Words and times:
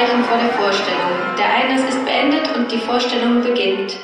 Zeichen 0.00 0.24
vor 0.24 0.38
der 0.38 0.48
Vorstellung. 0.52 1.10
Der 1.36 1.46
Einlass 1.56 1.94
ist 1.94 2.02
beendet 2.06 2.56
und 2.56 2.72
die 2.72 2.78
Vorstellung 2.78 3.42
beginnt. 3.42 3.98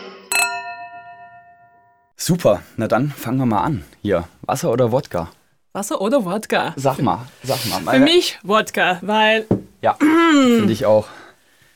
Super, 2.17 2.61
na 2.77 2.87
dann 2.87 3.09
fangen 3.11 3.39
wir 3.39 3.47
mal 3.47 3.63
an. 3.63 3.83
Hier, 4.03 4.25
Wasser 4.43 4.71
oder 4.73 4.93
Wodka? 4.93 5.31
Wasser 5.73 5.99
oder 6.03 6.23
Wodka? 6.27 6.75
Sag 6.77 6.99
mal, 6.99 7.27
sag 7.43 7.65
mal. 7.67 7.79
Für 7.79 7.85
Meine- 7.85 8.05
mich 8.05 8.39
Wodka, 8.43 8.99
weil 9.01 9.47
Ja, 9.81 9.95
finde 9.95 10.71
ich 10.73 10.85
auch. 10.85 11.07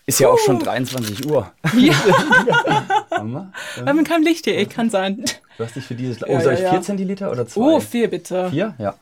Ist 0.05 0.21
ja 0.21 0.29
auch 0.29 0.39
schon 0.39 0.59
23 0.59 1.25
Uhr. 1.31 1.51
ja, 1.79 1.95
Haben 3.13 3.33
wir? 3.33 3.53
wir 3.77 3.87
haben 3.87 4.05
kein 4.05 4.23
Licht 4.23 4.45
hier, 4.45 4.59
ich 4.59 4.69
kann 4.69 4.91
sein. 4.91 5.25
Du 5.57 5.65
hast 5.65 5.77
dich 5.77 5.85
für 5.87 5.95
dieses. 5.95 6.21
Ja, 6.21 6.27
Oh, 6.29 6.41
soll 6.41 6.53
ja, 6.53 6.59
ich 6.59 6.65
ja. 6.65 6.71
4 6.73 6.83
Zentiliter 6.83 7.31
oder 7.31 7.47
2? 7.47 7.59
Oh, 7.61 7.81
vier 7.81 8.11
bitte. 8.11 8.51
Vier? 8.51 8.75
Ja. 8.77 8.97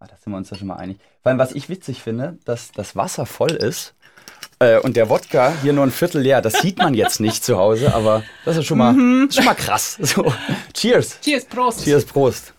Ah, 0.00 0.06
da 0.06 0.16
sind 0.16 0.32
wir 0.32 0.38
uns 0.38 0.48
ja 0.48 0.56
schon 0.56 0.68
mal 0.68 0.76
einig. 0.76 0.98
Vor 1.22 1.28
allem, 1.30 1.38
was 1.38 1.52
ich 1.52 1.68
witzig 1.68 2.00
finde, 2.02 2.38
dass 2.46 2.72
das 2.72 2.96
Wasser 2.96 3.26
voll 3.26 3.50
ist 3.52 3.94
äh, 4.62 4.78
und 4.80 4.96
der 4.96 5.08
Wodka 5.08 5.52
hier 5.62 5.72
nur 5.72 5.84
ein 5.84 5.90
Viertel 5.90 6.22
leer. 6.22 6.40
Das 6.40 6.54
sieht 6.60 6.78
man 6.78 6.94
jetzt 6.94 7.20
nicht 7.20 7.44
zu 7.44 7.56
Hause, 7.58 7.94
aber 7.94 8.22
das 8.44 8.56
ist 8.56 8.66
schon 8.66 8.78
mal, 8.78 8.92
Mhm. 8.92 9.30
schon 9.30 9.44
mal 9.44 9.54
krass. 9.54 9.96
So. 10.00 10.32
Cheers. 10.74 11.18
Cheers, 11.20 11.44
Prost. 11.46 11.84
Cheers, 11.84 12.04
Prost. 12.04 12.52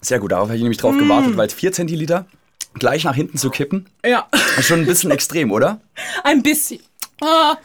Sehr 0.00 0.20
gut, 0.20 0.32
darauf 0.32 0.48
habe 0.48 0.56
ich 0.56 0.62
nämlich 0.62 0.78
drauf 0.78 0.96
gewartet, 0.96 1.36
weil 1.36 1.48
4 1.48 1.72
Zentiliter 1.72 2.26
gleich 2.74 3.04
nach 3.04 3.14
hinten 3.16 3.36
zu 3.38 3.50
kippen, 3.50 3.86
Ja, 4.04 4.28
ist 4.56 4.66
schon 4.68 4.80
ein 4.80 4.86
bisschen 4.86 5.10
extrem, 5.10 5.50
oder? 5.50 5.80
ein 6.22 6.42
bisschen. 6.42 6.80
Ah, 7.20 7.56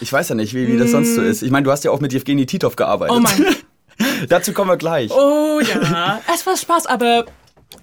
Ich 0.00 0.12
weiß 0.12 0.30
ja 0.30 0.34
nicht, 0.34 0.52
wie, 0.52 0.66
wie 0.66 0.76
das 0.78 0.90
sonst 0.90 1.14
so 1.14 1.22
ist. 1.22 1.42
Ich 1.42 1.50
meine, 1.52 1.62
du 1.64 1.70
hast 1.70 1.84
ja 1.84 1.92
auch 1.92 2.00
mit 2.00 2.12
Evgeny 2.12 2.44
Titov 2.44 2.74
gearbeitet. 2.74 3.16
oh 3.16 3.20
mein. 3.20 3.46
Dazu 4.28 4.52
kommen 4.52 4.68
wir 4.70 4.76
gleich. 4.76 5.10
Oh 5.12 5.60
ja, 5.60 6.20
es 6.34 6.44
war 6.44 6.56
Spaß, 6.56 6.86
aber 6.86 7.24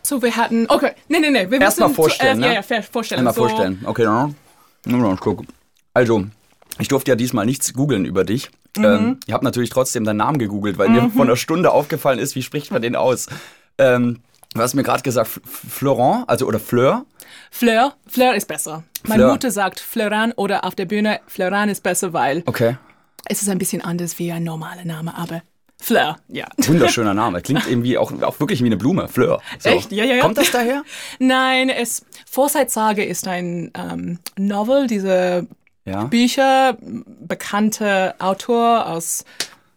so 0.01 0.21
wir 0.21 0.35
hatten. 0.35 0.65
Okay, 0.69 0.91
nee, 1.07 1.19
nee, 1.19 1.29
nee. 1.29 1.49
Wir 1.49 1.61
Erst 1.61 1.79
mal 1.79 1.87
müssen 1.87 1.95
vorstellen, 1.95 2.41
zuerst- 2.41 2.69
ne? 2.69 2.75
Ja, 2.75 2.77
ja, 2.77 2.81
vorstellen. 2.83 3.19
Einmal 3.19 3.33
so, 3.33 3.41
vorstellen. 3.47 3.81
Okay, 3.85 4.03
dann. 4.03 4.35
Na, 4.85 4.97
na, 4.97 5.15
guck. 5.19 5.43
Also, 5.93 6.25
ich 6.79 6.87
durfte 6.87 7.11
ja 7.11 7.15
diesmal 7.15 7.45
nichts 7.45 7.73
googeln 7.73 8.05
über 8.05 8.23
dich. 8.23 8.49
Mhm. 8.77 8.83
Ähm, 8.85 9.19
ich 9.27 9.33
habe 9.33 9.43
natürlich 9.45 9.69
trotzdem 9.69 10.03
deinen 10.03 10.17
Namen 10.17 10.39
gegoogelt, 10.39 10.77
weil 10.77 10.89
mir 10.89 11.09
vor 11.11 11.23
einer 11.25 11.35
Stunde 11.35 11.71
aufgefallen 11.71 12.19
ist, 12.19 12.35
wie 12.35 12.41
spricht 12.41 12.71
man 12.71 12.81
den 12.81 12.95
aus. 12.95 13.27
Ähm, 13.77 14.21
du 14.55 14.61
hast 14.61 14.73
mir 14.73 14.83
gerade 14.83 15.03
gesagt, 15.03 15.39
Florent, 15.45 16.27
also 16.27 16.47
oder 16.47 16.59
Fleur. 16.59 17.05
Fleur, 17.51 17.93
Fleur 18.07 18.33
ist 18.33 18.47
besser. 18.47 18.83
Meine 19.03 19.23
Fleur. 19.23 19.31
Mutter 19.33 19.51
sagt 19.51 19.79
Fleuran 19.79 20.31
oder 20.31 20.63
auf 20.65 20.73
der 20.75 20.85
Bühne 20.85 21.19
Fleuran 21.27 21.69
ist 21.69 21.83
besser, 21.83 22.13
weil 22.13 22.41
Okay. 22.47 22.77
es 23.25 23.41
ist 23.43 23.49
ein 23.49 23.57
bisschen 23.59 23.81
anders 23.83 24.17
wie 24.17 24.31
ein 24.31 24.43
normaler 24.43 24.85
Name, 24.85 25.15
aber 25.15 25.43
Fleur, 25.83 26.17
ja. 26.29 26.47
Wunderschöner 26.57 27.13
Name. 27.13 27.41
Klingt 27.41 27.67
irgendwie 27.67 27.97
auch, 27.97 28.11
auch 28.21 28.39
wirklich 28.39 28.61
wie 28.61 28.67
eine 28.67 28.77
Blume. 28.77 29.09
Fleur. 29.09 29.41
So. 29.59 29.69
Echt? 29.69 29.91
Ja, 29.91 30.05
ja, 30.05 30.15
ja. 30.15 30.21
Kommt 30.21 30.37
das 30.37 30.49
daher? 30.51 30.83
Nein, 31.19 31.69
es 31.69 32.05
Vorzeitsage 32.29 33.03
ist 33.03 33.27
ein 33.27 33.69
ähm, 33.77 34.19
Novel, 34.37 34.87
diese 34.87 35.45
Ja. 35.83 36.05
Bücher, 36.05 36.77
bekannter 36.79 38.15
Autor 38.19 38.87
aus 38.87 39.25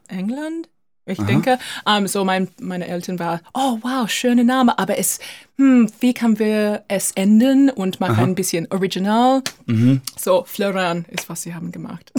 England, 0.08 0.68
ich 1.06 1.18
denke. 1.22 1.58
Ähm, 1.86 2.06
so 2.08 2.24
mein, 2.24 2.48
meine 2.60 2.86
Eltern 2.88 3.18
waren, 3.18 3.40
oh 3.54 3.78
wow, 3.82 4.10
schöner 4.10 4.42
Name, 4.44 4.76
aber 4.78 4.98
es, 4.98 5.20
hm, 5.56 5.88
wie 6.00 6.12
können 6.14 6.38
wir 6.38 6.82
es 6.88 7.12
ändern 7.12 7.70
und 7.70 8.00
machen 8.00 8.24
ein 8.24 8.34
bisschen 8.34 8.66
original? 8.70 9.42
Mhm. 9.66 10.00
So, 10.20 10.44
Fleuran 10.46 11.04
ist, 11.08 11.28
was 11.28 11.42
sie 11.42 11.54
haben 11.54 11.70
gemacht. 11.72 12.10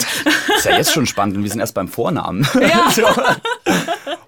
Ist 0.56 0.64
ja 0.64 0.76
jetzt 0.76 0.92
schon 0.92 1.06
spannend 1.06 1.36
und 1.36 1.42
wir 1.44 1.50
sind 1.50 1.60
erst 1.60 1.74
beim 1.74 1.88
Vornamen. 1.88 2.46
Ja. 2.60 2.90
so. 2.94 3.04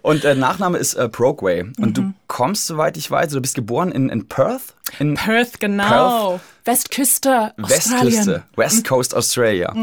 Und 0.02 0.24
äh, 0.24 0.34
Nachname 0.34 0.78
ist 0.78 0.94
äh, 0.94 1.08
Brockway. 1.10 1.62
Und 1.62 1.78
Mhm. 1.78 1.94
du 1.94 2.12
kommst, 2.26 2.66
soweit 2.66 2.96
ich 2.96 3.10
weiß, 3.10 3.32
du 3.32 3.40
bist 3.40 3.54
geboren 3.54 3.90
in, 3.92 4.08
in 4.10 4.26
Perth? 4.28 4.74
In 4.98 5.14
Perth, 5.14 5.58
genau. 5.60 6.40
Westküste, 6.64 7.52
Australien. 7.60 7.62
Mhm. 7.62 8.28
Westküste, 8.28 8.42
West 8.56 8.88
Coast 8.88 9.14
Australia. 9.14 9.74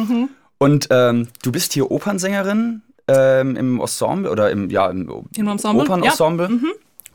Und 0.59 0.88
ähm, 0.91 1.27
du 1.44 1.51
bist 1.51 1.73
hier 1.73 1.91
Opernsängerin 1.91 2.81
ähm, 3.07 3.56
im 3.56 3.79
Ensemble 3.79 4.29
oder 4.31 4.51
im, 4.51 4.69
ja, 4.69 4.90
im, 4.90 5.09
Im 5.35 5.47
Ensemble, 5.47 5.84
Opernensemble 5.84 6.50
Mhm. 6.50 6.72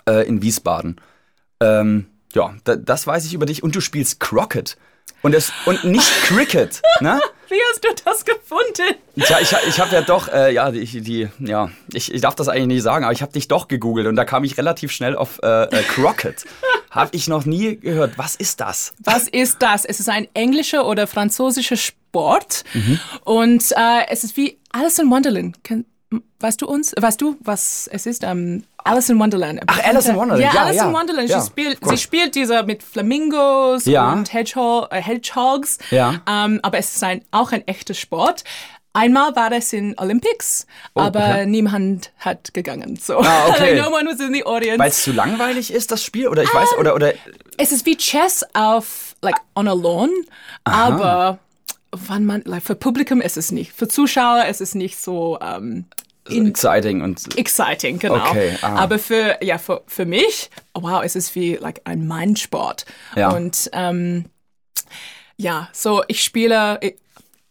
äh, 0.08 0.26
in 0.26 0.42
Wiesbaden. 0.42 1.00
Ähm, 1.60 2.06
ja, 2.34 2.54
da, 2.64 2.76
das 2.76 3.06
weiß 3.06 3.26
ich 3.26 3.34
über 3.34 3.46
dich. 3.46 3.62
Und 3.62 3.74
du 3.76 3.80
spielst 3.80 4.20
Crockett. 4.20 4.76
Und, 5.22 5.34
es, 5.34 5.52
und 5.66 5.84
nicht 5.84 6.10
Cricket, 6.24 6.82
ne? 7.00 7.20
Wie 7.48 7.58
hast 7.70 7.84
du 7.84 7.88
das 8.04 8.24
gefunden? 8.24 8.96
Tja, 9.20 9.38
ich, 9.40 9.54
ich 9.68 9.78
habe 9.78 9.94
ja 9.94 10.00
doch, 10.02 10.28
äh, 10.28 10.52
ja, 10.54 10.70
die, 10.70 11.00
die, 11.00 11.28
ja, 11.38 11.70
ich, 11.92 12.12
ich 12.12 12.20
darf 12.20 12.34
das 12.34 12.48
eigentlich 12.48 12.66
nicht 12.66 12.82
sagen, 12.82 13.04
aber 13.04 13.12
ich 13.12 13.22
habe 13.22 13.32
dich 13.32 13.46
doch 13.46 13.68
gegoogelt 13.68 14.06
und 14.06 14.16
da 14.16 14.24
kam 14.24 14.42
ich 14.44 14.56
relativ 14.56 14.90
schnell 14.90 15.14
auf 15.16 15.38
äh, 15.42 15.64
äh, 15.64 15.82
Crockett. 15.82 16.44
habe 16.90 17.10
ich 17.16 17.26
noch 17.28 17.44
nie 17.46 17.76
gehört. 17.76 18.18
Was 18.18 18.36
ist 18.36 18.60
das? 18.60 18.92
Was 18.98 19.26
ist 19.28 19.62
das? 19.62 19.84
Es 19.86 19.98
ist 20.00 20.08
ein 20.10 20.28
englischer 20.34 20.86
oder 20.86 21.06
französischer 21.06 21.76
Sport 21.76 22.64
Mhm. 22.74 23.00
und 23.24 23.72
äh, 23.72 24.06
es 24.10 24.22
ist 24.24 24.36
wie 24.36 24.58
Alice 24.72 24.98
in 24.98 25.10
Wonderland. 25.10 25.56
Weißt 26.40 26.60
du 26.62 26.66
uns? 26.66 26.92
Weißt 26.98 27.20
du, 27.20 27.36
was 27.40 27.88
es 27.92 28.06
ist? 28.06 28.24
Ähm, 28.24 28.64
Alice 28.84 29.08
in 29.10 29.18
Wonderland. 29.18 29.60
Ach, 29.66 29.78
Alice 29.84 30.06
in 30.08 30.16
Wonderland. 30.16 30.42
Ja, 30.42 30.52
Ja, 30.54 30.62
Alice 30.66 30.76
ja. 30.76 30.88
in 30.88 30.92
Wonderland. 30.94 31.28
Ja, 31.28 31.40
sie, 31.40 31.46
spielt, 31.48 31.78
sie 31.84 31.96
spielt 31.98 32.34
dieser 32.34 32.62
mit 32.64 32.82
Flamingos 32.82 33.84
Ja. 33.84 34.12
und 34.12 34.32
Hedgehog, 34.32 34.88
äh, 34.92 35.00
Hedgehogs. 35.00 35.78
Ja. 35.90 36.20
Ähm, 36.28 36.60
aber 36.62 36.78
es 36.78 36.94
ist 36.96 37.02
ein, 37.04 37.22
auch 37.30 37.52
ein 37.52 37.66
echter 37.66 37.94
Sport. 37.94 38.44
Einmal 38.94 39.34
war 39.36 39.50
es 39.52 39.72
in 39.72 39.98
Olympics, 39.98 40.66
aber 40.94 41.20
Oh, 41.20 41.22
okay. 41.30 41.46
niemand 41.46 42.12
hat 42.18 42.52
gegangen. 42.52 42.96
So. 43.00 43.20
Ah, 43.20 43.46
okay. 43.48 43.80
no 43.80 43.88
one 43.88 44.04
was 44.06 44.20
in 44.20 44.34
the 44.34 44.44
audience. 44.44 44.78
Weil 44.78 44.90
es 44.90 45.02
zu 45.02 45.12
langweilig 45.12 45.72
ist, 45.72 45.90
das 45.90 46.04
Spiel? 46.04 46.28
Oder 46.28 46.42
ich 46.42 46.52
weiß, 46.52 46.74
oder, 46.78 46.94
oder 46.94 47.14
Es 47.56 47.72
ist 47.72 47.86
wie 47.86 47.96
Chess 47.96 48.44
auf, 48.52 49.14
like, 49.22 49.36
on 49.54 49.66
a 49.66 49.72
lawn, 49.72 50.10
aber 50.64 51.38
wann 51.90 52.24
man, 52.26 52.42
like, 52.44 52.62
für 52.62 52.74
Publikum 52.74 53.22
ist 53.22 53.38
es 53.38 53.50
nicht. 53.50 53.72
Für 53.72 53.88
Zuschauer 53.88 54.44
ist 54.44 54.60
es 54.60 54.74
nicht 54.74 54.98
so 55.00 55.38
ähm, 55.40 55.86
in, 56.28 56.46
exciting 56.46 57.02
und 57.02 57.36
exciting, 57.38 57.98
genau. 57.98 58.14
Okay, 58.30 58.56
ah. 58.62 58.76
Aber 58.76 58.98
für, 58.98 59.38
ja, 59.42 59.58
für, 59.58 59.82
für 59.86 60.04
mich, 60.06 60.50
oh 60.74 60.82
wow, 60.82 61.02
es 61.02 61.16
ist 61.16 61.34
wie, 61.34 61.56
like, 61.56 61.80
ein 61.84 62.06
Mindsport. 62.06 62.84
Ja. 63.16 63.30
Und, 63.32 63.70
ähm, 63.72 64.26
ja, 65.36 65.68
so, 65.72 66.04
ich 66.08 66.22
spiele, 66.22 66.78
ich, 66.80 66.94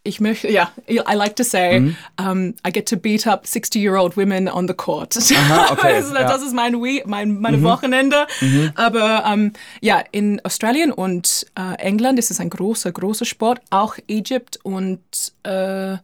ich 0.04 0.20
möchte, 0.20 0.50
ja, 0.50 0.72
I 0.90 1.14
like 1.14 1.36
to 1.36 1.44
say, 1.44 1.80
Mhm. 1.80 1.96
um, 2.20 2.54
I 2.66 2.72
get 2.72 2.88
to 2.90 2.98
beat 2.98 3.28
up 3.28 3.46
60-year-old 3.46 4.18
women 4.18 4.48
on 4.48 4.68
the 4.68 4.74
court. 4.74 5.16
Aha, 5.18 5.72
okay, 5.74 5.94
das, 6.02 6.12
ja. 6.12 6.38
Mhm. 6.38 6.44
ist 6.44 6.54
mein, 6.56 6.74
We 6.82 7.04
mein 7.06 7.40
meine 7.40 7.62
Wochenende. 7.62 8.26
Aber 8.76 9.24
ähm, 9.28 9.54
ja, 9.82 10.02
in 10.12 10.44
Australien 10.44 10.92
und 10.92 11.46
äh, 11.56 11.76
England 11.80 12.18
ist 12.18 12.32
es 12.32 12.40
ein 12.40 12.50
großer, 12.50 12.92
großer 12.92 13.26
Sport. 13.26 13.62
Auch 13.70 13.96
Egypt 14.08 14.60
und 14.64 15.02
äh, 15.44 15.98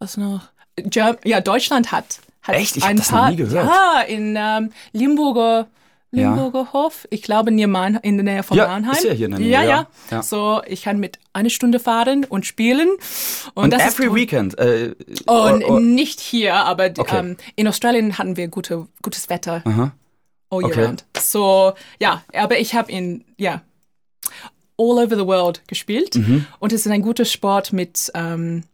was 0.00 0.16
noch? 0.16 0.48
Germ 0.82 1.16
ja, 1.24 1.40
Deutschland 1.40 1.92
hat, 1.92 2.20
hat 2.42 2.54
Echt? 2.56 2.76
Ich 2.76 2.82
hab 2.84 2.90
ein 2.90 2.96
das 2.96 3.10
noch 3.10 3.18
paar, 3.18 3.30
nie 3.30 3.36
gehört. 3.36 3.66
Ja, 3.66 4.00
in 4.06 4.34
ähm, 4.38 4.72
Limburger. 4.92 5.66
Limburger 6.10 6.72
Hof, 6.72 7.06
ich 7.10 7.20
glaube 7.20 7.50
in, 7.50 7.70
Mannheim, 7.70 8.00
in 8.02 8.16
der 8.16 8.24
Nähe 8.24 8.42
von 8.42 8.56
Ja, 8.56 8.66
Mannheim. 8.66 8.92
ist 8.94 9.04
ja 9.04 9.12
hier 9.12 9.26
in 9.26 9.32
der 9.32 9.40
Nähe, 9.40 9.50
Ja, 9.50 9.62
ja. 9.62 9.68
ja, 9.68 9.86
Ja. 10.10 10.22
So, 10.22 10.62
ich 10.66 10.80
kann 10.84 10.98
mit 10.98 11.18
eine 11.34 11.50
Stunde 11.50 11.78
fahren 11.80 12.24
und 12.24 12.46
spielen. 12.46 12.88
Und, 13.52 13.64
und 13.64 13.72
das 13.74 13.82
every 13.94 14.06
ist 14.06 14.14
weekend. 14.14 14.58
Äh, 14.58 14.94
Oh, 15.26 15.32
or- 15.32 15.60
or- 15.68 15.80
nicht 15.80 16.18
hier, 16.20 16.54
aber 16.54 16.88
die- 16.88 17.02
Okay. 17.02 17.18
ähm, 17.18 17.36
in 17.56 17.68
Australien 17.68 18.16
hatten 18.16 18.38
wir 18.38 18.48
gute, 18.48 18.86
gutes 19.02 19.28
Wetter. 19.28 19.62
All 19.66 20.62
year 20.62 20.70
Okay. 20.70 20.84
round. 20.86 21.04
So, 21.20 21.74
ja, 22.00 22.22
aber 22.32 22.58
ich 22.58 22.74
habe 22.74 22.90
in, 22.90 23.22
ja, 23.36 23.60
all 24.78 25.04
over 25.04 25.14
the 25.14 25.26
world 25.26 25.60
gespielt. 25.68 26.14
Mhm. 26.14 26.46
Und 26.58 26.72
es 26.72 26.86
ist 26.86 26.90
ein 26.92 27.02
guter 27.02 27.26
Sport 27.26 27.74
mit, 27.74 28.10
ähm, 28.14 28.64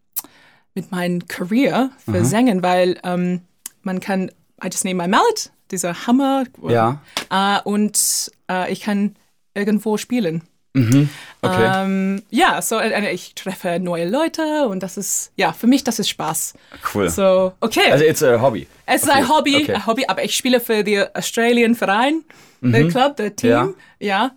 mit 0.74 0.90
meinem 0.90 1.26
Career 1.28 1.90
für 2.04 2.24
Singen, 2.24 2.62
weil 2.62 2.98
ähm, 3.04 3.42
man 3.82 4.00
kann, 4.00 4.30
I 4.62 4.66
just 4.66 4.84
name 4.84 4.96
my 4.96 5.08
mallet, 5.08 5.50
dieser 5.70 6.06
Hammer. 6.06 6.44
Ja. 6.68 7.00
Äh, 7.30 7.60
und 7.62 8.30
äh, 8.50 8.72
ich 8.72 8.80
kann 8.80 9.16
irgendwo 9.54 9.96
spielen. 9.96 10.42
Mhm. 10.76 11.08
okay. 11.40 11.70
Ähm, 11.84 12.22
ja, 12.30 12.60
so 12.60 12.80
äh, 12.80 13.12
ich 13.12 13.36
treffe 13.36 13.78
neue 13.78 14.08
Leute 14.08 14.66
und 14.66 14.82
das 14.82 14.96
ist, 14.96 15.30
ja, 15.36 15.52
für 15.52 15.68
mich 15.68 15.84
das 15.84 16.00
ist 16.00 16.08
Spaß. 16.08 16.54
cool. 16.92 17.08
So, 17.08 17.52
okay. 17.60 17.92
also 17.92 18.04
it's 18.04 18.24
a 18.24 18.40
hobby. 18.40 18.66
es 18.86 19.02
ist 19.04 19.08
Okay, 19.08 19.18
ein 19.18 19.28
Hobby, 19.28 19.56
okay. 19.56 19.74
ein 19.74 19.86
Hobby, 19.86 20.04
aber 20.08 20.24
ich 20.24 20.34
spiele 20.34 20.58
für 20.58 20.82
den 20.82 21.04
Australian 21.14 21.76
Verein, 21.76 22.24
der 22.60 22.88
Club, 22.88 23.16
der 23.18 23.36
Team. 23.36 23.74
Ja. 24.00 24.32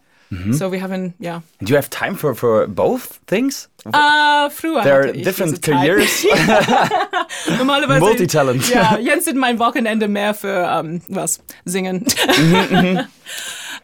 So, 0.51 0.73
wir 0.73 0.81
haben, 0.81 1.13
ja. 1.19 1.41
Do 1.61 1.71
you 1.71 1.77
have 1.77 1.89
time 1.89 2.15
for, 2.15 2.35
for 2.35 2.67
both 2.67 3.19
things? 3.27 3.69
Äh, 3.93 4.49
früher 4.49 4.81
There 4.83 4.95
are 4.95 5.13
different 5.13 5.61
careers. 5.61 6.25
Normalerweise. 7.57 7.99
Multitalent. 7.99 8.69
Ja, 8.69 8.97
jetzt 8.97 9.25
sind 9.25 9.37
mein 9.37 9.59
Wochenende 9.59 10.07
mehr 10.07 10.33
für, 10.33 10.67
ähm, 10.79 11.01
was, 11.07 11.41
singen. 11.65 12.05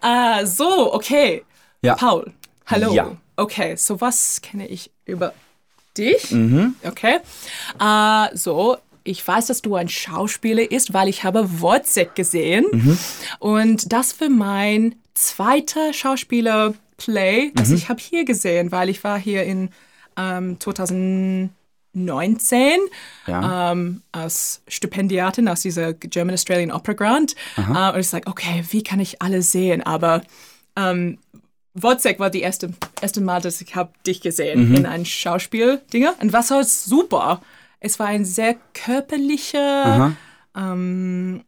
äh, 0.02 0.46
so, 0.46 0.94
okay. 0.94 1.44
Ja. 1.82 1.96
Paul, 1.96 2.32
hallo. 2.66 2.94
Ja. 2.94 3.12
Okay, 3.36 3.76
so 3.76 4.00
was 4.00 4.42
kenne 4.42 4.68
ich 4.68 4.92
über 5.06 5.34
dich? 5.98 6.32
Mhm. 6.32 6.76
Okay. 6.84 7.20
Äh, 7.80 8.36
so, 8.36 8.78
ich 9.04 9.26
weiß, 9.28 9.48
dass 9.48 9.62
du 9.62 9.76
ein 9.76 9.90
Schauspieler 9.90 10.70
ist, 10.72 10.94
weil 10.94 11.10
ich 11.10 11.24
habe 11.24 11.62
Wozzeck 11.62 12.16
gesehen. 12.16 12.66
Mhm. 12.72 12.98
Und 13.40 13.92
das 13.92 14.14
für 14.14 14.30
mein 14.30 14.96
zweiter 15.14 15.94
Schauspieler 15.94 16.74
Play, 16.98 17.52
das 17.56 17.72
ich 17.72 17.90
habe 17.90 18.00
hier 18.00 18.24
gesehen, 18.24 18.72
weil 18.72 18.88
ich 18.88 19.04
war 19.04 19.20
hier 19.20 19.44
in 19.44 19.70
ähm, 20.18 20.60
2019 20.60 21.50
Ja. 23.28 23.72
ähm, 23.72 24.02
als 24.12 24.62
Stipendiatin 24.68 25.48
aus 25.48 25.62
dieser 25.62 25.94
German 25.94 26.34
Australian 26.34 26.72
Opera 26.72 26.94
Grant. 26.94 27.36
Äh, 27.58 27.92
und 27.94 28.00
ich 28.00 28.08
sage, 28.10 28.28
okay, 28.28 28.64
wie 28.72 28.84
kann 28.84 29.00
ich 29.00 29.22
alle 29.22 29.42
sehen? 29.42 29.84
Aber 29.84 30.22
ähm, 30.76 31.18
Wozzeck 31.76 32.20
war 32.20 32.30
die 32.30 32.42
erste, 32.42 32.72
erste 33.02 33.22
Mal, 33.22 33.42
dass 33.42 33.60
ich 33.62 33.76
habe 33.76 33.92
dich 34.06 34.22
gesehen 34.22 34.76
in 34.76 34.86
einem 34.86 35.06
Schauspieldinger. 35.06 36.14
Und 36.22 36.32
was 36.34 36.52
war 36.52 36.64
super? 36.64 37.42
Es 37.80 38.00
war 38.00 38.08
ein 38.08 38.26
sehr 38.26 38.56
körperlicher 38.74 40.16
ähm, 40.56 41.44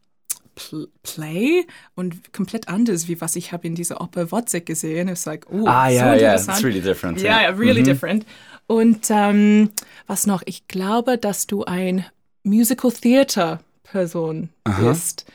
Pl- 0.56 0.88
Play 1.02 1.64
und 1.94 2.32
komplett 2.32 2.68
anders, 2.68 3.08
wie 3.08 3.20
was 3.20 3.36
ich 3.36 3.52
habe 3.52 3.66
in 3.66 3.74
dieser 3.74 4.00
Oper 4.00 4.30
Wozzeck 4.32 4.66
gesehen. 4.66 5.08
Es 5.08 5.20
ist 5.20 5.26
like, 5.26 5.46
oh, 5.50 5.64
Ah, 5.66 5.88
so 5.88 5.94
ja, 5.94 6.06
ja, 6.14 6.32
interessant. 6.32 6.58
it's 6.58 6.64
really 6.64 6.80
different. 6.80 7.20
Ja, 7.22 7.42
ja, 7.42 7.48
really 7.50 7.82
different. 7.84 8.26
Und 8.66 9.06
ähm, 9.10 9.70
was 10.06 10.26
noch? 10.26 10.42
Ich 10.46 10.66
glaube, 10.68 11.18
dass 11.18 11.46
du 11.46 11.64
ein 11.64 12.04
Musical 12.42 12.92
Theater 12.92 13.60
Person 13.84 14.48
bist. 14.80 15.26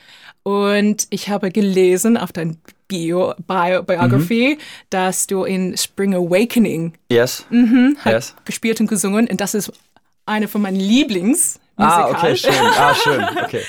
Und 0.43 1.07
ich 1.09 1.29
habe 1.29 1.51
gelesen 1.51 2.17
auf 2.17 2.31
dein 2.31 2.57
Bio, 2.87 3.33
Bio 3.47 3.83
Biography, 3.83 4.57
dass 4.89 5.27
du 5.27 5.43
in 5.45 5.77
Spring 5.77 6.13
Awakening 6.13 6.93
Yes. 7.09 7.45
Mhm. 7.49 7.95
Yes. 8.05 8.35
gespielt 8.43 8.79
und 8.81 8.87
gesungen. 8.87 9.27
Und 9.27 9.39
das 9.39 9.53
ist 9.53 9.71
eine 10.25 10.47
von 10.47 10.61
meinen 10.61 10.79
Lieblings. 10.79 11.59
Ah, 11.77 12.09
okay, 12.09 12.35
schön. 12.35 12.53
Ah, 12.77 12.93
schön. 12.95 13.23
Okay. 13.45 13.61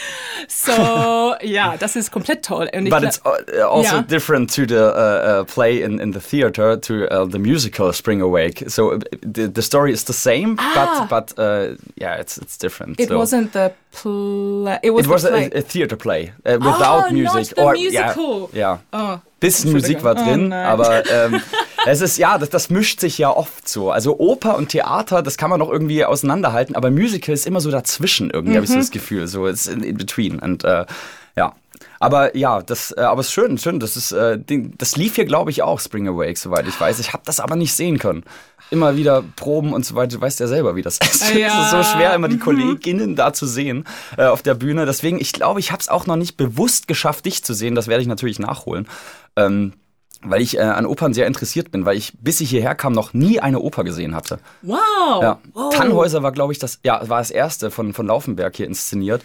So, 0.54 1.34
ja, 1.42 1.76
das 1.80 1.96
ist 1.96 2.10
komplett 2.12 2.44
toll. 2.44 2.68
But 2.90 3.02
it's 3.02 3.20
uh, 3.24 3.62
also 3.66 3.96
Ja. 3.96 4.02
different 4.02 4.54
to 4.54 4.66
the 4.66 4.74
uh, 4.74 5.40
uh, 5.40 5.44
play 5.44 5.80
in, 5.82 5.98
in 5.98 6.12
the 6.12 6.20
theater 6.20 6.78
to 6.80 7.06
uh, 7.10 7.24
the 7.26 7.38
musical 7.38 7.92
Spring 7.92 8.20
Awake. 8.20 8.64
So 8.68 8.92
uh, 8.92 8.98
the, 9.22 9.48
the 9.48 9.62
story 9.62 9.92
is 9.92 10.04
the 10.04 10.12
same, 10.12 10.56
Ah. 10.58 11.06
but 11.08 11.08
but 11.08 11.38
uh, 11.38 11.76
yeah, 11.96 12.20
it's 12.20 12.36
it's 12.36 12.58
different. 12.58 13.00
it 13.00 13.08
so. 13.08 13.16
wasn't 13.18 13.52
the 13.52 13.72
play. 13.92 14.78
It 14.82 14.90
was 14.92 15.06
It 15.06 15.10
was 15.10 15.22
the 15.22 15.28
a, 15.28 15.32
play. 15.48 15.50
a 15.58 15.62
theater 15.62 15.96
play 15.96 16.32
uh, 16.46 16.58
without 16.58 17.10
not 17.10 17.12
music 17.12 17.56
the 17.56 17.62
or 17.62 17.72
musical. 17.72 18.48
Ja, 18.52 18.80
ja. 18.92 19.14
oh, 19.16 19.18
Bisschen 19.40 19.72
Musik 19.72 20.04
war 20.04 20.14
drin, 20.14 20.52
Oh 20.52 20.54
aber 20.54 21.02
ähm, 21.10 21.40
es 21.84 22.00
ist 22.00 22.16
ja, 22.16 22.38
das, 22.38 22.48
das 22.50 22.70
mischt 22.70 23.00
sich 23.00 23.18
ja 23.18 23.28
oft 23.28 23.68
so. 23.68 23.90
Also 23.90 24.16
Oper 24.20 24.56
und 24.56 24.68
Theater, 24.68 25.20
das 25.20 25.36
kann 25.36 25.50
man 25.50 25.58
noch 25.58 25.68
irgendwie 25.68 26.04
auseinanderhalten, 26.04 26.76
aber 26.76 26.92
Musical 26.92 27.34
ist 27.34 27.44
immer 27.44 27.60
so 27.60 27.72
dazwischen 27.72 28.30
irgendwie, 28.30 28.54
habe 28.54 28.64
ich 28.64 28.70
so 28.70 28.76
Mhm. 28.76 28.80
das 28.82 28.90
Gefühl. 28.92 29.26
So, 29.26 29.48
it's 29.48 29.66
in, 29.66 29.82
in 29.82 29.96
between. 29.96 30.38
Und 30.42 30.64
äh, 30.64 30.86
ja. 31.36 31.54
Aber 31.98 32.36
ja, 32.36 32.62
das, 32.62 32.94
äh, 32.96 33.00
aber 33.00 33.20
es 33.20 33.28
ist 33.28 33.32
schön, 33.32 33.58
schön. 33.58 33.80
Das 33.80 33.96
ist, 33.96 34.12
äh, 34.12 34.38
das 34.78 34.96
lief 34.96 35.14
hier, 35.16 35.24
glaube 35.24 35.50
ich, 35.50 35.62
auch 35.62 35.80
Spring 35.80 36.08
Awake, 36.08 36.38
soweit 36.38 36.66
ich 36.66 36.80
weiß. 36.80 36.98
Ich 36.98 37.12
habe 37.12 37.22
das 37.24 37.40
aber 37.40 37.56
nicht 37.56 37.74
sehen 37.74 37.98
können. 37.98 38.24
Immer 38.70 38.96
wieder 38.96 39.22
Proben 39.36 39.72
und 39.72 39.84
so 39.84 39.94
weiter. 39.94 40.16
Du 40.16 40.20
weißt 40.20 40.40
ja 40.40 40.46
selber, 40.46 40.76
wie 40.76 40.82
das 40.82 40.98
ist. 41.02 41.34
Ja. 41.34 41.48
Es 41.48 41.64
ist 41.66 41.70
so 41.70 41.96
schwer, 41.96 42.14
immer 42.14 42.28
die 42.28 42.38
Kolleginnen 42.38 43.16
da 43.16 43.32
zu 43.32 43.46
sehen 43.46 43.84
äh, 44.16 44.24
auf 44.24 44.42
der 44.42 44.54
Bühne. 44.54 44.86
Deswegen, 44.86 45.20
ich 45.20 45.32
glaube, 45.32 45.60
ich 45.60 45.72
habe 45.72 45.80
es 45.80 45.88
auch 45.88 46.06
noch 46.06 46.16
nicht 46.16 46.36
bewusst 46.36 46.88
geschafft, 46.88 47.24
dich 47.24 47.44
zu 47.44 47.54
sehen. 47.54 47.74
Das 47.74 47.88
werde 47.88 48.02
ich 48.02 48.08
natürlich 48.08 48.38
nachholen. 48.38 48.88
Ähm, 49.36 49.72
weil 50.24 50.40
ich 50.40 50.56
äh, 50.56 50.60
an 50.62 50.86
Opern 50.86 51.14
sehr 51.14 51.26
interessiert 51.26 51.70
bin, 51.70 51.84
weil 51.84 51.96
ich, 51.96 52.12
bis 52.20 52.40
ich 52.40 52.50
hierher 52.50 52.74
kam, 52.74 52.92
noch 52.92 53.12
nie 53.12 53.40
eine 53.40 53.58
Oper 53.60 53.84
gesehen 53.84 54.14
hatte. 54.14 54.38
Wow. 54.62 54.78
Ja. 55.22 55.38
Oh. 55.54 55.70
Tannhäuser 55.70 56.22
war, 56.22 56.32
glaube 56.32 56.52
ich, 56.52 56.58
das, 56.58 56.78
ja, 56.84 57.08
war 57.08 57.18
das 57.18 57.30
erste 57.30 57.70
von, 57.70 57.92
von 57.92 58.06
Laufenberg 58.06 58.56
hier 58.56 58.66
inszeniert, 58.66 59.22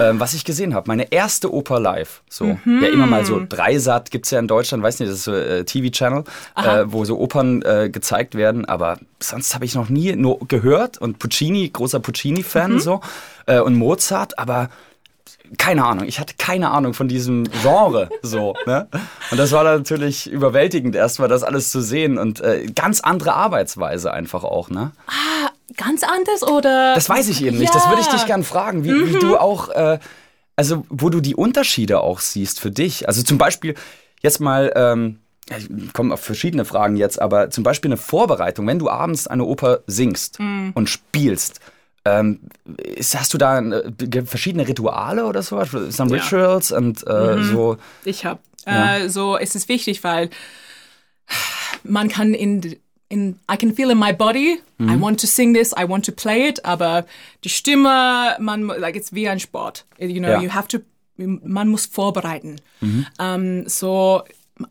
ähm, 0.00 0.20
was 0.20 0.34
ich 0.34 0.44
gesehen 0.44 0.74
habe. 0.74 0.88
Meine 0.88 1.12
erste 1.12 1.52
Oper 1.52 1.80
live. 1.80 2.22
So. 2.28 2.58
Mhm. 2.64 2.82
Ja, 2.82 2.88
immer 2.88 3.06
mal 3.06 3.24
so 3.24 3.40
Dreisat 3.46 4.10
gibt's 4.10 4.30
ja 4.30 4.38
in 4.38 4.48
Deutschland, 4.48 4.82
weiß 4.82 5.00
nicht, 5.00 5.10
das 5.10 5.18
ist 5.18 5.24
so 5.24 5.34
äh, 5.34 5.64
TV-Channel, 5.64 6.24
äh, 6.56 6.84
wo 6.86 7.04
so 7.04 7.18
Opern 7.18 7.62
äh, 7.62 7.90
gezeigt 7.90 8.34
werden, 8.34 8.64
aber 8.64 8.98
sonst 9.20 9.54
habe 9.54 9.64
ich 9.64 9.74
noch 9.74 9.88
nie 9.88 10.14
nur 10.16 10.38
gehört 10.48 10.98
und 10.98 11.18
Puccini, 11.18 11.68
großer 11.68 12.00
Puccini-Fan 12.00 12.72
Mhm. 12.74 12.80
so 12.80 13.00
äh, 13.46 13.60
und 13.60 13.74
Mozart, 13.76 14.38
aber 14.38 14.68
keine 15.56 15.84
Ahnung, 15.84 16.06
ich 16.06 16.20
hatte 16.20 16.34
keine 16.36 16.70
Ahnung 16.70 16.94
von 16.94 17.08
diesem 17.08 17.44
Genre 17.62 18.10
so, 18.22 18.54
ne? 18.66 18.88
Und 19.30 19.38
das 19.38 19.52
war 19.52 19.64
natürlich 19.64 20.30
überwältigend 20.30 20.94
erstmal 20.94 21.28
das 21.28 21.42
alles 21.42 21.70
zu 21.70 21.80
sehen 21.80 22.18
und 22.18 22.40
äh, 22.40 22.66
ganz 22.74 23.00
andere 23.00 23.34
Arbeitsweise 23.34 24.12
einfach 24.12 24.44
auch, 24.44 24.68
ne? 24.68 24.92
Ganz 25.76 26.02
anders 26.02 26.42
oder? 26.42 26.94
Das 26.94 27.08
weiß 27.08 27.28
ich 27.28 27.42
eben 27.44 27.58
nicht. 27.58 27.74
Das 27.74 27.88
würde 27.88 28.00
ich 28.00 28.08
dich 28.08 28.26
gern 28.26 28.42
fragen, 28.42 28.84
wie, 28.84 29.14
wie 29.14 29.18
du 29.18 29.36
auch, 29.36 29.68
äh, 29.68 29.98
also 30.56 30.84
wo 30.88 31.08
du 31.10 31.20
die 31.20 31.34
Unterschiede 31.34 32.00
auch 32.00 32.20
siehst 32.20 32.60
für 32.60 32.70
dich. 32.70 33.06
Also 33.06 33.22
zum 33.22 33.38
Beispiel 33.38 33.74
jetzt 34.22 34.40
mal, 34.40 34.72
ähm, 34.74 35.20
ja, 35.48 35.56
ich 35.58 35.92
komme 35.92 36.14
auf 36.14 36.20
verschiedene 36.20 36.64
Fragen 36.64 36.96
jetzt, 36.96 37.20
aber 37.20 37.50
zum 37.50 37.64
Beispiel 37.64 37.90
eine 37.90 37.96
Vorbereitung, 37.96 38.66
wenn 38.66 38.78
du 38.78 38.90
abends 38.90 39.26
eine 39.26 39.44
Oper 39.44 39.80
singst 39.86 40.38
und 40.74 40.88
spielst. 40.88 41.60
Ähm, 42.18 42.40
ist, 42.76 43.18
hast 43.18 43.32
du 43.34 43.38
da 43.38 43.58
äh, 43.60 44.22
verschiedene 44.24 44.66
Rituale 44.66 45.26
oder 45.26 45.42
so? 45.42 45.62
Some 45.90 46.16
Ja. 46.16 46.22
Rituals 46.22 46.72
und 46.72 47.06
äh, 47.06 47.42
so. 47.42 47.76
Ich 48.04 48.24
habe. 48.24 48.40
Ja. 48.66 48.96
Äh, 48.98 49.08
so, 49.08 49.36
es 49.38 49.54
ist 49.54 49.68
wichtig, 49.68 50.04
weil 50.04 50.30
man 51.84 52.08
kann 52.08 52.34
in, 52.34 52.76
in, 53.08 53.38
I 53.50 53.56
can 53.56 53.74
feel 53.74 53.90
in 53.90 53.98
my 53.98 54.12
body, 54.12 54.60
Mhm. 54.80 54.90
I 54.90 55.00
want 55.00 55.20
to 55.20 55.26
sing 55.26 55.54
this, 55.54 55.72
I 55.72 55.88
want 55.88 56.04
to 56.06 56.12
play 56.12 56.48
it, 56.48 56.64
aber 56.64 57.04
die 57.44 57.48
Stimme, 57.48 58.36
man, 58.38 58.62
like, 58.66 58.94
it's 58.94 59.12
wie 59.12 59.28
ein 59.28 59.40
Sport. 59.40 59.84
You 59.98 60.20
know, 60.20 60.28
Ja. 60.28 60.38
Mhm. 60.38 60.44
you 60.44 60.54
have 60.54 60.68
to, 60.68 60.78
man 61.16 61.68
muss 61.68 61.86
vorbereiten. 61.86 62.60
Ähm, 63.18 63.64
so, 63.66 64.22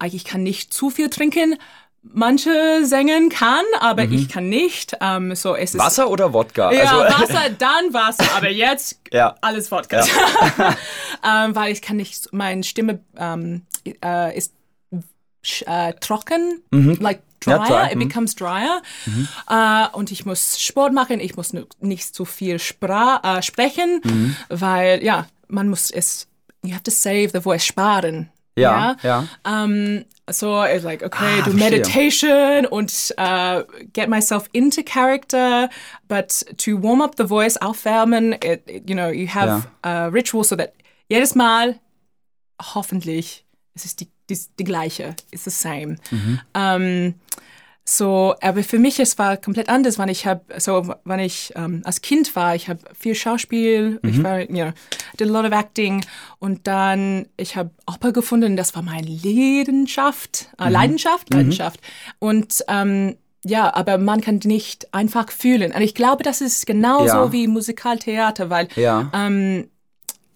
ich 0.06 0.24
kann 0.24 0.44
nicht 0.44 0.74
zu 0.74 0.90
viel 0.90 1.10
trinken. 1.10 1.56
Manche 2.04 2.86
singen 2.86 3.30
kann, 3.30 3.66
aber 3.80 4.04
ich 4.06 4.30
kann 4.30 4.48
nicht. 4.48 4.96
Ähm, 5.02 5.36
so, 5.36 5.56
es 5.56 5.72
ist 5.72 5.74
Mhm. 5.76 5.80
Wasser 5.80 6.10
oder 6.10 6.32
Wodka? 6.32 6.72
ja, 6.72 6.98
also, 6.98 7.22
Wasser, 7.24 7.50
dann 7.60 7.94
Wasser, 7.94 8.26
aber 8.36 8.50
jetzt 8.50 9.00
Ja. 9.12 9.36
alles 9.42 9.70
Wodka. 9.72 10.04
ähm, 11.24 11.56
weil 11.56 11.72
ich 11.74 11.82
kann 11.82 11.98
nicht, 11.98 12.32
meine 12.32 12.64
Stimme 12.64 13.00
ähm, 13.18 13.64
äh, 14.04 14.38
ist 14.38 14.54
äh, 15.66 15.94
trocken, 16.00 16.62
like 16.72 17.22
drier, 17.40 17.60
Mhm. 17.60 17.66
Ja, 17.66 17.68
dry, 17.86 17.92
it 17.92 17.96
mhm. 17.96 18.08
becomes 18.08 18.36
drier. 18.36 18.82
Äh, 19.50 19.88
und 19.96 20.12
ich 20.12 20.26
muss 20.26 20.60
Sport 20.60 20.94
machen, 20.94 21.20
ich 21.20 21.36
muss 21.36 21.54
nicht 21.80 22.16
so 22.16 22.26
viel 22.26 22.60
spra 22.60 23.22
äh, 23.24 23.42
sprechen, 23.42 24.02
Mhm. 24.04 24.36
weil 24.50 25.04
ja, 25.04 25.28
man 25.48 25.70
muss 25.70 25.92
es, 25.92 26.28
you 26.64 26.72
have 26.74 26.84
to 26.84 26.92
save 26.92 27.30
the 27.34 27.42
voice, 27.42 27.66
sparen. 27.66 28.30
Ja, 28.62 28.96
ja. 29.04 29.26
Um, 29.46 30.06
so 30.30 30.62
it's 30.64 30.84
like, 30.84 31.04
okay, 31.06 31.40
Ah, 31.42 31.46
do 31.46 31.52
meditation 31.60 32.66
und 32.66 33.14
uh, 33.18 33.64
get 33.94 34.10
myself 34.10 34.50
into 34.52 34.84
character, 34.84 35.70
but 36.08 36.44
to 36.58 36.76
warm 36.78 37.02
up 37.02 37.16
the 37.16 37.24
voice, 37.26 37.58
aufwärmen, 37.62 38.34
it, 38.44 38.64
it- 38.68 38.90
you 38.90 38.96
know, 38.96 39.10
you 39.10 39.28
have 39.28 39.48
a 39.84 40.10
ritual 40.12 40.44
so 40.44 40.56
that 40.56 40.74
jedes 41.10 41.34
Mal, 41.36 41.80
hoffentlich, 42.62 43.46
es 43.76 43.86
ist 43.86 44.00
die, 44.02 44.08
die, 44.30 44.38
die 44.60 44.64
gleiche, 44.64 45.16
it's 45.32 45.44
the 45.46 45.52
same. 45.52 45.98
Um, 46.54 47.16
so, 47.90 48.36
aber 48.42 48.64
für 48.64 48.80
mich 48.80 49.00
es 49.00 49.18
war 49.18 49.38
komplett 49.38 49.70
anders, 49.70 49.98
wenn 49.98 50.10
ich 50.10 50.26
habe 50.28 50.42
so 50.60 50.94
wenn 51.06 51.20
ich 51.20 51.54
ähm, 51.56 51.82
als 51.86 52.02
Kind 52.02 52.36
war, 52.36 52.54
ich 52.54 52.68
habe 52.68 52.80
viel 53.00 53.16
Schauspiel, 53.16 54.00
ich 54.04 54.22
war 54.22 54.42
you 54.42 54.48
know, 54.48 54.72
did 55.18 55.30
a 55.30 55.32
lot 55.32 55.46
of 55.46 55.58
acting 55.58 56.04
und 56.40 56.68
dann 56.68 57.28
ich 57.38 57.56
habe 57.56 57.70
Oper 57.90 58.12
gefunden, 58.12 58.58
das 58.58 58.76
war 58.76 58.82
meine 58.82 59.08
Leidenschaft, 59.08 60.50
äh, 60.60 60.70
Leidenschaft, 60.70 61.34
Leidenschaft 61.34 61.80
und 62.20 62.64
ähm, 62.68 63.16
ja, 63.46 63.74
aber 63.74 63.98
man 63.98 64.20
kann 64.20 64.42
nicht 64.44 64.94
einfach 64.94 65.32
fühlen. 65.32 65.72
Und 65.72 65.82
ich 65.82 65.96
glaube, 65.96 66.22
das 66.24 66.42
ist 66.42 66.66
genauso 66.66 67.06
Ja. 67.16 67.32
wie 67.32 67.48
Musikaltheater, 67.48 68.50
weil 68.50 68.68
Ja. 68.76 69.10
ähm, 69.14 69.70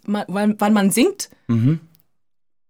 man, 0.06 0.24
weil, 0.30 0.56
weil 0.60 0.72
man 0.72 0.92
singt, 0.92 1.30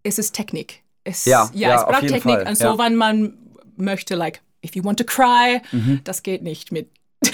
ist 0.01 0.17
es 0.17 0.31
Technik. 0.31 0.81
Es, 1.03 1.25
Ja, 1.25 1.49
ja, 1.53 1.69
ja, 1.69 1.75
es 1.75 1.85
braucht 1.85 2.01
Technik. 2.07 2.23
Fall, 2.23 2.47
Und 2.47 2.57
so, 2.57 2.63
ja. 2.63 2.77
wenn 2.79 2.95
man 2.95 3.33
möchte, 3.77 4.15
like, 4.15 4.41
if 4.65 4.75
you 4.75 4.83
want 4.83 4.97
to 4.99 5.05
cry, 5.05 5.61
das 6.03 6.23
geht 6.23 6.43
nicht 6.43 6.71
mit. 6.71 6.89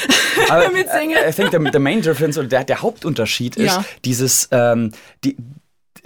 Aber 0.50 0.70
mit 0.74 0.88
Singen. 0.90 1.18
äh, 1.18 1.30
I 1.30 1.34
think 1.34 1.52
the, 1.52 1.58
the 1.72 1.80
main 1.80 2.02
difference 2.02 2.38
oder 2.38 2.48
der, 2.48 2.64
der 2.64 2.82
Hauptunterschied 2.82 3.56
ist 3.56 3.66
Ja. 3.76 3.86
dieses 4.06 4.50
ähm, 4.52 4.92
die 5.24 5.38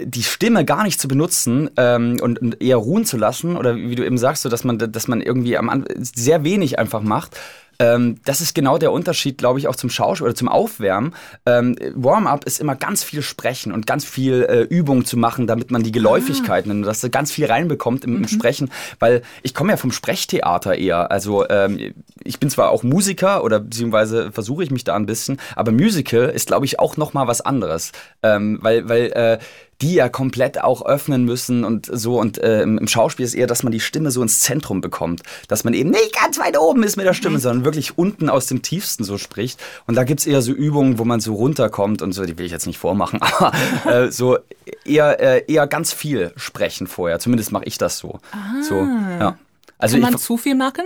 die 0.04 0.24
Stimme 0.24 0.66
gar 0.66 0.84
nicht 0.84 1.00
zu 1.00 1.08
benutzen 1.08 1.70
ähm, 1.78 2.18
und, 2.22 2.40
und 2.40 2.62
eher 2.64 2.78
ruhen 2.78 3.06
zu 3.06 3.18
lassen 3.18 3.56
oder 3.58 3.76
wie 3.76 3.94
du 3.94 4.04
eben 4.06 4.18
sagst, 4.18 4.42
so 4.42 4.50
dass 4.50 4.64
man 4.64 4.78
dass 4.80 5.08
man 5.08 5.22
irgendwie 5.22 5.58
am 5.58 5.84
sehr 6.00 6.44
wenig 6.44 6.80
einfach 6.80 7.02
macht. 7.02 7.38
Ähm, 7.82 8.18
das 8.26 8.42
ist 8.42 8.54
genau 8.54 8.78
der 8.78 8.92
Unterschied, 8.92 9.40
glaube 9.40 9.58
ich, 9.58 9.68
auch 9.68 9.76
zum 9.76 9.90
Schauspiel 9.90 10.26
oder 10.26 10.36
zum 10.36 10.48
Aufwärmen. 10.48 11.16
Ähm, 11.48 11.76
Warm-up 11.96 12.46
ist 12.46 12.60
immer 12.60 12.76
ganz 12.76 13.04
viel 13.04 13.24
Sprechen 13.24 13.72
und 13.72 13.88
ganz 13.88 14.06
viel 14.06 14.44
äh, 14.44 14.62
Übung 14.62 15.04
zu 15.04 15.18
machen, 15.18 15.48
damit 15.48 15.72
man 15.72 15.82
die 15.82 15.92
Geläufigkeiten, 15.92 16.70
und 16.70 16.84
dass 16.84 17.02
du 17.02 17.10
ganz 17.10 17.32
viel 17.32 17.48
reinbekommt 17.48 18.06
im, 18.06 18.18
im 18.18 18.28
Sprechen. 18.28 18.70
Weil 19.00 19.24
ich 19.42 19.56
komme 19.56 19.72
ja 19.72 19.78
vom 19.78 19.92
Sprechtheater 19.92 20.76
eher. 20.76 21.10
Also 21.10 21.50
ähm, 21.50 21.94
ich 22.24 22.40
bin 22.40 22.52
zwar 22.52 22.70
auch 22.70 22.84
Musiker 22.84 23.44
oder 23.44 23.60
beziehungsweise 23.60 24.32
versuche 24.32 24.64
ich 24.64 24.70
mich 24.70 24.84
da 24.84 24.96
ein 24.96 25.08
bisschen, 25.08 25.40
aber 25.56 25.72
Musical 25.72 26.30
ist, 26.30 26.48
glaube 26.48 26.66
ich, 26.66 26.80
auch 26.80 26.98
noch 26.98 27.14
mal 27.14 27.26
was 27.26 27.42
anderes. 27.42 27.94
Ähm, 28.22 28.60
weil 28.62 28.88
weil 28.90 29.12
äh, 29.14 29.40
die 29.82 29.96
ja 29.96 30.10
komplett 30.10 30.62
auch 30.64 30.86
öffnen 30.86 31.26
müssen 31.26 31.64
und 31.64 31.90
so. 31.92 32.20
Und 32.20 32.38
äh, 32.38 32.62
im 32.62 32.88
Schauspiel 32.88 33.26
ist 33.26 33.34
eher, 33.34 33.48
dass 33.48 33.64
man 33.64 33.72
die 33.72 33.80
Stimme 33.80 34.12
so 34.12 34.22
ins 34.22 34.40
Zentrum 34.40 34.82
bekommt. 34.82 35.24
Dass 35.48 35.64
man 35.64 35.74
eben 35.74 35.90
nicht 35.90 36.16
ganz 36.16 36.40
weit 36.40 36.58
oben 36.58 36.84
ist 36.84 36.98
mit 36.98 37.06
der 37.06 37.14
Stimme, 37.14 37.38
mhm. 37.38 37.42
sondern 37.42 37.66
wirklich 37.66 37.98
unten 37.98 38.30
aus 38.30 38.46
dem 38.46 38.62
Tiefsten 38.62 39.04
so 39.04 39.18
spricht. 39.18 39.60
Und 39.88 39.96
da 39.96 40.04
gibt's 40.04 40.26
eher 40.26 40.42
so 40.42 40.52
Übungen, 40.52 41.00
wo 41.00 41.06
man 41.06 41.20
so 41.20 41.34
runterkommt 41.34 42.02
und 42.02 42.14
so, 42.14 42.26
die 42.26 42.38
will 42.38 42.46
ich 42.46 42.52
jetzt 42.52 42.68
nicht 42.68 42.78
vormachen, 42.78 43.22
aber 43.22 43.54
äh, 43.86 44.12
so 44.12 44.38
eher, 44.86 45.20
äh, 45.20 45.44
eher 45.52 45.68
ganz 45.68 45.94
viel 45.94 46.32
sprechen 46.36 46.88
vorher. 46.88 47.20
Zumindest 47.20 47.52
mache 47.52 47.66
ich 47.66 47.78
das 47.78 47.98
so. 47.98 48.20
Ah. 48.32 48.62
so 48.62 48.76
ja. 48.76 49.38
also 49.78 49.96
Kann 49.96 50.02
man 50.02 50.16
ich, 50.16 50.22
zu 50.22 50.38
viel 50.38 50.56
machen? 50.56 50.86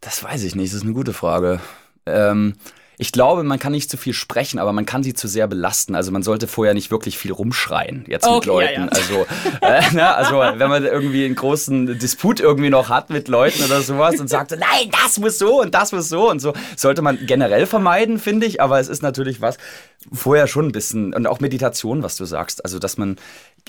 Das 0.00 0.22
weiß 0.22 0.44
ich 0.44 0.54
nicht, 0.54 0.72
das 0.72 0.78
ist 0.78 0.84
eine 0.84 0.94
gute 0.94 1.12
Frage. 1.12 1.60
Ähm, 2.06 2.54
ich 2.96 3.12
glaube, 3.12 3.42
man 3.42 3.58
kann 3.58 3.72
nicht 3.72 3.90
zu 3.90 3.96
viel 3.96 4.12
sprechen, 4.12 4.58
aber 4.58 4.72
man 4.72 4.86
kann 4.86 5.02
sie 5.02 5.14
zu 5.14 5.26
sehr 5.26 5.48
belasten. 5.48 5.94
Also 5.94 6.12
man 6.12 6.22
sollte 6.22 6.46
vorher 6.46 6.74
nicht 6.74 6.90
wirklich 6.90 7.18
viel 7.18 7.32
rumschreien 7.32 8.04
jetzt 8.06 8.26
okay, 8.26 8.36
mit 8.36 8.46
Leuten. 8.46 8.72
Ja, 8.72 8.86
ja. 8.86 8.88
Also, 8.88 9.26
äh, 9.60 9.80
na, 9.92 9.92
ne, 9.92 10.14
also 10.14 10.38
wenn 10.38 10.68
man 10.68 10.84
irgendwie 10.84 11.24
einen 11.24 11.34
großen 11.34 11.98
Disput 11.98 12.40
irgendwie 12.40 12.70
noch 12.70 12.88
hat 12.88 13.10
mit 13.10 13.28
Leuten 13.28 13.64
oder 13.64 13.80
sowas 13.80 14.20
und 14.20 14.28
sagt, 14.28 14.52
nein, 14.52 14.90
das 15.02 15.18
muss 15.18 15.38
so 15.38 15.60
und 15.60 15.74
das 15.74 15.92
muss 15.92 16.08
so 16.08 16.30
und 16.30 16.40
so, 16.40 16.52
sollte 16.76 17.02
man 17.02 17.26
generell 17.26 17.66
vermeiden, 17.66 18.18
finde 18.18 18.46
ich. 18.46 18.60
Aber 18.60 18.78
es 18.78 18.88
ist 18.88 19.02
natürlich 19.02 19.40
was 19.40 19.58
vorher 20.12 20.46
schon 20.46 20.66
ein 20.66 20.72
bisschen 20.72 21.14
und 21.14 21.26
auch 21.26 21.40
Meditation, 21.40 22.02
was 22.02 22.16
du 22.16 22.24
sagst. 22.24 22.64
Also 22.64 22.78
dass 22.78 22.96
man 22.96 23.16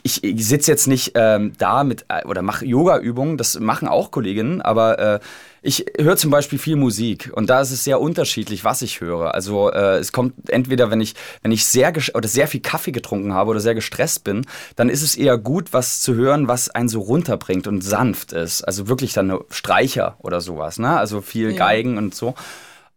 ich, 0.03 0.23
ich 0.23 0.47
sitze 0.47 0.71
jetzt 0.71 0.87
nicht 0.87 1.13
ähm, 1.15 1.53
da 1.57 1.83
mit 1.83 2.05
äh, 2.09 2.25
oder 2.25 2.41
mache 2.41 2.65
Yoga-Übungen, 2.65 3.37
das 3.37 3.59
machen 3.59 3.87
auch 3.87 4.11
Kolleginnen, 4.11 4.61
aber 4.61 4.99
äh, 4.99 5.19
ich 5.63 5.85
höre 5.97 6.15
zum 6.15 6.29
Beispiel 6.29 6.59
viel 6.59 6.75
Musik 6.75 7.31
und 7.33 7.49
da 7.49 7.59
ist 7.59 7.71
es 7.71 7.83
sehr 7.83 7.99
unterschiedlich, 7.99 8.63
was 8.63 8.83
ich 8.83 9.01
höre. 9.01 9.33
Also 9.33 9.71
äh, 9.71 9.97
es 9.97 10.11
kommt 10.11 10.33
entweder, 10.49 10.91
wenn 10.91 11.01
ich, 11.01 11.15
wenn 11.41 11.51
ich 11.51 11.65
sehr 11.65 11.91
oder 12.13 12.27
sehr 12.27 12.47
viel 12.47 12.61
Kaffee 12.61 12.91
getrunken 12.91 13.33
habe 13.33 13.49
oder 13.49 13.59
sehr 13.59 13.73
gestresst 13.73 14.23
bin, 14.23 14.45
dann 14.75 14.89
ist 14.89 15.01
es 15.01 15.15
eher 15.15 15.39
gut, 15.39 15.73
was 15.73 16.01
zu 16.01 16.13
hören, 16.13 16.47
was 16.47 16.69
einen 16.69 16.87
so 16.87 16.99
runterbringt 16.99 17.65
und 17.65 17.81
sanft 17.81 18.31
ist. 18.31 18.61
Also 18.61 18.87
wirklich 18.87 19.13
dann 19.13 19.39
Streicher 19.49 20.17
oder 20.19 20.39
sowas, 20.39 20.77
ne? 20.77 20.99
Also 20.99 21.21
viel 21.21 21.51
ja. 21.51 21.57
Geigen 21.57 21.97
und 21.97 22.13
so. 22.13 22.35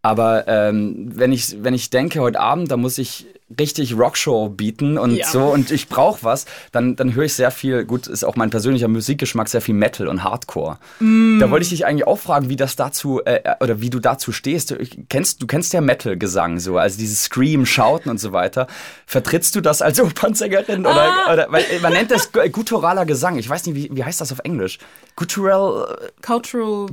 Aber 0.03 0.47
ähm, 0.47 1.11
wenn 1.15 1.33
ich 1.33 1.63
wenn 1.63 1.73
ich 1.73 1.89
denke, 1.89 2.21
heute 2.21 2.39
Abend, 2.39 2.71
da 2.71 2.77
muss 2.77 2.99
ich 2.99 3.27
richtig 3.59 3.97
Rockshow 3.97 4.51
bieten 4.51 4.99
und 4.99 5.17
ja. 5.17 5.27
so 5.27 5.45
und 5.45 5.71
ich 5.71 5.89
brauche 5.89 6.23
was, 6.23 6.45
dann, 6.71 6.97
dann 6.97 7.15
höre 7.15 7.25
ich 7.25 7.35
sehr 7.35 7.51
viel, 7.51 7.85
gut, 7.85 8.07
ist 8.07 8.25
auch 8.25 8.37
mein 8.37 8.51
persönlicher 8.51 8.89
Musikgeschmack, 8.89 9.49
sehr 9.49 9.63
viel 9.63 9.75
Metal 9.75 10.07
und 10.07 10.23
Hardcore. 10.23 10.79
Mm. 11.01 11.39
Da 11.39 11.51
wollte 11.51 11.63
ich 11.63 11.71
dich 11.71 11.87
eigentlich 11.87 12.07
auch 12.07 12.19
fragen, 12.19 12.51
wie 12.51 12.57
das 12.57 12.77
dazu, 12.77 13.23
äh, 13.25 13.41
oder 13.61 13.81
wie 13.81 13.89
du 13.89 14.01
dazu 14.01 14.33
stehst. 14.33 14.71
Du 14.71 14.77
kennst, 15.09 15.41
du 15.41 15.47
kennst 15.47 15.73
ja 15.73 15.81
Metal-Gesang 15.81 16.59
so, 16.59 16.77
also 16.77 16.99
dieses 16.99 17.25
Scream, 17.25 17.65
Schauten 17.65 18.11
und 18.11 18.19
so 18.19 18.33
weiter. 18.33 18.67
Vertrittst 19.07 19.55
du 19.55 19.63
das 19.63 19.81
als 19.81 19.99
Opernsängerin? 20.01 20.85
Ah. 20.85 20.91
Oder, 20.91 21.33
oder, 21.33 21.53
weil 21.53 21.65
man 21.81 21.95
nennt 21.95 22.11
das 22.11 22.31
gutturaler 22.53 23.07
Gesang. 23.07 23.39
Ich 23.39 23.49
weiß 23.49 23.65
nicht, 23.67 23.75
wie, 23.75 23.97
wie 23.97 24.05
heißt 24.05 24.21
das 24.21 24.31
auf 24.31 24.41
Englisch? 24.41 24.79
Guttural. 25.17 26.11
Cultural. 26.21 26.87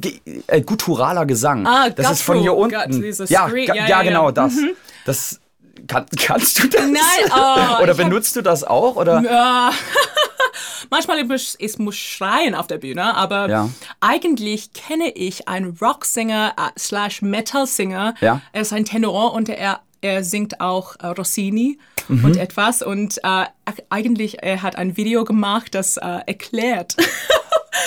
Äh, 0.48 0.62
gutturaler 0.62 1.26
Gesang. 1.26 1.68
Ah, 1.68 1.90
das 1.90 2.12
ist 2.12 2.22
von 2.22 2.40
hier 2.40 2.56
unten. 2.56 3.04
Ja, 3.28 3.50
ja, 3.50 3.88
ja, 3.88 4.04
genau, 4.04 4.32
das. 4.32 4.54
Mhm. 4.54 4.72
Das 5.06 5.40
kann, 5.88 6.06
kannst 6.18 6.64
du 6.64 6.68
das? 6.68 6.82
Nein, 6.82 7.32
oh, 7.32 7.84
Oder 7.84 7.94
benutzt 7.94 8.36
hab, 8.36 8.44
du 8.44 8.50
das 8.50 8.64
auch? 8.64 8.96
Oder? 8.96 9.22
Ja. 9.22 9.72
Manchmal 10.90 11.20
ich, 11.20 11.56
ich 11.58 11.78
muss 11.80 11.96
schreien 11.96 12.56
auf 12.56 12.68
der 12.68 12.78
Bühne, 12.78 13.16
aber 13.16 13.50
ja. 13.50 13.70
eigentlich 14.00 14.74
kenne 14.74 15.12
ich 15.12 15.48
einen 15.48 15.78
Rocksänger 15.82 16.54
äh, 16.58 16.80
slash 16.80 17.22
Metal-Sänger. 17.22 18.16
Ja. 18.22 18.42
Er 18.54 18.62
ist 18.62 18.74
ein 18.74 18.86
Tenor 18.86 19.34
und 19.34 19.50
er, 19.50 19.82
er 20.02 20.24
singt 20.24 20.62
auch 20.62 20.96
äh, 21.00 21.08
Rossini 21.08 21.80
mhm. 22.08 22.26
und 22.26 22.38
etwas. 22.38 22.82
Und 22.82 23.18
äh, 23.24 23.46
eigentlich 23.90 24.44
er 24.44 24.62
hat 24.62 24.76
ein 24.78 24.98
Video 24.98 25.24
gemacht, 25.24 25.76
das 25.76 25.98
äh, 25.98 26.20
erklärt. 26.26 26.96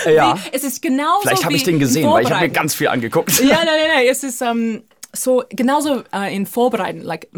Ja. 0.07 0.37
Wie, 0.45 0.49
es 0.53 0.65
ist 0.65 0.83
genauso 0.83 1.23
Vielleicht 1.23 1.45
habe 1.45 1.55
ich 1.55 1.63
den 1.63 1.79
gesehen, 1.79 2.11
weil 2.11 2.25
ich 2.25 2.31
habe 2.31 2.43
mir 2.43 2.51
ganz 2.51 2.75
viel 2.75 2.89
angeguckt. 2.89 3.39
Ja, 3.41 3.57
nein, 3.57 3.67
nein, 3.67 3.91
nein. 3.95 4.07
Es 4.09 4.23
ist 4.23 4.41
ähm, 4.43 4.83
so 5.19 5.45
genauso 5.51 6.05
uh, 6.15 6.31
in 6.31 6.47
Vorbereiten, 6.47 7.03
like 7.03 7.29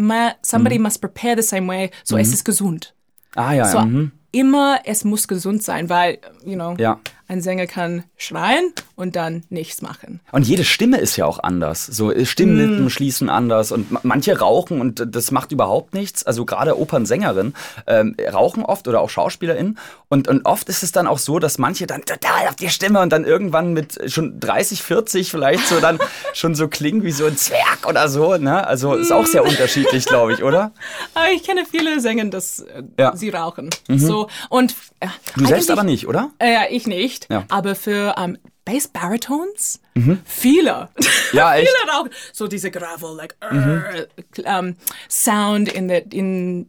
somebody 0.42 0.78
mhm. 0.78 0.82
must 0.82 1.00
prepare 1.00 1.36
the 1.36 1.42
same 1.42 1.66
way, 1.68 1.90
so 2.04 2.16
mhm. 2.16 2.22
es 2.22 2.32
ist 2.32 2.44
gesund. 2.44 2.94
Ah 3.34 3.52
ja. 3.52 3.64
So, 3.66 3.80
mhm. 3.80 4.12
immer 4.32 4.80
es 4.84 5.04
muss 5.04 5.28
gesund 5.28 5.62
sein, 5.62 5.88
weil 5.88 6.18
you 6.44 6.54
know 6.54 6.74
ja. 6.78 7.00
Ein 7.30 7.40
Sänger 7.42 7.68
kann 7.68 8.02
schreien 8.16 8.72
und 8.96 9.14
dann 9.14 9.44
nichts 9.50 9.82
machen. 9.82 10.18
Und 10.32 10.48
jede 10.48 10.64
Stimme 10.64 10.98
ist 10.98 11.16
ja 11.16 11.26
auch 11.26 11.38
anders. 11.38 11.86
So 11.86 12.10
äh, 12.10 12.26
Stimmlippen 12.26 12.86
mm. 12.86 12.90
schließen 12.90 13.28
anders 13.28 13.70
und 13.70 14.04
manche 14.04 14.36
rauchen 14.36 14.80
und 14.80 15.06
das 15.14 15.30
macht 15.30 15.52
überhaupt 15.52 15.94
nichts. 15.94 16.26
Also 16.26 16.44
gerade 16.44 16.78
Opernsängerinnen 16.78 17.54
ähm, 17.86 18.16
rauchen 18.32 18.64
oft 18.64 18.88
oder 18.88 19.00
auch 19.00 19.10
SchauspielerInnen 19.10 19.78
und, 20.08 20.26
und 20.26 20.44
oft 20.44 20.68
ist 20.68 20.82
es 20.82 20.90
dann 20.90 21.06
auch 21.06 21.18
so, 21.18 21.38
dass 21.38 21.58
manche 21.58 21.86
dann 21.86 22.04
total 22.04 22.48
auf 22.48 22.56
die 22.56 22.68
Stimme 22.68 23.00
und 23.00 23.10
dann 23.12 23.24
irgendwann 23.24 23.74
mit 23.74 24.10
schon 24.10 24.40
30, 24.40 24.82
40 24.82 25.30
vielleicht 25.30 25.68
so 25.68 25.78
dann 25.78 26.00
schon 26.34 26.56
so 26.56 26.66
klingen 26.66 27.04
wie 27.04 27.12
so 27.12 27.26
ein 27.26 27.36
Zwerg 27.36 27.86
oder 27.88 28.08
so. 28.08 28.36
Ne? 28.38 28.66
Also 28.66 28.94
ist 28.94 29.12
auch 29.12 29.26
sehr 29.26 29.44
unterschiedlich, 29.44 30.04
glaube 30.04 30.32
ich, 30.32 30.42
oder? 30.42 30.72
Aber 31.14 31.30
ich 31.32 31.44
kenne 31.44 31.62
viele 31.70 32.00
Sänger, 32.00 32.24
dass 32.24 32.58
äh, 32.58 32.82
ja. 32.98 33.14
sie 33.14 33.28
rauchen. 33.28 33.70
Mhm. 33.86 33.98
So 34.00 34.28
und 34.48 34.74
äh, 34.98 35.06
du 35.36 35.46
selbst 35.46 35.70
aber 35.70 35.84
nicht, 35.84 36.08
oder? 36.08 36.30
Äh, 36.40 36.74
ich 36.74 36.86
nicht. 36.86 37.19
Ja. 37.28 37.44
Aber 37.48 37.74
für 37.74 38.14
ähm, 38.16 38.38
Bass 38.64 38.88
Baritones? 38.88 39.80
Mhm. 39.94 40.20
Viele. 40.24 40.88
Ja, 41.32 41.54
echt? 41.56 41.68
Viele 41.68 41.92
auch. 41.94 42.06
So 42.32 42.48
diese 42.48 42.72
Gravel, 42.72 43.16
like, 43.16 43.36
mhm. 43.52 44.06
um, 44.44 44.76
Sound 45.08 45.72
in 45.72 45.88
the, 45.88 46.02
in, 46.10 46.68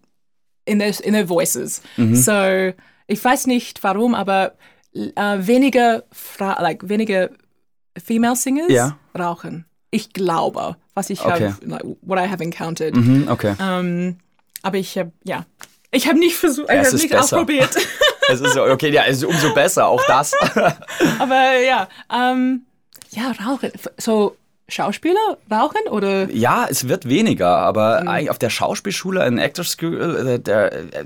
in 0.65 0.79
the, 0.79 1.03
in 1.03 1.15
the 1.15 1.27
voices. 1.27 1.81
Mhm. 1.97 2.15
So, 2.15 2.73
ich 3.07 3.23
weiß 3.23 3.47
nicht 3.47 3.83
warum, 3.83 4.13
aber 4.13 4.53
uh, 4.95 5.37
wenige, 5.39 6.03
Fra 6.11 6.61
like, 6.61 6.87
wenige 6.87 7.31
Female 7.97 8.35
Singers 8.35 8.71
ja. 8.71 8.97
rauchen. 9.17 9.65
Ich 9.89 10.13
glaube, 10.13 10.75
was 10.93 11.09
ich 11.09 11.25
okay. 11.25 11.49
habe, 11.49 11.65
like, 11.65 11.83
what 12.01 12.19
I 12.19 12.29
have 12.29 12.43
encountered. 12.43 12.95
Mhm, 12.95 13.27
okay. 13.29 13.55
Um, 13.59 14.17
aber 14.61 14.77
ich 14.77 14.97
habe, 14.97 15.11
ja, 15.23 15.45
ich 15.91 16.07
habe 16.07 16.19
nicht 16.19 16.35
versucht, 16.35 16.69
ich 16.69 16.77
habe 16.77 16.95
nicht 16.95 17.09
besser. 17.09 17.23
ausprobiert. 17.23 17.75
Es 18.31 18.41
ist 18.41 18.57
okay, 18.57 18.91
ja, 18.91 19.03
es 19.05 19.17
ist 19.17 19.25
umso 19.25 19.53
besser, 19.53 19.87
auch 19.87 20.01
das. 20.07 20.33
Aber 21.19 21.59
ja, 21.59 21.87
ähm, 22.11 22.65
ja, 23.11 23.33
rauchen. 23.45 23.71
So 23.97 24.35
Schauspieler 24.71 25.37
rauchen 25.51 25.81
oder? 25.89 26.31
Ja, 26.31 26.65
es 26.69 26.87
wird 26.87 27.07
weniger, 27.07 27.57
aber 27.57 28.01
mhm. 28.01 28.29
auf 28.29 28.39
der 28.39 28.49
Schauspielschule 28.49 29.25
in 29.25 29.37
Actors 29.37 29.71
School, 29.71 30.27
äh, 30.27 30.39
der, 30.39 30.71
äh, 30.71 31.05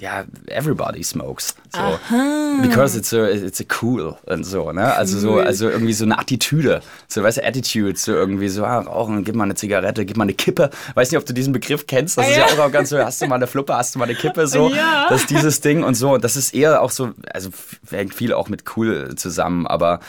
ja, 0.00 0.24
everybody 0.48 1.02
smokes. 1.02 1.54
So. 1.72 1.78
Aha. 1.78 2.58
Because 2.62 2.96
it's 2.96 3.12
a, 3.12 3.30
it's 3.30 3.60
a 3.60 3.64
cool 3.82 4.16
und 4.26 4.44
so, 4.44 4.72
ne? 4.72 4.94
Also 4.94 5.18
so, 5.18 5.38
also 5.38 5.68
irgendwie 5.68 5.92
so 5.92 6.04
eine 6.04 6.18
Attitüde. 6.18 6.80
So, 7.06 7.22
weißt 7.22 7.38
du, 7.38 7.44
Attitude, 7.44 7.98
so 7.98 8.12
irgendwie 8.12 8.48
so, 8.48 8.64
ah, 8.64 8.80
rauchen, 8.80 9.24
gib 9.24 9.34
mal 9.34 9.44
eine 9.44 9.54
Zigarette, 9.54 10.06
gib 10.06 10.16
mal 10.16 10.24
eine 10.24 10.34
Kippe. 10.34 10.70
Weiß 10.94 11.10
nicht, 11.10 11.18
ob 11.18 11.26
du 11.26 11.34
diesen 11.34 11.52
Begriff 11.52 11.86
kennst. 11.86 12.16
Das 12.16 12.26
ah, 12.26 12.30
ist 12.30 12.36
ja. 12.36 12.46
ja 12.56 12.64
auch 12.64 12.72
ganz 12.72 12.88
so, 12.88 12.98
hast 12.98 13.20
du 13.20 13.26
mal 13.26 13.36
eine 13.36 13.46
Fluppe, 13.46 13.74
hast 13.74 13.94
du 13.94 13.98
mal 13.98 14.06
eine 14.06 14.14
Kippe, 14.14 14.46
so. 14.46 14.70
Ja. 14.70 15.06
Das 15.08 15.22
ist 15.22 15.30
dieses 15.30 15.60
Ding 15.60 15.84
und 15.84 15.94
so. 15.94 16.14
Und 16.14 16.24
das 16.24 16.36
ist 16.36 16.54
eher 16.54 16.80
auch 16.80 16.90
so, 16.90 17.10
also 17.32 17.50
hängt 17.90 18.14
viel 18.14 18.32
auch 18.32 18.48
mit 18.48 18.64
cool 18.76 19.14
zusammen, 19.16 19.66
aber 19.66 20.00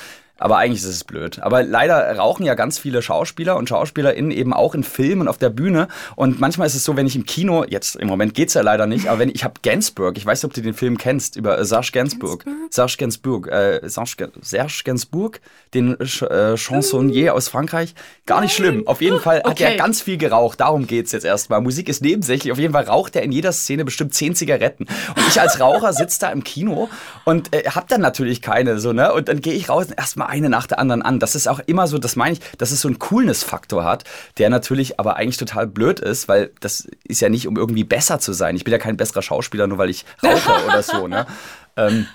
aber 0.42 0.58
eigentlich 0.58 0.82
ist 0.82 0.90
es 0.90 1.04
blöd. 1.04 1.40
Aber 1.42 1.64
leider 1.64 2.18
rauchen 2.18 2.46
ja 2.46 2.56
ganz 2.56 2.80
viele 2.80 3.02
Schauspieler 3.02 3.58
und 3.58 3.70
SchauspielerInnen 3.70 4.32
eben 4.32 4.54
auch 4.54 4.74
in 4.74 4.84
Filmen 4.84 5.22
und 5.22 5.28
auf 5.28 5.38
der 5.38 5.50
Bühne. 5.50 5.88
Und 6.16 6.40
manchmal 6.40 6.68
ist 6.68 6.76
es 6.76 6.84
so, 6.84 6.96
wenn 6.96 7.06
ich 7.06 7.16
im 7.16 7.26
Kino, 7.26 7.64
jetzt 7.68 7.96
im 7.96 8.08
Moment 8.08 8.34
geht's 8.34 8.54
ja 8.54 8.62
leider 8.62 8.88
nicht, 8.88 9.08
aber 9.08 9.20
wenn 9.20 9.30
ich, 9.30 9.36
ich 9.36 9.44
habe 9.44 9.56
Gainsbourg, 9.62 10.18
ich 10.18 10.26
weiß 10.26 10.42
nicht, 10.42 10.50
ob 10.50 10.54
du 10.54 10.62
den 10.62 10.74
Film 10.74 10.98
kennst, 10.98 11.36
über 11.36 11.60
äh, 11.60 11.66
Serge 11.66 11.92
Gainsbourg. 11.94 12.44
Serge 12.70 12.96
Gainsbourg, 12.98 13.48
äh, 13.48 13.88
Serge, 13.88 14.32
Serge 14.42 14.82
Gainsbourg, 14.84 15.40
den 15.74 16.00
äh, 16.00 16.58
Chansonnier 16.58 17.36
aus 17.36 17.48
Frankreich. 17.48 17.94
Gar 18.26 18.42
nicht 18.42 18.56
schlimm. 18.56 18.88
Auf 18.88 19.02
jeden 19.02 19.20
Fall 19.20 19.38
hat 19.38 19.48
okay. 19.48 19.64
er 19.64 19.76
ganz 19.78 20.02
viel 20.02 20.18
geraucht. 20.18 20.60
Darum 20.60 20.88
geht's 20.88 21.12
jetzt 21.12 21.26
erstmal. 21.26 21.62
Musik 21.62 21.88
ist 21.88 22.02
nebensächlich. 22.02 22.52
Auf 22.52 22.60
jeden 22.60 22.74
Fall 22.74 22.86
raucht 22.86 23.16
er 23.16 23.24
in 23.24 23.32
jeder 23.32 23.52
Szene 23.52 23.86
bestimmt 23.86 24.14
zehn 24.14 24.36
Zigaretten. 24.36 24.86
Und 25.16 25.28
ich 25.28 25.40
als 25.40 25.60
Raucher 25.60 25.94
sitze 25.94 26.20
da 26.22 26.32
im 26.32 26.44
Kino 26.44 26.90
und 27.26 27.54
äh, 27.54 27.64
hab 27.70 27.88
dann 27.88 28.02
natürlich 28.02 28.42
keine 28.42 28.80
so, 28.80 28.92
ne? 28.92 29.14
Und 29.14 29.28
dann 29.28 29.42
gehe 29.42 29.54
ich 29.54 29.70
raus 29.70 29.86
und 29.88 29.98
erstmal 29.98 30.31
eine 30.32 30.50
nach 30.50 30.66
der 30.66 30.80
anderen 30.80 31.02
an. 31.02 31.20
Das 31.20 31.36
ist 31.36 31.48
auch 31.48 31.60
immer 31.60 31.88
so, 31.88 31.98
das 31.98 32.16
meine 32.16 32.34
ich, 32.34 32.40
dass 32.58 32.72
es 32.72 32.82
so 32.82 32.88
einen 32.88 32.98
Coolness-Faktor 33.00 33.84
hat, 33.84 34.06
der 34.38 34.50
natürlich 34.50 35.00
aber 35.00 35.18
eigentlich 35.18 35.38
total 35.38 35.68
blöd 35.68 36.00
ist, 36.00 36.28
weil 36.28 36.52
das 36.62 36.88
ist 37.04 37.22
ja 37.22 37.30
nicht, 37.30 37.48
um 37.48 37.58
irgendwie 37.58 37.84
besser 37.84 38.20
zu 38.20 38.34
sein. 38.34 38.56
Ich 38.56 38.64
bin 38.64 38.72
ja 38.72 38.78
kein 38.78 38.98
besserer 38.98 39.22
Schauspieler, 39.22 39.68
nur 39.68 39.78
weil 39.78 39.90
ich 39.90 40.06
rauche 40.24 40.66
oder 40.66 40.82
so, 40.82 41.08
ne? 41.08 41.28
Ähm, 41.76 42.08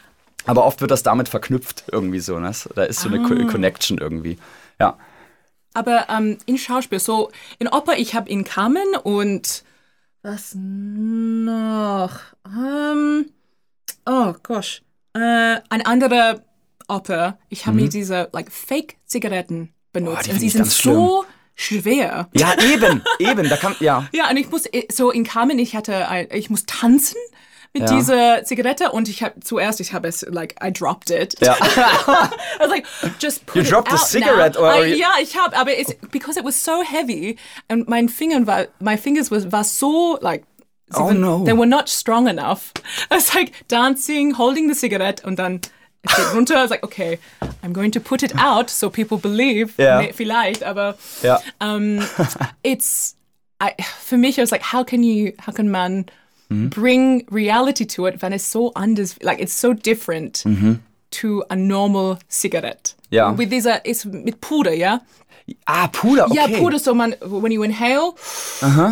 aber 0.47 0.65
oft 0.65 0.81
wird 0.81 0.91
das 0.91 1.03
damit 1.03 1.29
verknüpft 1.29 1.85
irgendwie 1.93 2.21
so, 2.21 2.39
ne? 2.39 2.53
Da 2.75 2.85
ist 2.85 3.01
so 3.01 3.09
eine 3.09 3.21
ah. 3.21 3.51
Connection 3.51 3.99
irgendwie. 3.99 4.39
Ja. 4.81 4.97
Aber 5.75 6.07
ähm, 6.09 6.39
in 6.47 6.57
Schauspiel, 6.57 7.01
so 7.01 7.31
in 7.59 7.69
Oper, 7.69 7.99
ich 7.99 8.15
habe 8.15 8.31
in 8.31 8.45
Carmen 8.45 8.97
und 9.03 9.63
was 10.23 10.55
noch? 10.57 12.19
Ähm, 12.47 13.27
oh 14.07 14.35
gosh. 14.43 14.83
Äh, 15.13 15.61
ein 15.69 15.85
anderer 15.85 16.41
Oper, 16.89 17.39
ich 17.49 17.67
habe 17.67 17.77
mhm. 17.77 17.85
mir 17.85 17.89
diese 17.89 18.29
like 18.33 18.51
Fake-Zigaretten 18.53 19.73
benutzt. 19.93 20.27
Oh, 20.29 20.33
und 20.33 20.41
sie 20.41 20.49
sind 20.49 20.67
so 20.67 21.25
schwer. 21.55 22.29
Ja, 22.35 22.55
eben, 22.63 23.03
eben, 23.19 23.49
da 23.49 23.57
kann, 23.57 23.75
ja. 23.81 24.07
Ja, 24.13 24.31
und 24.31 24.37
ich 24.37 24.51
muss, 24.51 24.67
äh, 24.67 24.85
so 24.93 25.11
in 25.11 25.25
Carmen, 25.25 25.59
ich 25.59 25.75
hatte, 25.75 26.09
ein, 26.09 26.29
ich 26.31 26.51
muss 26.51 26.65
tanzen 26.67 27.17
mit 27.73 27.89
Ja. 27.89 27.97
dieser 27.97 28.45
Zigarette 28.45 28.93
und 28.93 29.09
ich 29.09 29.23
habe 29.23 29.41
zuerst, 29.41 29.81
ich 29.81 29.93
habe 29.93 30.07
es, 30.09 30.25
like, 30.29 30.55
I 30.63 30.71
dropped 30.73 31.11
it. 31.11 31.35
Ja. 31.41 31.57
I 31.61 32.29
was 32.61 32.69
like, 32.71 32.87
just 33.21 33.47
put 33.47 33.57
You 33.57 33.63
it 33.63 33.71
dropped 33.71 33.89
the 33.91 33.97
out 33.97 34.07
cigarette, 34.07 34.55
now. 34.59 34.67
or- 34.67 34.85
I, 34.85 34.95
ja, 34.99 35.13
ich 35.21 35.37
habe, 35.37 35.57
aber 35.57 35.77
es, 35.77 35.95
because 36.11 36.39
it 36.39 36.45
was 36.45 36.63
so 36.63 36.83
heavy 36.83 37.37
and 37.69 37.89
mein 37.89 38.09
Finger 38.09 38.47
war, 38.47 38.67
my 38.81 38.97
fingers 38.97 39.31
was, 39.31 39.51
war 39.51 39.65
so, 39.65 40.19
like, 40.21 40.45
sie 40.91 41.01
Oh, 41.01 41.07
waren- 41.07 41.21
no. 41.21 41.45
They 41.45 41.57
were 41.57 41.67
not 41.67 41.89
strong 41.89 42.29
enough. 42.29 42.73
I 43.11 43.15
was 43.17 43.35
like 43.35 43.53
dancing, 43.69 44.37
holding 44.37 44.69
the 44.69 44.75
cigarette 44.75 45.25
und 45.25 45.39
dann 45.39 45.61
es 46.09 46.17
geht 46.17 46.35
runter. 46.35 46.55
I 46.55 46.63
was 46.63 46.71
like, 46.71 46.83
okay, 46.85 47.19
I'm 47.63 47.73
going 47.73 47.93
to 47.93 48.01
put 48.01 48.23
it 48.23 48.35
out 48.39 48.71
so 48.71 48.91
people 48.91 49.19
believe. 49.19 49.75
Ja. 49.79 50.01
Nee, 50.01 50.13
vielleicht, 50.15 50.63
aber 50.65 50.97
Ja. 51.23 51.41
um, 51.61 52.01
it's 52.63 53.17
I, 53.63 53.71
für 54.01 54.17
mich, 54.19 54.39
I 54.39 54.43
was 54.43 54.51
like, 54.51 54.73
how 54.73 54.85
can 54.85 55.03
you, 55.03 55.33
how 55.47 55.53
can 55.53 55.69
man 55.71 56.07
Mhm. 56.49 56.71
bring 56.71 57.27
reality 57.29 57.85
to 57.87 58.07
it, 58.07 58.23
wenn 58.23 58.33
es 58.33 58.49
so 58.53 58.71
anders, 58.75 59.17
like 59.21 59.41
it's 59.41 59.53
so 59.61 59.73
different 59.73 60.45
to 61.11 61.43
a 61.51 61.57
normal 61.57 62.19
cigarette. 62.29 62.95
Mhm. 63.11 63.17
Ja. 63.17 63.39
With 63.39 63.51
dieser, 63.51 63.85
ist 63.85 64.07
mit 64.07 64.41
Puder, 64.41 64.73
ja? 64.73 65.01
Ah, 65.65 65.87
Puder, 65.87 66.27
okay. 66.27 66.37
Ja, 66.37 66.59
Puder, 66.59 66.81
so 66.81 66.93
man, 66.93 67.15
when 67.21 67.53
you 67.53 67.63
inhale 67.63 68.15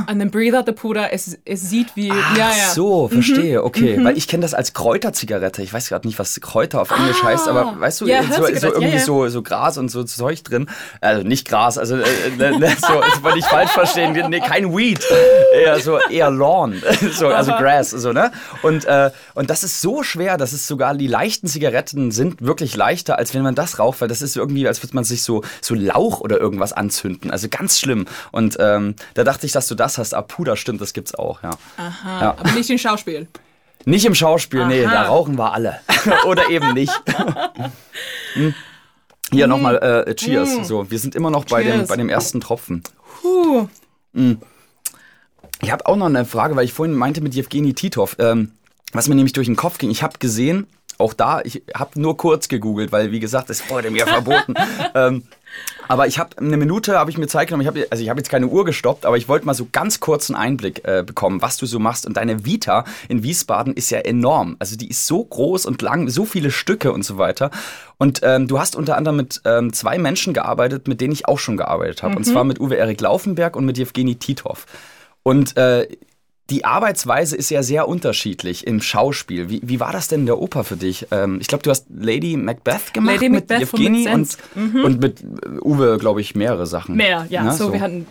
and 0.06 0.20
then 0.20 0.30
breathe 0.30 0.54
out 0.54 0.66
the 0.66 0.72
Puder, 0.72 1.12
es, 1.12 1.36
es 1.44 1.68
sieht 1.68 1.96
wie, 1.96 2.12
Ach 2.12 2.36
ja, 2.36 2.48
ja. 2.50 2.70
so, 2.72 3.08
verstehe, 3.08 3.64
okay. 3.64 3.98
Weil 4.04 4.16
ich 4.16 4.28
kenne 4.28 4.42
das 4.42 4.54
als 4.54 4.72
Kräuterzigarette. 4.72 5.62
Ich 5.62 5.72
weiß 5.72 5.88
gerade 5.88 6.06
nicht, 6.06 6.20
was 6.20 6.40
Kräuter 6.40 6.80
auf 6.80 6.92
Englisch 6.92 7.24
heißt, 7.24 7.48
aber 7.48 7.80
weißt 7.80 8.02
du, 8.02 8.06
Ja, 8.06 8.22
so, 8.22 8.44
so 8.44 8.68
irgendwie 8.68 8.88
ja. 8.94 9.00
So, 9.00 9.28
so 9.28 9.42
Gras 9.42 9.78
und 9.78 9.88
so 9.88 10.04
Zeug 10.04 10.44
drin. 10.44 10.68
Also 11.00 11.26
nicht 11.26 11.48
Gras, 11.48 11.76
also 11.76 11.96
äh, 11.96 12.02
äh, 12.38 12.58
ne, 12.58 12.76
so, 12.80 13.00
das 13.00 13.22
wollte 13.24 13.40
ich 13.40 13.46
falsch 13.46 13.72
verstehen. 13.72 14.12
Nee, 14.30 14.40
kein 14.40 14.76
Weed. 14.76 15.04
Eher 15.54 15.80
so, 15.80 15.98
eher 16.08 16.30
Lawn. 16.30 16.80
So, 17.14 17.28
also 17.28 17.52
Grass, 17.52 17.90
so, 17.90 18.12
ne? 18.12 18.30
Und, 18.62 18.84
äh, 18.86 19.10
und 19.34 19.50
das 19.50 19.62
ist 19.62 19.80
so 19.80 20.02
schwer, 20.02 20.36
dass 20.36 20.52
es 20.52 20.66
sogar 20.66 20.94
die 20.94 21.06
leichten 21.06 21.48
Zigaretten 21.48 22.10
sind 22.12 22.42
wirklich 22.42 22.76
leichter, 22.76 23.18
als 23.18 23.34
wenn 23.34 23.42
man 23.42 23.54
das 23.54 23.78
raucht, 23.78 24.00
weil 24.04 24.08
das 24.08 24.20
ist 24.20 24.36
irgendwie, 24.36 24.68
als 24.68 24.82
würde 24.82 24.94
man 24.94 25.04
sich 25.04 25.22
so, 25.22 25.42
so 25.62 25.74
Lauch 25.74 26.20
oder 26.20 26.38
irgendwas 26.38 26.74
anzünden. 26.74 27.30
Also 27.30 27.48
ganz 27.48 27.80
schlimm. 27.80 28.04
Und 28.32 28.58
ähm, 28.60 28.96
da 29.14 29.24
dachte 29.24 29.46
ich, 29.46 29.52
dass 29.52 29.66
du 29.66 29.74
das 29.74 29.96
hast. 29.96 30.12
Ah, 30.12 30.20
Puder, 30.20 30.56
stimmt, 30.56 30.82
das 30.82 30.92
gibt's 30.92 31.14
auch, 31.14 31.42
ja. 31.42 31.50
Aha, 31.78 32.20
Ja. 32.20 32.30
aber 32.38 32.52
nicht 32.52 32.68
in 32.68 32.78
Schauspiel. 32.78 33.26
Nicht 33.86 34.04
im 34.04 34.14
Schauspiel, 34.14 34.66
nee, 34.66 34.84
Aha. 34.84 34.92
da 34.92 35.02
rauchen 35.04 35.38
wir 35.38 35.54
alle. 35.54 35.80
Oder 36.26 36.50
eben 36.50 36.74
nicht. 36.74 36.92
Hm. 38.34 38.52
Hier 39.30 39.46
nochmal 39.46 39.76
äh, 40.06 40.14
Cheers. 40.14 40.66
So, 40.68 40.90
wir 40.90 40.98
sind 40.98 41.14
immer 41.14 41.30
noch 41.30 41.44
bei 41.46 41.62
dem, 41.62 41.86
bei 41.86 41.96
dem 41.96 42.08
ersten 42.08 42.40
Tropfen. 42.40 42.82
Puh. 43.22 43.68
Ich 45.62 45.70
habe 45.70 45.86
auch 45.86 45.96
noch 45.96 46.06
eine 46.06 46.24
Frage, 46.24 46.56
weil 46.56 46.64
ich 46.64 46.72
vorhin 46.72 46.94
meinte 46.96 47.20
mit 47.20 47.34
Jewgeni 47.34 47.72
Titov, 47.74 48.16
ähm, 48.18 48.50
was 48.92 49.08
mir 49.08 49.14
nämlich 49.14 49.32
durch 49.32 49.46
den 49.46 49.56
Kopf 49.56 49.78
ging. 49.78 49.90
Ich 49.90 50.02
habe 50.02 50.18
gesehen, 50.18 50.66
auch 50.98 51.14
da, 51.14 51.40
ich 51.42 51.62
habe 51.74 52.00
nur 52.00 52.16
kurz 52.16 52.48
gegoogelt, 52.48 52.92
weil 52.92 53.10
wie 53.12 53.20
gesagt, 53.20 53.50
es 53.50 53.68
wurde 53.68 53.90
mir 53.90 54.06
verboten. 54.06 54.54
ähm, 54.94 55.24
aber 55.88 56.06
ich 56.06 56.18
habe 56.18 56.36
eine 56.38 56.56
Minute, 56.56 56.98
habe 56.98 57.10
ich 57.10 57.18
mir 57.18 57.26
Zeit 57.26 57.48
genommen. 57.48 57.62
Ich 57.62 57.68
habe 57.68 57.86
also 57.90 58.02
ich 58.02 58.08
habe 58.08 58.18
jetzt 58.18 58.30
keine 58.30 58.46
Uhr 58.46 58.64
gestoppt, 58.64 59.06
aber 59.06 59.16
ich 59.16 59.28
wollte 59.28 59.46
mal 59.46 59.54
so 59.54 59.66
ganz 59.70 60.00
kurz 60.00 60.30
einen 60.30 60.36
Einblick 60.36 60.86
äh, 60.86 61.02
bekommen, 61.04 61.42
was 61.42 61.56
du 61.56 61.66
so 61.66 61.78
machst. 61.78 62.06
Und 62.06 62.16
deine 62.16 62.44
Vita 62.44 62.84
in 63.08 63.22
Wiesbaden 63.22 63.74
ist 63.74 63.90
ja 63.90 63.98
enorm. 63.98 64.56
Also 64.58 64.76
die 64.76 64.88
ist 64.88 65.06
so 65.06 65.24
groß 65.24 65.66
und 65.66 65.82
lang, 65.82 66.08
so 66.08 66.24
viele 66.24 66.50
Stücke 66.50 66.92
und 66.92 67.04
so 67.04 67.18
weiter. 67.18 67.50
Und 67.98 68.20
ähm, 68.22 68.48
du 68.48 68.58
hast 68.58 68.76
unter 68.76 68.96
anderem 68.96 69.16
mit 69.16 69.42
ähm, 69.44 69.72
zwei 69.72 69.98
Menschen 69.98 70.34
gearbeitet, 70.34 70.88
mit 70.88 71.00
denen 71.00 71.12
ich 71.12 71.28
auch 71.28 71.38
schon 71.38 71.56
gearbeitet 71.56 72.02
habe. 72.02 72.16
Und 72.16 72.24
zwar 72.24 72.44
mit 72.44 72.60
Uwe 72.60 72.76
Erik 72.76 73.00
Laufenberg 73.00 73.56
und 73.56 73.64
mit 73.64 73.78
Jewgeni 73.78 74.16
Titov. 74.16 74.66
Und 75.22 75.56
äh, 75.56 75.88
die 76.50 76.64
Arbeitsweise 76.64 77.36
ist 77.36 77.50
ja 77.50 77.62
sehr 77.62 77.88
unterschiedlich 77.88 78.66
im 78.66 78.82
Schauspiel. 78.82 79.48
Wie, 79.48 79.60
wie 79.64 79.80
war 79.80 79.92
das 79.92 80.08
denn 80.08 80.20
in 80.20 80.26
der 80.26 80.38
Oper 80.38 80.64
für 80.64 80.76
dich? 80.76 81.06
Ähm, 81.10 81.38
ich 81.40 81.48
glaube, 81.48 81.62
du 81.62 81.70
hast 81.70 81.86
Lady 81.88 82.36
Macbeth 82.36 82.92
gemacht 82.92 83.14
Lady 83.14 83.30
mit 83.30 83.48
Macbeth 83.48 83.72
Jewgeni 83.72 84.08
und, 84.08 84.36
Vinzenz. 84.36 84.38
und 84.54 85.00
mit 85.00 85.24
Uwe, 85.62 85.96
glaube 85.98 86.20
ich, 86.20 86.34
mehrere 86.34 86.66
Sachen. 86.66 86.96
Mehr, 86.96 87.26
ja. 87.30 87.44
Na, 87.44 87.52
so, 87.52 87.72
wir 87.72 87.80
hatten 87.80 88.06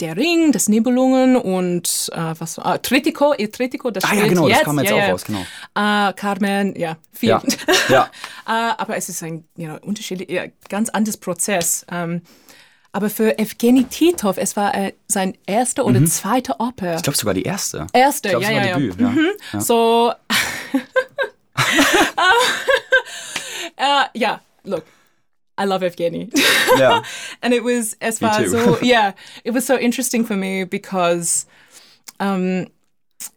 der 0.00 0.16
Ring, 0.16 0.52
das 0.52 0.68
Nibelungen 0.68 1.36
und 1.36 2.10
äh, 2.12 2.34
was 2.38 2.58
ah, 2.58 2.78
Trittico, 2.78 3.34
Il 3.36 3.48
Trittico, 3.48 3.90
das 3.90 4.04
Ah 4.04 4.14
ja, 4.14 4.26
genau, 4.26 4.48
das 4.48 4.58
jetzt. 4.58 4.64
kam 4.64 4.78
jetzt 4.78 4.90
ja, 4.90 4.96
auch 4.96 5.00
ja. 5.00 5.10
raus, 5.10 5.24
genau. 5.24 5.40
Äh, 5.40 6.12
Carmen, 6.14 6.74
ja, 6.76 6.96
viel. 7.12 7.28
Ja, 7.28 7.42
ja. 7.88 8.10
äh, 8.46 8.74
aber 8.78 8.96
es 8.96 9.08
ist 9.08 9.22
ein 9.22 9.44
you 9.56 9.66
know, 9.66 9.76
unterschiedlich, 9.82 10.52
ganz 10.68 10.88
anderes 10.88 11.16
Prozess. 11.16 11.84
Ähm, 11.90 12.22
aber 12.92 13.08
für 13.10 13.38
Evgeny 13.38 13.84
Titov, 13.84 14.36
es 14.36 14.56
war 14.56 14.74
äh, 14.74 14.92
sein 15.06 15.36
erster 15.46 15.86
oder 15.86 16.04
zweiter 16.06 16.60
Oper. 16.60 16.90
Mhm. 16.90 16.96
Ich 16.96 17.02
glaube 17.02 17.16
sogar 17.18 17.34
die 17.34 17.42
erste. 17.44 17.86
Erste, 17.92 18.28
ich 18.28 18.32
glaub, 18.32 18.42
ja, 18.42 18.50
ja, 18.50 18.66
ja. 18.66 18.78
Debüt, 18.78 19.00
ja. 19.00 19.14
ja. 19.52 19.60
So, 19.60 20.12
uh, 23.78 24.04
yeah, 24.14 24.40
look, 24.64 24.84
I 25.60 25.64
love 25.64 25.84
Evgeny. 25.84 26.30
ja. 26.78 27.02
and 27.42 27.54
it 27.54 27.62
was 27.62 27.96
es 28.00 28.20
Me 28.20 28.28
war 28.28 28.38
too. 28.38 28.48
so 28.48 28.78
yeah 28.82 29.12
it 29.44 29.52
was 29.52 29.66
so 29.66 29.76
interesting 29.76 30.24
for 30.24 30.36
me 30.36 30.64
because 30.64 31.46
um 32.18 32.66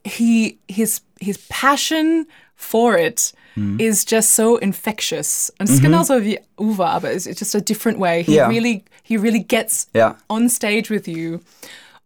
he 0.05 0.57
his 0.69 1.01
his 1.19 1.37
passion 1.49 2.25
for 2.63 2.97
it 2.97 3.34
Mhm. 3.56 3.80
is 3.80 4.04
just 4.04 4.32
so 4.36 4.58
infectious 4.58 5.52
and 5.60 5.69
it's 5.69 5.80
genauso 5.80 6.19
wie 6.23 6.39
Uwe 6.58 6.86
aber 6.86 7.12
it's, 7.12 7.28
it's 7.28 7.39
just 7.39 7.54
a 7.56 7.62
different 7.62 7.99
way 7.99 8.23
he 8.23 8.36
Ja. 8.36 8.47
really 8.47 8.84
he 9.04 9.15
really 9.17 9.43
gets 9.43 9.88
Ja. 9.93 10.15
on 10.28 10.49
stage 10.49 10.89
with 10.89 11.08
you 11.08 11.39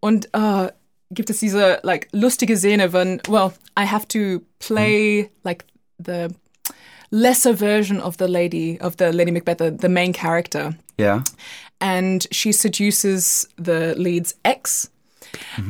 und 0.02 0.28
uh, 0.34 0.68
gibt 1.14 1.30
es 1.30 1.40
diese 1.40 1.80
like 1.84 2.08
lustige 2.12 2.58
Szene 2.58 2.92
wenn 2.92 3.22
well 3.30 3.54
I 3.78 3.86
have 3.86 4.06
to 4.10 4.42
play 4.60 5.30
like 5.46 5.64
the 6.04 6.28
lesser 7.12 7.54
version 7.56 8.02
of 8.02 8.18
the 8.18 8.28
lady 8.28 8.78
of 8.82 8.96
the 8.98 9.12
Lady 9.14 9.32
Macbeth 9.32 9.58
the, 9.60 9.72
the 9.72 9.88
main 9.90 10.12
character 10.12 10.76
Yeah. 10.98 11.22
and 11.80 12.28
she 12.32 12.52
seduces 12.52 13.48
the 13.56 13.94
lead's 13.98 14.36
ex. 14.44 14.90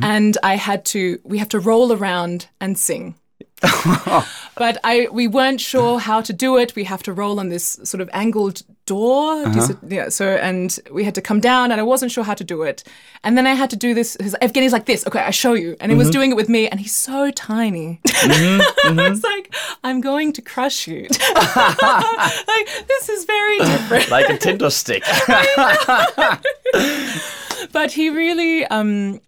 And 0.02 0.38
I 0.44 0.56
had 0.58 0.86
to, 0.94 1.18
we 1.24 1.40
have 1.40 1.50
to 1.50 1.60
roll 1.60 1.92
around 1.92 2.48
and 2.60 2.78
sing. 2.78 3.16
But 3.62 4.78
I, 4.84 5.08
we 5.12 5.28
weren't 5.28 5.62
sure 5.62 6.00
how 6.00 6.22
to 6.22 6.34
do 6.34 6.58
it. 6.58 6.76
We 6.76 6.84
have 6.84 7.04
to 7.04 7.14
roll 7.14 7.40
on 7.40 7.50
this 7.50 7.80
sort 7.84 8.02
of 8.02 8.10
angled 8.14 8.62
door. 8.86 9.44
Uh-huh. 9.44 9.54
Diese- 9.54 9.78
yeah, 9.88 10.10
so, 10.10 10.28
and 10.28 10.78
we 10.92 11.04
had 11.04 11.16
to 11.16 11.22
come 11.22 11.40
down, 11.40 11.72
and 11.72 11.80
I 11.80 11.84
wasn't 11.84 12.12
sure 12.12 12.24
how 12.24 12.36
to 12.36 12.44
do 12.44 12.64
it. 12.64 12.84
And 13.24 13.38
then 13.38 13.48
I 13.48 13.54
had 13.54 13.70
to 13.72 13.76
do 13.76 13.94
this. 13.94 14.18
His, 14.20 14.36
Evgeny's 14.42 14.74
like 14.74 14.86
this. 14.86 15.06
Okay, 15.08 15.20
I 15.20 15.32
show 15.32 15.54
you. 15.54 15.76
And 15.80 15.92
he 15.92 15.98
was 15.98 16.08
mm-hmm. 16.08 16.14
doing 16.14 16.32
it 16.32 16.36
with 16.36 16.50
me, 16.50 16.68
and 16.68 16.80
he's 16.80 16.96
so 16.96 17.32
tiny. 17.32 18.00
Mm-hmm, 18.06 18.62
it's 18.62 19.20
mm-hmm. 19.20 19.24
like 19.24 19.56
I'm 19.84 20.02
going 20.02 20.34
to 20.34 20.42
crush 20.42 20.88
you. 20.88 21.04
like 21.04 22.68
this 22.88 23.10
is 23.10 23.26
very 23.26 23.60
different. 23.60 24.10
Like 24.10 24.30
a 24.30 24.38
Tinder 24.38 24.70
stick. 24.70 25.04
but 27.72 27.92
he 27.92 28.10
really 28.10 28.66
um 28.66 29.20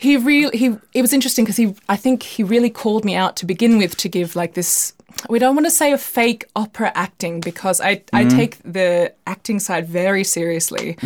he 0.00 0.16
really 0.16 0.56
he 0.56 0.66
it 0.94 1.02
was 1.02 1.12
interesting 1.12 1.44
because 1.44 1.56
he 1.56 1.74
i 1.88 1.96
think 1.96 2.22
he 2.22 2.42
really 2.42 2.70
called 2.70 3.04
me 3.04 3.14
out 3.14 3.36
to 3.36 3.46
begin 3.46 3.78
with 3.78 3.96
to 3.96 4.08
give 4.08 4.34
like 4.34 4.54
this 4.54 4.94
we 5.28 5.38
don't 5.38 5.54
want 5.54 5.66
to 5.66 5.70
say 5.70 5.92
a 5.92 5.98
fake 5.98 6.44
opera 6.56 6.90
acting 6.94 7.40
because 7.40 7.80
i 7.80 8.02
i 8.12 8.24
take 8.24 8.58
the 8.64 9.12
acting 9.26 9.60
side 9.60 9.86
very 9.86 10.24
seriously 10.24 10.96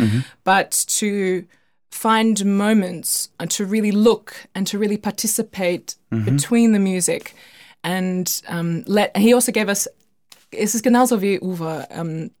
but 0.43 0.71
to 0.87 1.45
find 1.91 2.45
moments 2.45 3.29
and 3.39 3.51
to 3.51 3.65
really 3.65 3.91
look 3.91 4.47
and 4.53 4.67
to 4.67 4.77
really 4.79 4.97
participate 4.97 5.95
between 6.25 6.71
the 6.71 6.79
music 6.79 7.33
and 7.83 8.41
um, 8.47 8.83
let 8.87 9.11
and 9.13 9.23
he 9.23 9.33
also 9.33 9.51
gave 9.51 9.69
us 9.69 9.87
es 10.51 10.75
ist 10.75 10.83
genauso 10.83 11.21
wie 11.21 11.39
Uwe 11.39 11.85
um, 11.91 12.31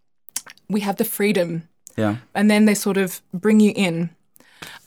we 0.69 0.81
have 0.81 0.95
the 0.97 1.05
freedom 1.05 1.63
ja. 1.97 2.15
and 2.33 2.49
then 2.49 2.65
they 2.65 2.75
sort 2.75 2.97
of 2.97 3.21
bring 3.33 3.59
you 3.59 3.71
in. 3.75 4.09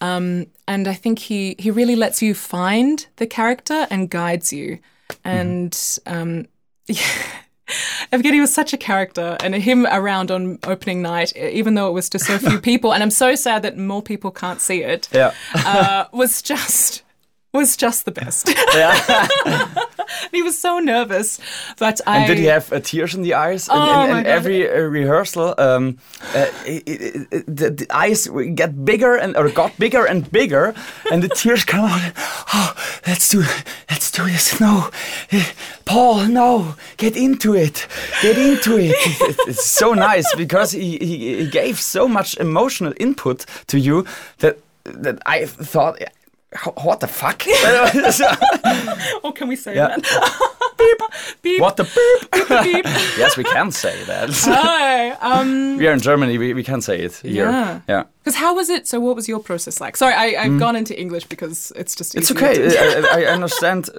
Um, 0.00 0.46
and 0.66 0.88
I 0.88 0.94
think 0.94 1.18
he 1.18 1.56
he 1.58 1.70
really 1.70 1.96
lets 1.96 2.22
you 2.22 2.34
find 2.34 3.06
the 3.16 3.26
character 3.26 3.86
and 3.90 4.10
guides 4.10 4.52
you. 4.52 4.78
And 5.24 5.76
um, 6.06 6.46
Evgeny 8.12 8.40
was 8.40 8.52
such 8.52 8.72
a 8.72 8.76
character, 8.76 9.36
and 9.40 9.54
him 9.54 9.86
around 9.86 10.30
on 10.30 10.58
opening 10.64 11.02
night, 11.02 11.36
even 11.36 11.74
though 11.74 11.88
it 11.88 11.92
was 11.92 12.08
to 12.10 12.18
so 12.18 12.38
few 12.38 12.60
people, 12.70 12.92
and 12.92 13.02
I'm 13.02 13.10
so 13.10 13.34
sad 13.34 13.62
that 13.62 13.76
more 13.76 14.02
people 14.02 14.30
can't 14.30 14.60
see 14.60 14.82
it. 14.82 15.08
Ja. 15.12 15.32
Uh, 15.54 16.04
was 16.12 16.42
just 16.42 17.02
was 17.52 17.76
just 17.76 18.04
the 18.04 18.12
best. 18.12 18.48
ja. 18.74 19.26
he 20.32 20.42
was 20.42 20.60
so 20.60 20.78
nervous, 20.78 21.38
but 21.78 22.00
I 22.06 22.18
And 22.18 22.26
did 22.26 22.38
he 22.38 22.44
have 22.46 22.72
uh, 22.72 22.80
tears 22.80 23.14
in 23.14 23.22
the 23.22 23.34
eyes? 23.34 23.68
In, 23.68 23.74
Oh 23.76 24.04
in, 24.04 24.10
my 24.10 24.18
in 24.18 24.24
God. 24.24 24.26
every 24.26 24.68
uh, 24.68 24.80
rehearsal, 24.90 25.54
um, 25.58 25.98
uh, 26.34 26.46
it, 26.66 26.82
it, 26.88 27.26
it, 27.30 27.56
the, 27.56 27.70
the 27.70 27.86
eyes 27.90 28.28
get 28.54 28.84
bigger 28.84 29.16
and 29.16 29.36
or 29.36 29.48
got 29.50 29.76
bigger 29.78 30.04
and 30.06 30.30
bigger, 30.30 30.74
and 31.12 31.22
the 31.22 31.28
tears 31.28 31.64
come 31.64 31.84
out. 31.84 32.12
Oh, 32.54 32.74
let's 33.06 33.28
do, 33.28 33.42
let's 33.90 34.10
do 34.10 34.24
this. 34.24 34.58
No, 34.60 34.88
Eh, 35.30 35.44
Paul, 35.84 36.26
no, 36.28 36.74
get 36.96 37.14
into 37.16 37.54
it, 37.54 37.86
get 38.22 38.38
into 38.38 38.78
it. 38.78 38.94
It- 38.96 39.36
it's 39.48 39.64
so 39.70 39.92
nice 39.94 40.34
because 40.36 40.72
he, 40.72 40.98
he, 40.98 41.36
he 41.44 41.50
gave 41.50 41.78
so 41.78 42.08
much 42.08 42.36
emotional 42.38 42.94
input 42.98 43.44
to 43.66 43.78
you 43.78 44.04
that 44.38 44.56
that 44.84 45.18
I 45.26 45.44
thought. 45.46 45.98
What 46.82 47.00
the 47.00 47.06
fuck? 47.06 47.42
Oh, 49.24 49.32
can 49.32 49.48
we 49.48 49.56
say 49.56 49.74
Yeah. 49.74 49.88
that? 49.88 50.02
beep, 50.78 50.98
beep, 51.42 51.60
What 51.60 51.76
the 51.76 51.84
beep? 51.84 52.30
beep. 52.64 52.84
yes, 53.18 53.36
we 53.36 53.44
can 53.44 53.70
say 53.70 54.02
that. 54.04 54.30
Hi. 54.30 55.10
Um, 55.10 55.76
we 55.76 55.86
are 55.86 55.92
in 55.92 56.00
Germany, 56.00 56.38
we, 56.38 56.54
we 56.54 56.62
can 56.64 56.80
say 56.80 57.00
it 57.00 57.14
here. 57.16 57.50
Yeah. 57.50 57.80
yeah. 57.88 58.04
Because 58.24 58.36
how 58.36 58.54
was 58.54 58.70
it? 58.70 58.86
So, 58.86 58.98
what 59.00 59.14
was 59.16 59.28
your 59.28 59.40
process 59.40 59.80
like? 59.80 59.96
Sorry, 59.96 60.14
I, 60.14 60.42
I've 60.42 60.58
gone 60.58 60.76
into 60.76 60.98
English 60.98 61.24
because 61.24 61.72
it's 61.76 61.94
just 61.94 62.14
Mm. 62.14 62.18
It's 62.18 62.30
okay. 62.30 62.76
I, 62.78 63.22
I 63.22 63.32
understand. 63.32 63.90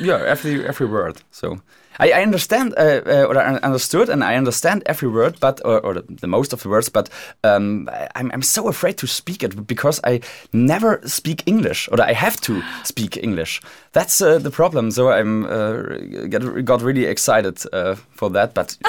Yeah, 0.00 0.22
every 0.26 0.66
every 0.66 0.86
word. 0.86 1.20
So 1.30 1.60
I, 1.98 2.10
I 2.12 2.22
understand, 2.22 2.74
uh, 2.78 3.00
uh, 3.06 3.26
or 3.28 3.36
I 3.36 3.58
understood, 3.62 4.08
and 4.08 4.22
I 4.22 4.36
understand 4.36 4.82
every 4.86 5.08
word, 5.08 5.38
but 5.40 5.60
or, 5.64 5.80
or 5.80 5.94
the, 5.94 6.04
the 6.20 6.26
most 6.26 6.52
of 6.52 6.62
the 6.62 6.68
words. 6.68 6.88
But 6.90 7.08
um, 7.44 7.88
I- 7.92 8.08
I'm 8.20 8.30
I'm 8.32 8.42
so 8.42 8.68
afraid 8.68 8.96
to 8.98 9.06
speak 9.06 9.42
it 9.42 9.66
because 9.66 10.00
I 10.04 10.20
never 10.52 11.00
speak 11.04 11.42
English, 11.46 11.88
or 11.92 12.00
I 12.00 12.14
have 12.14 12.36
to 12.42 12.62
speak 12.84 13.16
English. 13.16 13.60
That's 13.92 14.20
uh, 14.20 14.38
the 14.42 14.50
problem. 14.50 14.90
So 14.90 15.10
I'm 15.10 15.44
uh, 15.44 15.82
get, 16.28 16.64
got 16.64 16.82
really 16.82 17.04
excited 17.06 17.64
uh, 17.72 17.96
for 18.16 18.30
that, 18.32 18.54
but. 18.54 18.78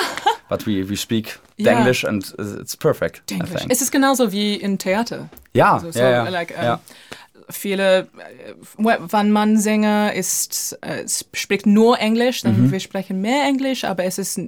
But 0.49 0.65
we, 0.65 0.83
we 0.83 0.95
speak 0.95 1.37
Yeah. 1.57 1.77
English 1.77 2.03
and 2.03 2.23
it's 2.39 2.75
perfect. 2.75 3.21
I 3.31 3.35
Englisch. 3.35 3.59
think. 3.59 3.71
Es 3.71 3.81
ist 3.81 3.91
genauso 3.91 4.31
wie 4.31 4.55
in 4.55 4.77
Theater. 4.79 5.29
ja, 5.53 5.73
Also, 5.73 5.91
so, 5.91 5.99
ja, 5.99 6.09
ja, 6.25 6.29
like, 6.29 6.55
ja. 6.55 6.79
Viele, 7.51 8.09
äh, 8.17 8.53
wenn 8.77 9.31
man 9.31 9.57
Sänger 9.57 10.13
ist, 10.13 10.77
äh, 10.81 11.05
spricht 11.33 11.65
nur 11.65 11.99
Englisch, 11.99 12.41
dann 12.41 12.65
Mhm. 12.67 12.71
wir 12.71 12.79
sprechen 12.79 13.21
mehr 13.21 13.43
Englisch, 13.45 13.83
aber 13.83 14.03
es 14.05 14.17
ist 14.17 14.39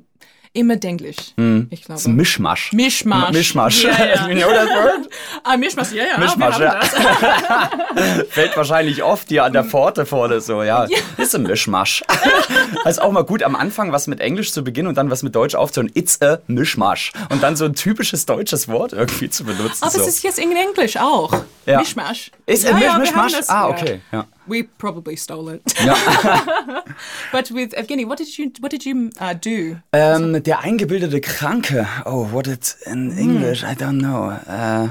immer 0.53 0.75
Denglisch. 0.75 1.15
Ich 1.17 1.37
Mhm. 1.37 1.67
It's 1.71 1.85
glaube. 1.85 2.01
ein 2.05 2.15
Mischmasch. 2.15 2.73
Mischmasch. 2.73 3.31
Mischmasch. 3.31 3.83
Ja, 3.83 3.91
ja. 3.91 4.27
you 4.29 4.35
know 4.35 4.51
that 4.51 4.67
word? 4.67 5.09
Ah, 5.43 5.57
Mischmasch, 5.57 5.91
ja, 5.93 6.03
ja. 6.05 6.17
Mischmasch, 6.17 6.59
ja. 6.59 6.79
das. 6.79 6.89
Fällt 8.29 8.57
wahrscheinlich 8.57 9.03
oft 9.03 9.29
hier 9.29 9.43
an 9.43 9.53
der 9.53 9.63
Pforte 9.63 10.05
vorne 10.05 10.41
so, 10.41 10.63
ja. 10.63 10.87
Ist 11.17 11.35
ein 11.35 11.43
Mischmasch. 11.43 12.03
also 12.83 13.01
auch 13.01 13.11
mal 13.11 13.23
gut 13.23 13.43
am 13.43 13.55
Anfang 13.55 13.91
was 13.91 14.07
mit 14.07 14.19
Englisch 14.19 14.51
zu 14.51 14.63
beginnen 14.63 14.87
und 14.87 14.95
dann 14.97 15.09
was 15.09 15.23
mit 15.23 15.35
Deutsch 15.35 15.55
aufzuhören. 15.55 15.91
It's 15.93 16.21
a 16.21 16.39
Mischmasch. 16.47 17.11
Und 17.29 17.41
dann 17.43 17.55
so 17.55 17.65
ein 17.65 17.73
typisches 17.73 18.25
deutsches 18.25 18.67
Wort 18.67 18.93
irgendwie 18.93 19.29
zu 19.29 19.43
benutzen. 19.43 19.83
Aber 19.83 19.91
so. 19.91 20.01
es 20.01 20.07
ist 20.07 20.23
jetzt 20.23 20.39
in 20.39 20.51
Englisch 20.55 20.97
auch. 20.97 21.33
Ja. 21.65 21.79
Mischmasch. 21.79 22.31
Ist 22.45 22.63
ja, 22.65 22.75
ein 22.75 22.81
ja, 22.81 22.97
Mischmasch? 22.97 23.31
das- 23.33 23.49
Ah, 23.49 23.69
ja. 23.69 23.69
okay. 23.69 24.01
Ja. 24.11 24.25
We 24.51 24.63
probably 24.63 25.15
stole 25.15 25.47
it. 25.47 25.61
Ja. 25.85 25.95
But 27.31 27.51
with 27.51 27.73
Evgeny, 27.73 28.05
what 28.05 28.17
did 28.17 28.37
you 28.37 28.51
what 28.59 28.71
did 28.71 28.85
you 28.85 29.09
uh, 29.17 29.33
do? 29.33 29.77
ähm, 29.93 30.43
der 30.43 30.59
eingebildete 30.59 31.21
Kranke. 31.21 31.87
Oh, 32.05 32.27
what 32.33 32.47
it's 32.47 32.73
in 32.85 33.17
English? 33.17 33.63
I 33.63 33.73
don't 33.75 33.99
know. 33.99 34.31
Uh, 34.45 34.89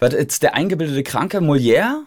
but 0.00 0.12
it's 0.12 0.40
der 0.40 0.54
eingebildete 0.54 1.04
Kranke 1.04 1.40
Molière. 1.40 2.04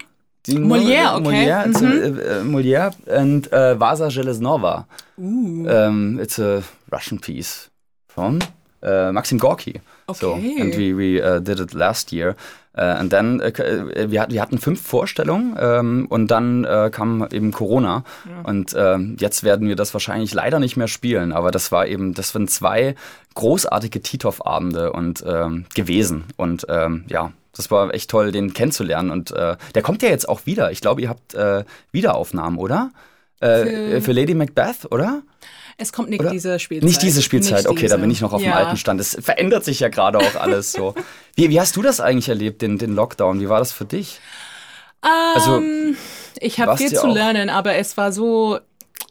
You 0.48 0.60
Molière, 0.60 1.16
okay. 1.16 1.24
Molière, 1.24 1.66
a, 1.66 2.42
uh, 2.42 2.44
Molière 2.44 2.94
and 3.08 3.48
uh, 3.54 3.76
Vasa 3.80 4.10
Zheleznova. 4.10 4.86
Um, 5.18 6.20
it's 6.20 6.40
a 6.40 6.62
Russian 6.92 7.20
piece 7.20 7.70
from 8.08 8.40
uh, 8.84 9.14
Maxim 9.14 9.38
Gorky. 9.38 9.80
So, 10.14 10.34
Okay. 10.34 10.58
and 10.62 10.78
we, 10.78 10.96
we 10.98 11.22
uh, 11.22 11.40
did 11.40 11.60
it 11.60 11.74
last 11.74 12.12
year. 12.12 12.36
Uh, 12.78 12.82
and 13.00 13.12
then, 13.12 13.42
uh, 13.42 13.52
k- 13.52 13.64
wir, 14.12 14.28
wir 14.30 14.42
hatten 14.42 14.58
fünf 14.58 14.82
Vorstellungen 14.82 15.58
ähm, 15.60 16.06
und 16.10 16.32
dann 16.32 16.64
äh, 16.64 16.90
kam 16.90 17.28
eben 17.32 17.52
Corona. 17.52 18.06
Und 18.44 18.74
ähm, 18.78 19.18
jetzt 19.20 19.44
werden 19.44 19.68
wir 19.68 19.76
das 19.76 19.94
wahrscheinlich 19.94 20.34
leider 20.34 20.60
nicht 20.60 20.78
mehr 20.78 20.88
spielen. 20.88 21.34
Aber 21.34 21.52
das 21.52 21.72
war 21.74 21.86
eben, 21.88 22.14
das 22.14 22.34
waren 22.34 22.48
zwei 22.48 22.96
großartige 23.36 24.02
Titov-Abende 24.02 24.94
und 24.94 25.24
ähm, 25.28 25.66
gewesen. 25.76 26.24
Und 26.38 26.66
ja, 27.08 27.32
das 27.54 27.70
war 27.72 27.94
echt 27.94 28.10
toll, 28.10 28.32
den 28.32 28.54
kennenzulernen. 28.54 29.12
Und 29.12 29.32
äh, 29.32 29.58
der 29.76 29.82
kommt 29.82 30.02
ja 30.02 30.10
jetzt 30.10 30.30
auch 30.30 30.46
wieder. 30.46 30.72
Ich 30.72 30.80
glaube, 30.80 31.02
ihr 31.02 31.10
habt 31.10 31.34
äh, 31.34 31.66
Wiederaufnahmen, 31.92 32.58
oder? 32.58 32.92
Äh, 33.42 33.66
Für- 33.66 34.02
für 34.02 34.12
Lady 34.14 34.34
Macbeth, 34.34 34.90
oder? 34.92 35.24
Es 35.82 35.92
kommt 35.92 36.10
nicht 36.10 36.20
Oder? 36.20 36.30
diese 36.30 36.60
Spielzeit. 36.60 36.88
Nicht 36.88 37.02
diese 37.02 37.22
Spielzeit, 37.24 37.60
Nicht 37.60 37.68
okay, 37.70 37.88
da 37.88 37.96
diese. 37.96 37.98
bin 37.98 38.12
ich 38.12 38.22
noch 38.22 38.34
auf 38.34 38.42
dem 38.42 38.50
Ja. 38.52 38.58
alten 38.58 38.78
Stand. 38.78 39.02
Es 39.02 39.18
verändert 39.20 39.66
sich 39.66 39.80
ja 39.80 39.90
gerade 39.90 40.20
auch 40.20 40.36
alles 40.36 40.72
so. 40.72 40.94
Wie, 41.36 41.50
wie 41.50 41.60
hast 41.60 41.76
du 41.76 41.82
das 41.82 42.00
eigentlich 42.00 42.30
erlebt, 42.30 42.62
den, 42.62 42.78
den 42.78 42.94
Lockdown? 42.94 43.40
Wie 43.42 43.50
war 43.50 43.60
das 43.60 43.72
für 43.72 43.86
dich? 43.86 44.20
Also, 45.02 45.58
Ähm, 45.58 45.96
ich 46.40 46.60
habe 46.60 46.78
viel 46.78 46.94
zu 46.94 47.08
lernen, 47.08 47.50
aber 47.50 47.76
es 47.76 47.98
war 47.98 48.12
so, 48.12 48.60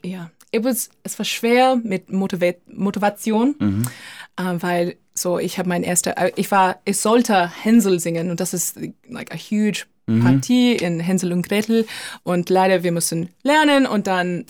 ja, 0.04 0.30
it 0.52 0.62
was, 0.64 0.90
es 1.02 1.18
war 1.18 1.24
schwer 1.26 1.76
mit 1.82 2.12
Motiva 2.12 2.52
Motivation, 2.68 3.54
Mhm. 3.58 3.88
äh, 4.36 4.42
weil 4.62 4.96
so 5.14 5.38
ich 5.38 5.58
habe 5.58 5.68
mein 5.68 5.82
erster, 5.82 6.16
äh, 6.18 6.30
ich 6.36 6.50
war, 6.52 6.78
ich 6.84 6.98
sollte 6.98 7.50
Hänsel 7.62 7.98
singen 7.98 8.30
und 8.30 8.38
das 8.40 8.54
ist 8.54 8.76
like 9.08 9.34
a 9.34 9.36
huge 9.36 9.84
Mhm. 10.06 10.22
Partie 10.24 10.72
in 10.74 10.98
Hänsel 10.98 11.32
und 11.32 11.46
Gretel 11.48 11.86
und 12.24 12.50
leider 12.50 12.82
wir 12.82 12.90
mussten 12.90 13.28
lernen 13.44 13.86
und 13.86 14.06
dann 14.08 14.44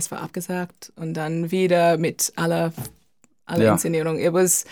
es 0.00 0.10
war 0.10 0.20
abgesagt 0.20 0.92
und 0.96 1.14
dann 1.14 1.50
wieder 1.50 1.96
mit 1.96 2.32
aller 2.36 2.72
aller 3.46 3.64
Ja. 3.64 3.72
Inszenierung. 3.72 4.18
It 4.18 4.32
was 4.32 4.64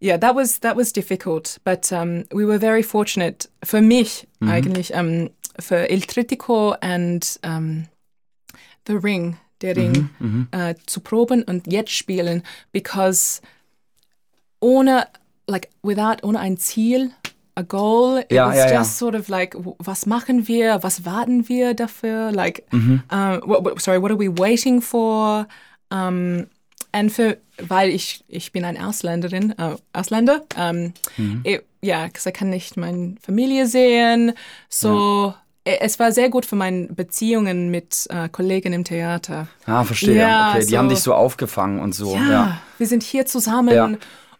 yeah, 0.00 0.18
that 0.18 0.34
was 0.34 0.60
that 0.60 0.76
was 0.76 0.92
difficult, 0.92 1.60
but 1.64 1.90
um, 1.92 2.24
we 2.32 2.46
were 2.46 2.58
very 2.58 2.82
fortunate 2.82 3.48
für 3.62 3.80
mich 3.80 4.26
eigentlich 4.40 4.92
um, 4.94 5.30
für 5.58 5.86
Il 5.90 6.02
Trittico 6.02 6.72
and 6.80 7.38
um, 7.44 7.86
The 8.86 8.94
Ring, 8.94 9.36
der 9.60 9.76
Ring, 9.76 10.10
äh, 10.50 10.74
zu 10.86 11.00
proben 11.00 11.44
und 11.44 11.72
jetzt 11.72 11.92
spielen, 11.92 12.42
because 12.72 13.40
ohne 14.60 15.06
like 15.46 15.68
without 15.82 16.24
ohne 16.24 16.40
ein 16.40 16.56
Ziel, 16.56 17.12
a 17.54 17.62
goal, 17.62 18.18
it 18.18 18.32
Ja, 18.32 18.48
was 18.48 18.56
ja, 18.56 18.70
ja. 18.70 18.78
just 18.80 18.98
sort 18.98 19.14
of 19.14 19.28
like 19.28 19.56
was 19.78 20.06
machen 20.06 20.48
wir, 20.48 20.82
was 20.82 21.04
warten 21.04 21.48
wir 21.48 21.74
dafür, 21.74 22.32
like 22.32 22.64
uh, 22.72 23.38
what, 23.44 23.64
what, 23.64 23.80
sorry, 23.80 24.00
what 24.00 24.10
are 24.10 24.18
we 24.18 24.28
waiting 24.38 24.80
for? 24.80 25.46
Um, 25.90 26.46
und 26.94 27.10
für, 27.10 27.38
weil 27.58 27.90
ich, 27.90 28.22
ich 28.28 28.52
bin 28.52 28.64
eine 28.64 28.86
Ausländerin, 28.86 29.54
äh, 29.58 29.76
Ausländer, 29.92 30.42
ähm, 30.58 30.92
ich- 31.42 31.60
ja, 31.82 32.04
because 32.06 32.28
ich 32.28 32.34
kann 32.34 32.50
nicht 32.50 32.76
meine 32.76 33.16
Familie 33.22 33.66
sehen, 33.66 34.32
so, 34.68 35.34
e- 35.66 35.78
es 35.80 35.98
war 35.98 36.12
sehr 36.12 36.28
gut 36.30 36.44
für 36.46 36.54
meine 36.56 36.86
Beziehungen 36.88 37.70
mit 37.70 38.06
äh, 38.10 38.28
Kollegen 38.28 38.72
im 38.74 38.84
Theater. 38.84 39.48
Ah, 39.66 39.84
verstehe. 39.84 40.16
Ja, 40.16 40.50
okay, 40.50 40.60
die 40.60 40.66
so- 40.66 40.78
haben 40.78 40.88
dich 40.90 41.00
so 41.00 41.14
aufgefangen 41.14 41.80
und 41.80 41.94
so. 41.94 42.14
Ja, 42.14 42.30
Ja. 42.30 42.58
wir 42.78 42.86
sind 42.86 43.02
hier 43.02 43.26
zusammen 43.26 43.74
Ja. 43.74 43.90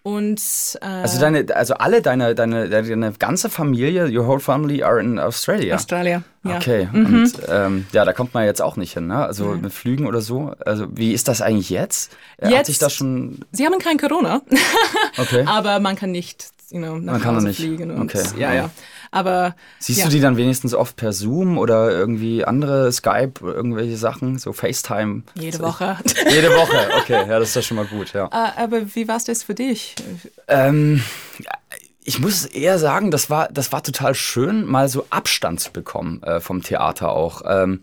Und 0.02 0.40
äh, 0.80 0.84
Also 0.84 1.20
deine, 1.20 1.46
also 1.54 1.74
alle 1.74 2.02
deine, 2.02 2.34
deine, 2.34 2.68
deine 2.68 3.12
ganze 3.12 3.48
Familie, 3.48 4.06
your 4.16 4.26
whole 4.26 4.40
family 4.40 4.82
are 4.82 5.00
in 5.00 5.18
Australia. 5.18 5.76
Australien. 5.76 6.24
Ja. 6.44 6.56
Okay, 6.56 6.88
und 6.92 7.32
ähm, 7.48 7.86
ja, 7.92 8.04
da 8.04 8.12
kommt 8.12 8.34
man 8.34 8.44
jetzt 8.44 8.60
auch 8.60 8.76
nicht 8.76 8.94
hin, 8.94 9.06
ne? 9.06 9.24
Also 9.24 9.46
mit 9.54 9.72
Flügen 9.72 10.06
oder 10.06 10.20
so. 10.20 10.52
Also 10.66 10.86
wie 10.96 11.12
ist 11.12 11.28
das 11.28 11.40
eigentlich 11.40 11.70
jetzt? 11.70 12.12
Äh, 12.38 12.46
Hat 12.46 12.52
Jetzt- 12.52 12.66
sich 12.66 12.78
das 12.78 12.92
schon. 12.92 13.40
Sie 13.52 13.64
haben 13.64 13.78
kein 13.78 13.96
Corona, 13.96 14.40
Okay. 15.18 15.44
aber 15.46 15.78
man 15.78 15.94
kann 15.94 16.10
nicht, 16.10 16.48
you 16.70 16.78
know, 16.78 16.96
nach 16.98 17.20
Man 17.24 17.36
Hause 17.36 17.46
nicht. 17.46 17.60
fliegen. 17.60 17.92
Und, 17.92 18.02
Okay. 18.02 18.24
Ja, 18.38 18.52
ja. 18.54 18.70
Aber 19.12 19.54
Siehst 19.78 20.00
ja. 20.00 20.06
du 20.06 20.10
die 20.10 20.20
dann 20.20 20.38
wenigstens 20.38 20.74
oft 20.74 20.96
per 20.96 21.12
Zoom 21.12 21.58
oder 21.58 21.90
irgendwie 21.90 22.44
andere 22.44 22.90
Skype, 22.90 23.34
irgendwelche 23.42 23.98
Sachen, 23.98 24.38
so 24.38 24.52
FaceTime? 24.54 25.22
jede 25.34 25.60
Woche. 25.60 25.98
Jede 26.30 26.48
Woche, 26.48 26.88
okay, 26.98 27.28
ja, 27.28 27.38
das 27.38 27.50
ist 27.50 27.56
ja 27.56 27.62
schon 27.62 27.76
mal 27.76 27.84
gut, 27.84 28.14
ja. 28.14 28.26
Äh, 28.26 28.62
aber 28.62 28.94
wie 28.94 29.06
war 29.06 29.18
es 29.18 29.24
das 29.24 29.42
für 29.42 29.54
dich? 29.54 29.94
Ähm, 30.48 31.02
ich 32.04 32.18
muss 32.18 32.46
eher 32.46 32.78
sagen, 32.78 33.10
das 33.10 33.28
war, 33.28 33.48
das 33.52 33.70
war 33.70 33.82
total 33.82 34.14
schön, 34.14 34.64
mal 34.64 34.88
so 34.88 35.06
Abstand 35.10 35.60
zu 35.60 35.72
bekommen 35.72 36.22
äh, 36.22 36.40
vom 36.40 36.62
Theater 36.62 37.10
auch. 37.10 37.42
Ähm, 37.46 37.82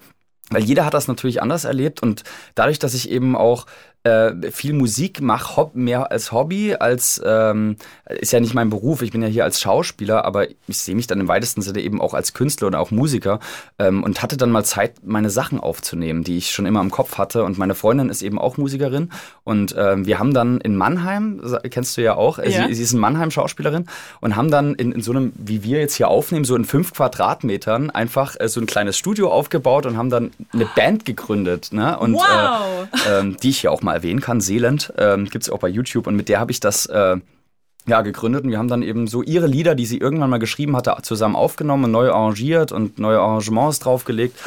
weil 0.50 0.63
jeder 0.63 0.84
hat 0.84 0.96
das 0.96 1.08
natürlich 1.08 1.42
anders 1.44 1.63
erlebt 1.63 2.02
und 2.02 2.24
dadurch, 2.56 2.80
dass 2.80 2.96
ich 2.96 3.12
eben 3.12 3.36
auch 3.36 3.68
äh, 4.03 4.51
viel 4.51 4.73
Musik 4.73 5.21
mache, 5.21 5.57
hob 5.57 5.75
mehr 5.75 6.12
als 6.12 6.31
Hobby, 6.31 6.75
als 6.75 7.21
ähm, 7.25 7.75
ist 8.07 8.31
ja 8.31 8.39
nicht 8.39 8.53
mein 8.53 8.69
Beruf, 8.69 9.01
ich 9.01 9.12
bin 9.12 9.21
ja 9.21 9.27
hier 9.27 9.43
als 9.43 9.59
Schauspieler, 9.59 10.23
aber 10.23 10.47
ich 10.67 10.77
sehe 10.77 10.95
mich 10.95 11.07
dann 11.07 11.19
im 11.19 11.27
weitesten 11.27 11.62
Sinne 11.62 11.81
eben 11.81 11.99
auch 11.99 12.13
als 12.13 12.33
Künstler 12.33 12.67
und 12.67 12.75
auch 12.75 12.91
Musiker 12.91 13.39
ähm, 13.77 14.03
und 14.03 14.21
hatte 14.21 14.38
dann 14.38 14.51
mal 14.51 14.63
Zeit, 14.63 14.93
meine 15.03 15.29
Sachen 15.29 15.59
aufzunehmen, 15.59 16.23
die 16.23 16.38
ich 16.38 16.51
schon 16.51 16.65
immer 16.65 16.79
im 16.81 16.91
Kopf 16.91 17.17
hatte. 17.17 17.43
Und 17.43 17.57
meine 17.57 17.75
Freundin 17.75 18.09
ist 18.09 18.21
eben 18.21 18.39
auch 18.39 18.57
Musikerin 18.57 19.12
und 19.43 19.75
ähm, 19.77 20.05
wir 20.05 20.17
haben 20.19 20.33
dann 20.33 20.62
in 20.62 20.75
Mannheim, 20.77 21.41
kennst 21.69 21.97
du 21.97 22.01
ja 22.01 22.15
auch, 22.15 22.39
äh, 22.39 22.49
Ja. 22.49 22.67
sie, 22.67 22.73
sie 22.75 22.83
ist 22.83 22.93
in 22.93 22.99
Mannheim 22.99 23.31
Schauspielerin 23.31 23.85
und 24.21 24.35
haben 24.35 24.49
dann 24.49 24.75
in, 24.75 24.91
in 24.93 25.01
so 25.01 25.12
einem, 25.12 25.33
wie 25.35 25.62
wir 25.63 25.79
jetzt 25.79 25.95
hier 25.95 26.07
aufnehmen, 26.07 26.45
so 26.45 26.55
in 26.55 26.63
fünf 26.63 26.93
Quadratmetern 26.93 27.89
einfach 27.89 28.35
äh, 28.39 28.47
so 28.47 28.62
ein 28.62 28.65
kleines 28.65 28.97
Studio 28.97 29.29
aufgebaut 29.31 29.85
und 29.85 29.97
haben 29.97 30.09
dann 30.09 30.31
eine 30.53 30.65
Band 30.75 31.03
gegründet. 31.05 31.69
Ne? 31.73 31.97
Und, 31.99 32.13
Wow. 32.13 32.88
Äh, 33.05 33.19
ähm, 33.19 33.38
die 33.41 33.49
ich 33.49 33.62
hier 33.62 33.71
auch 33.71 33.81
mal 33.81 33.88
erwähnen 33.93 34.21
kann, 34.21 34.41
Seeland, 34.41 34.93
ähm, 34.97 35.25
gibt 35.25 35.43
es 35.43 35.49
auch 35.49 35.60
bei 35.60 35.69
YouTube 35.69 36.08
und 36.08 36.15
mit 36.15 36.30
der 36.30 36.39
habe 36.39 36.52
ich 36.52 36.60
das 36.60 36.86
äh, 36.88 37.17
ja, 37.88 38.02
gegründet 38.02 38.43
und 38.43 38.52
wir 38.52 38.58
haben 38.58 38.67
dann 38.67 38.84
eben 38.84 39.08
so 39.08 39.23
ihre 39.23 39.47
Lieder, 39.47 39.75
die 39.75 39.86
sie 39.86 39.97
irgendwann 39.97 40.30
mal 40.30 40.39
geschrieben 40.39 40.75
hatte, 40.75 40.95
zusammen 41.02 41.36
aufgenommen 41.36 41.86
und 41.86 41.91
neu 41.91 42.12
arrangiert 42.12 42.71
und 42.71 42.99
neue 42.99 43.19
Arrangements 43.19 43.80
draufgelegt. 43.80 44.38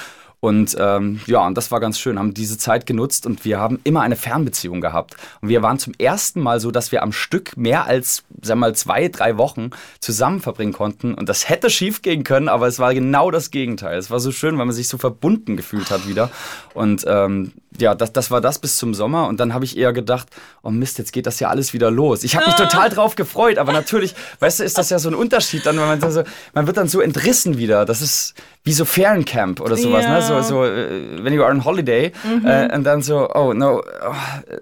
Und 0.45 0.77
ähm, 0.81 1.21
ja, 1.27 1.47
und 1.47 1.57
das 1.57 1.71
war 1.71 1.79
ganz 1.79 2.01
schön, 2.01 2.19
haben 2.19 2.35
diese 2.35 2.59
Zeit 2.59 2.85
genutzt 2.85 3.27
und 3.27 3.45
wir 3.45 3.61
haben 3.61 3.79
immer 3.85 4.01
eine 4.01 4.17
Fernbeziehung 4.17 4.81
gehabt. 4.81 5.15
Und 5.41 5.51
wir 5.51 5.63
waren 5.63 5.79
zum 5.79 5.93
ersten 5.99 6.41
Mal 6.41 6.59
so, 6.59 6.73
dass 6.73 6.91
wir 6.91 7.05
am 7.05 7.13
Stück 7.13 7.57
mehr 7.57 7.87
als, 7.87 8.25
sag 8.41 8.59
mal, 8.59 8.75
zwei, 8.75 9.07
drei 9.07 9.37
Wochen 9.37 9.71
zusammen 10.01 10.41
verbringen 10.41 10.73
konnten. 10.73 11.15
Und 11.15 11.29
das 11.29 11.49
hätte 11.49 11.71
schief 11.71 12.03
gehen 12.03 12.25
können, 12.25 12.49
aber 12.49 12.67
es 12.67 12.81
war 12.81 12.93
genau 12.93 13.31
das 13.31 13.53
Gegenteil. 13.53 13.97
Es 13.97 14.11
war 14.11 14.19
so 14.19 14.33
schön, 14.33 14.59
weil 14.59 14.67
man 14.67 14.75
sich 14.75 14.89
so 14.89 14.99
verbunden 14.99 15.57
gefühlt 15.57 15.93
hat 15.93 16.09
wieder. 16.09 16.29
Und 16.75 17.05
ähm, 17.07 17.53
ja, 17.79 17.95
das, 17.95 18.13
das 18.13 18.31
war 18.31 18.41
das 18.41 18.59
bis 18.59 18.77
zum 18.77 18.95
Sommer. 18.95 19.29
Und 19.29 19.41
dann 19.41 19.55
habe 19.55 19.65
ich 19.65 19.77
eher 19.77 19.93
gedacht, 19.93 20.29
oh 20.63 20.71
Mist, 20.71 20.99
jetzt 20.99 21.13
geht 21.13 21.27
das 21.27 21.41
ja 21.41 21.49
alles 21.49 21.73
wieder 21.73 21.91
los. 21.91 22.25
Ich 22.25 22.37
habe 22.37 22.47
mich 22.47 22.55
total 22.57 22.91
drauf 22.91 23.15
gefreut, 23.15 23.59
aber 23.59 23.73
natürlich, 23.81 24.15
weißt 24.41 24.61
du, 24.61 24.65
ist 24.65 24.79
das 24.79 24.91
ja 24.91 24.99
so 24.99 25.09
ein 25.09 25.15
Unterschied 25.15 25.65
dann, 25.67 25.79
wenn 25.79 25.87
man 25.87 26.11
so, 26.13 26.23
man 26.55 26.67
wird 26.67 26.77
dann 26.77 26.89
so 26.89 27.01
entrissen 27.01 27.59
wieder. 27.59 27.85
Das 27.85 28.01
ist 28.03 28.35
wie 28.65 28.73
so 28.73 28.85
Feriencamp 28.85 29.61
oder 29.61 29.77
sowas, 29.77 30.05
Ja. 30.05 30.15
ne? 30.15 30.23
So, 30.23 30.41
so, 30.43 30.65
äh, 30.65 31.23
when 31.25 31.33
you 31.33 31.43
are 31.43 31.51
on 31.51 31.65
holiday 31.65 32.13
äh, 32.45 32.75
und 32.75 32.85
dann 32.85 33.03
so, 33.03 33.29
oh 33.35 33.53
no, 33.53 33.81
oh, 33.81 34.15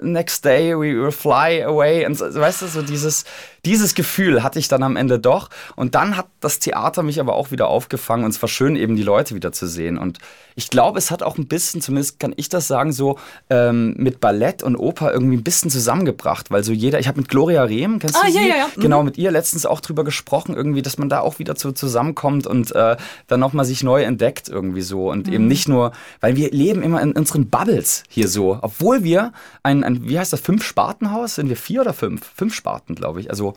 next 0.03 0.45
day 0.45 0.75
we 0.75 0.95
will 0.99 1.13
fly 1.13 1.63
away 1.63 2.07
und 2.07 2.17
so, 2.17 2.33
weißt 2.35 2.63
du, 2.63 2.67
so 2.67 2.83
dieses, 2.83 3.25
dieses 3.65 3.95
Gefühl 3.95 4.43
hatte 4.43 4.59
ich 4.59 4.69
dann 4.69 4.83
am 4.83 4.97
Ende 4.97 5.19
doch. 5.19 5.51
Und 5.77 5.95
dann 5.95 6.17
hat 6.17 6.27
das 6.41 6.59
Theater 6.59 7.03
mich 7.03 7.21
aber 7.21 7.35
auch 7.35 7.51
wieder 7.51 7.69
aufgefangen 7.69 8.25
und 8.25 8.31
es 8.31 8.41
war 8.43 8.49
schön, 8.49 8.77
eben 8.77 8.97
die 8.97 9.03
Leute 9.03 9.35
wieder 9.35 9.53
zu 9.53 9.67
sehen. 9.67 9.99
Und 9.99 10.19
ich 10.57 10.69
glaube, 10.71 10.99
es 10.99 11.11
hat 11.11 11.23
auch 11.23 11.39
ein 11.39 11.47
bisschen, 11.47 11.81
zumindest 11.81 12.19
kann 12.19 12.33
ich 12.37 12.49
das 12.49 12.67
sagen, 12.69 12.93
so 12.93 13.19
ähm, 13.49 13.95
mit 13.97 14.21
Ballett 14.21 14.63
und 14.63 14.77
Oper 14.77 15.13
irgendwie 15.13 15.37
ein 15.37 15.43
bisschen 15.45 15.71
zusammengebracht, 15.71 16.51
weil 16.51 16.65
so 16.65 16.73
jeder, 16.73 16.99
ich 16.99 17.09
habe 17.09 17.21
mit 17.21 17.29
Gloria 17.29 17.63
Rehm, 17.63 17.99
kennst 17.99 18.17
du 18.17 18.21
Ah, 18.21 18.31
sie? 18.31 18.37
ja, 18.39 18.43
ja, 18.43 18.57
ja. 18.57 18.67
Mhm. 18.77 18.81
Genau, 18.81 19.03
mit 19.03 19.17
ihr 19.17 19.31
letztens 19.31 19.65
auch 19.65 19.81
drüber 19.81 20.05
gesprochen, 20.05 20.55
irgendwie, 20.55 20.83
dass 20.83 20.99
man 20.99 21.09
da 21.09 21.21
auch 21.21 21.39
wieder 21.39 21.55
zu, 21.55 21.73
zusammenkommt 21.73 22.47
und 22.47 22.75
äh, 22.75 22.97
dann 23.29 23.41
nochmal 23.41 23.65
sich 23.65 23.83
neu 23.83 24.03
entdeckt 24.03 24.49
irgendwie 24.49 24.83
so. 24.83 25.11
Und 25.11 25.27
Mhm. 25.29 25.33
eben 25.33 25.47
nicht 25.47 25.69
nur, 25.69 25.93
weil 26.21 26.37
wir 26.37 26.51
leben 26.51 26.83
immer 26.83 27.01
in 27.01 27.13
unseren 27.13 27.49
Bubbles 27.49 28.03
hier 28.09 28.29
so. 28.29 28.59
Obwohl 28.61 29.05
wir 29.05 29.33
ein, 29.63 29.85
ein 29.85 30.09
wie 30.09 30.19
heißt 30.19 30.33
das, 30.33 30.41
Fünf-Spartenhaus? 30.41 31.37
Sind 31.37 31.49
wir 31.49 31.57
vier 31.57 31.83
oder 31.83 31.93
fünf? 31.93 32.27
Fünf 32.35 32.55
Sparten, 32.55 32.95
glaube 32.95 33.21
ich. 33.21 33.31
Also 33.31 33.50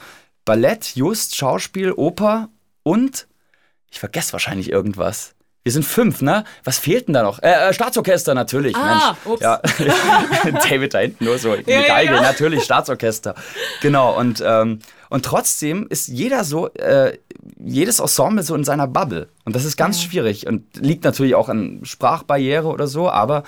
Ballett, 0.46 0.96
Just, 0.96 1.36
Schauspiel, 1.36 1.92
Oper 1.94 2.50
und 2.84 3.28
ich 3.92 4.00
vergesse 4.00 4.34
wahrscheinlich 4.34 4.70
irgendwas. 4.70 5.36
Wir 5.64 5.72
sind 5.72 5.84
fünf, 5.86 6.22
ne? 6.22 6.44
Was 6.66 6.78
fehlt 6.78 7.08
denn 7.08 7.14
da 7.14 7.24
noch? 7.24 7.42
Äh, 7.42 7.70
äh, 7.70 7.74
Staatsorchester 7.74 8.34
natürlich, 8.34 8.76
Ah, 8.76 9.16
Mensch. 9.24 9.34
ups. 9.34 9.42
Ja. 9.42 9.62
David 10.70 10.94
da 10.94 11.00
hinten 11.00 11.24
nur 11.24 11.38
so, 11.38 11.56
die 11.56 11.72
ja, 11.72 11.84
Geige, 11.84 12.16
ja. 12.16 12.22
natürlich, 12.22 12.64
Staatsorchester. 12.66 13.34
Genau, 13.82 14.18
und, 14.18 14.44
ähm, 14.46 14.80
und 15.10 15.24
trotzdem 15.24 15.88
ist 15.88 16.10
jeder 16.10 16.44
so, 16.44 16.68
äh, 16.74 17.18
jedes 17.64 18.00
Ensemble 18.00 18.44
so 18.44 18.56
in 18.56 18.66
seiner 18.66 18.88
Bubble. 18.88 19.30
Und 19.46 19.56
das 19.56 19.64
ist 19.64 19.78
ganz 19.78 20.02
schwierig 20.02 20.48
und 20.48 20.66
liegt 20.76 21.06
natürlich 21.06 21.36
auch 21.36 21.48
an 21.48 21.80
Sprachbarriere 21.84 22.68
oder 22.68 22.88
so, 22.88 23.10
aber 23.10 23.44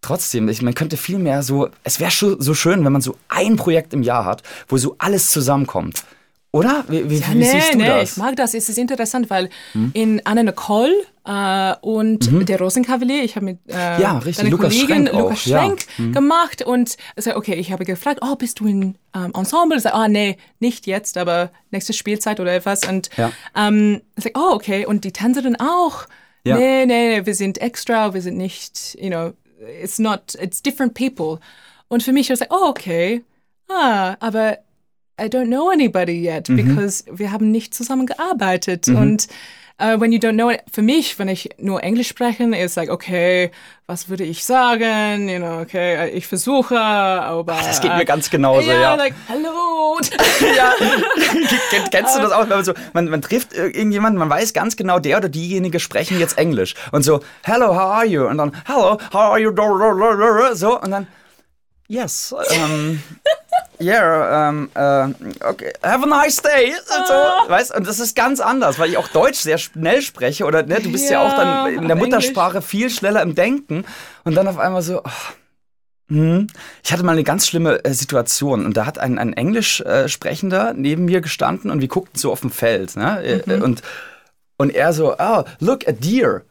trotzdem, 0.00 0.48
ich, 0.48 0.62
man 0.62 0.74
könnte 0.74 0.96
viel 0.96 1.18
mehr 1.18 1.42
so, 1.42 1.68
es 1.84 2.00
wäre 2.00 2.10
so 2.10 2.54
schön, 2.54 2.84
wenn 2.84 2.92
man 2.92 3.02
so 3.02 3.16
ein 3.28 3.56
Projekt 3.56 3.92
im 3.92 4.02
Jahr 4.02 4.24
hat, 4.24 4.42
wo 4.68 4.76
so 4.76 4.96
alles 4.98 5.30
zusammenkommt. 5.30 6.04
Oder? 6.50 6.84
Wie, 6.88 7.10
wie, 7.10 7.16
Ja, 7.18 7.26
wie 7.32 7.34
nee, 7.38 7.44
siehst 7.50 7.74
du 7.74 7.78
nee, 7.78 7.86
das? 7.86 8.12
ich 8.12 8.16
mag 8.16 8.34
das. 8.36 8.54
Es 8.54 8.70
ist 8.70 8.78
interessant, 8.78 9.28
weil 9.28 9.50
in 9.92 10.22
Anna 10.24 10.42
Nicole 10.44 10.94
äh, 11.26 11.74
und 11.82 12.48
der 12.48 12.58
Rosenkavalier, 12.58 13.22
ich 13.22 13.36
habe 13.36 13.44
mit 13.44 13.58
äh, 13.68 14.00
Ja, 14.00 14.18
deiner 14.18 14.48
Lukas 14.48 14.72
Kollegin 14.72 15.06
Schrenk 15.08 15.12
Lukas 15.12 15.44
ja. 15.44 15.58
Schrenk 15.58 16.14
gemacht 16.14 16.62
und 16.62 16.96
also, 17.16 17.36
okay, 17.36 17.54
ich 17.56 17.70
habe 17.70 17.84
gefragt, 17.84 18.20
oh, 18.22 18.34
bist 18.34 18.60
du 18.60 18.66
in 18.66 18.94
ähm, 19.14 19.32
Ensemble? 19.34 19.78
Sag, 19.78 19.92
ah, 19.92 20.08
nee, 20.08 20.38
nicht 20.58 20.86
jetzt, 20.86 21.18
aber 21.18 21.50
nächste 21.70 21.92
Spielzeit 21.92 22.40
oder 22.40 22.54
etwas. 22.54 22.88
Und 22.88 23.10
Ja. 23.18 23.30
ähm, 23.54 24.00
ich 24.16 24.24
sag, 24.24 24.32
oh, 24.38 24.54
okay, 24.54 24.86
und 24.86 25.04
die 25.04 25.12
Tänzerin 25.12 25.56
auch. 25.60 26.06
Ja. 26.44 26.56
Nee, 26.56 26.86
nee, 26.86 27.18
nee, 27.18 27.26
wir 27.26 27.34
sind 27.34 27.58
extra, 27.60 28.14
wir 28.14 28.22
sind 28.22 28.38
nicht, 28.38 28.96
you 28.98 29.10
know, 29.10 29.32
it's 29.60 29.98
not, 29.98 30.34
it's 30.40 30.62
different 30.62 30.94
people. 30.94 31.40
Und 31.88 32.02
für 32.02 32.12
mich 32.12 32.28
war 32.28 32.34
es 32.34 32.40
like, 32.40 32.52
oh, 32.52 32.68
okay, 32.68 33.22
ah, 33.68 34.16
aber 34.20 34.58
I 35.20 35.24
don't 35.24 35.48
know 35.48 35.70
anybody 35.70 36.12
yet, 36.12 36.48
because 36.48 37.04
wir 37.10 37.32
haben 37.32 37.50
nicht 37.50 37.74
zusammengearbeitet. 37.74 38.88
Und 38.88 39.26
äh, 39.78 39.98
when 40.00 40.12
you 40.12 40.18
don't 40.18 40.34
know 40.34 40.50
it, 40.50 40.62
für 40.72 40.82
mich, 40.82 41.18
wenn 41.18 41.28
ich 41.28 41.50
nur 41.58 41.82
Englisch 41.82 42.08
spreche, 42.08 42.44
ist 42.56 42.76
like, 42.76 42.90
okay, 42.90 43.50
was 43.86 44.08
würde 44.08 44.24
ich 44.24 44.44
sagen? 44.44 45.28
You 45.28 45.38
know, 45.38 45.60
okay, 45.60 46.10
ich 46.10 46.26
versuche, 46.26 46.78
aber. 46.78 47.54
Das 47.54 47.80
geht 47.80 47.94
mir 47.96 48.04
ganz 48.04 48.28
genauso, 48.28 48.68
ja. 48.68 48.80
ja. 48.80 48.94
like, 48.96 49.14
hallo. 49.28 49.98
ja. 50.56 50.72
Kenn- 51.70 51.90
Kennst 51.90 52.16
du 52.16 52.20
das 52.20 52.32
auch? 52.32 52.46
Man, 52.46 52.64
so, 52.64 52.74
man, 52.92 53.08
man 53.08 53.22
trifft 53.22 53.54
irgendjemanden, 53.54 54.18
man 54.18 54.28
weiß 54.28 54.52
ganz 54.52 54.76
genau, 54.76 54.98
der 54.98 55.16
oder 55.16 55.28
diejenige 55.28 55.80
sprechen 55.80 56.18
jetzt 56.18 56.36
Englisch. 56.38 56.74
Und 56.92 57.02
so, 57.02 57.20
hello, 57.42 57.68
how 57.68 57.92
are 57.92 58.06
you? 58.06 58.26
Und 58.26 58.38
dann, 58.38 58.52
hello, 58.66 58.98
how 59.12 59.32
are 59.32 59.38
you? 59.40 59.52
So, 60.54 60.80
und 60.80 60.90
dann, 60.90 61.06
yes, 61.88 62.32
um, 62.32 63.02
yeah, 63.80 64.48
um, 64.48 64.70
uh, 64.76 65.12
okay, 65.44 65.72
have 65.82 66.02
a 66.02 66.06
nice 66.06 66.40
day. 66.42 66.72
Und 66.72 67.06
so, 67.06 67.14
weißt 67.50 67.74
Und 67.74 67.86
das 67.86 68.00
ist 68.00 68.16
ganz 68.16 68.40
anders, 68.40 68.78
weil 68.78 68.90
ich 68.90 68.96
auch 68.96 69.08
Deutsch 69.08 69.38
sehr 69.38 69.58
schnell 69.58 70.02
spreche. 70.02 70.44
Oder 70.44 70.62
ne, 70.62 70.80
du 70.80 70.92
bist 70.92 71.10
ja, 71.10 71.22
Ja, 71.22 71.28
auch 71.28 71.36
dann 71.36 71.74
in 71.74 71.88
der 71.88 71.96
Muttersprache 71.96 72.62
viel 72.62 72.90
schneller 72.90 73.22
im 73.22 73.34
Denken. 73.34 73.84
Und 74.24 74.34
dann 74.34 74.48
auf 74.48 74.58
einmal 74.58 74.82
so, 74.82 75.02
ach, 75.04 75.32
hm. 76.10 76.46
Ich 76.82 76.92
hatte 76.92 77.02
mal 77.02 77.12
eine 77.12 77.24
ganz 77.24 77.46
schlimme 77.46 77.84
äh, 77.84 77.92
Situation 77.92 78.64
und 78.64 78.76
da 78.76 78.86
hat 78.86 78.98
ein, 78.98 79.18
ein 79.18 79.34
Englisch 79.34 79.82
äh, 79.82 80.08
sprechender 80.08 80.72
neben 80.72 81.04
mir 81.04 81.20
gestanden 81.20 81.70
und 81.70 81.80
wir 81.82 81.88
guckten 81.88 82.18
so 82.18 82.32
auf 82.32 82.40
dem 82.40 82.50
Feld. 82.50 82.96
Ne? 82.96 83.22
Äh, 83.22 83.60
Und, 83.60 83.82
und 84.56 84.74
er 84.74 84.92
so, 84.92 85.14
oh, 85.18 85.44
look, 85.60 85.86
a 85.86 85.92
deer. 85.92 86.44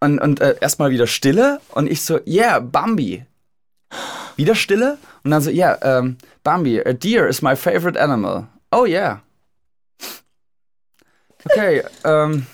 Und, 0.00 0.18
und 0.18 0.40
äh, 0.40 0.56
erstmal 0.60 0.90
wieder 0.90 1.06
Stille 1.06 1.60
und 1.70 1.90
ich 1.90 2.02
so, 2.02 2.18
yeah, 2.26 2.58
Bambi. 2.58 3.24
Wieder 4.36 4.54
Stille 4.54 4.98
und 5.24 5.30
dann 5.30 5.42
so, 5.42 5.50
yeah, 5.50 5.78
ähm, 5.82 6.16
Bambi, 6.42 6.80
a 6.80 6.92
deer 6.92 7.28
is 7.28 7.42
my 7.42 7.54
favorite 7.56 8.00
animal. 8.00 8.48
Oh 8.70 8.84
yeah. 8.86 9.20
Okay, 11.44 11.82
ähm. 12.04 12.46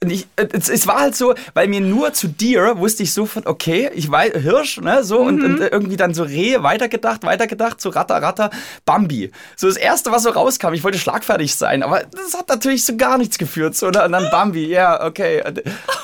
Und 0.00 0.10
ich, 0.10 0.28
es, 0.36 0.68
es 0.68 0.86
war 0.86 1.00
halt 1.00 1.16
so, 1.16 1.34
weil 1.54 1.66
mir 1.66 1.80
nur 1.80 2.12
zu 2.12 2.28
dir 2.28 2.78
wusste 2.78 3.02
ich 3.02 3.12
sofort, 3.12 3.48
okay, 3.48 3.90
ich 3.94 4.08
weiß, 4.08 4.32
Hirsch, 4.34 4.80
ne, 4.80 5.02
so, 5.02 5.18
und, 5.18 5.42
und 5.42 5.60
irgendwie 5.60 5.96
dann 5.96 6.14
so 6.14 6.22
Rehe, 6.22 6.62
weitergedacht, 6.62 7.24
weitergedacht, 7.24 7.80
so 7.80 7.88
Ratter, 7.88 8.22
Ratter, 8.22 8.50
Bambi. 8.84 9.32
So 9.56 9.66
das 9.66 9.76
Erste, 9.76 10.12
was 10.12 10.22
so 10.22 10.30
rauskam, 10.30 10.72
ich 10.72 10.84
wollte 10.84 10.98
schlagfertig 10.98 11.56
sein, 11.56 11.82
aber 11.82 12.04
das 12.12 12.38
hat 12.38 12.48
natürlich 12.48 12.84
so 12.84 12.96
gar 12.96 13.18
nichts 13.18 13.38
geführt, 13.38 13.74
so, 13.74 13.90
ne, 13.90 14.04
und 14.04 14.12
dann 14.12 14.30
Bambi, 14.30 14.66
ja, 14.68 15.04
okay. 15.04 15.42
Und 15.44 15.62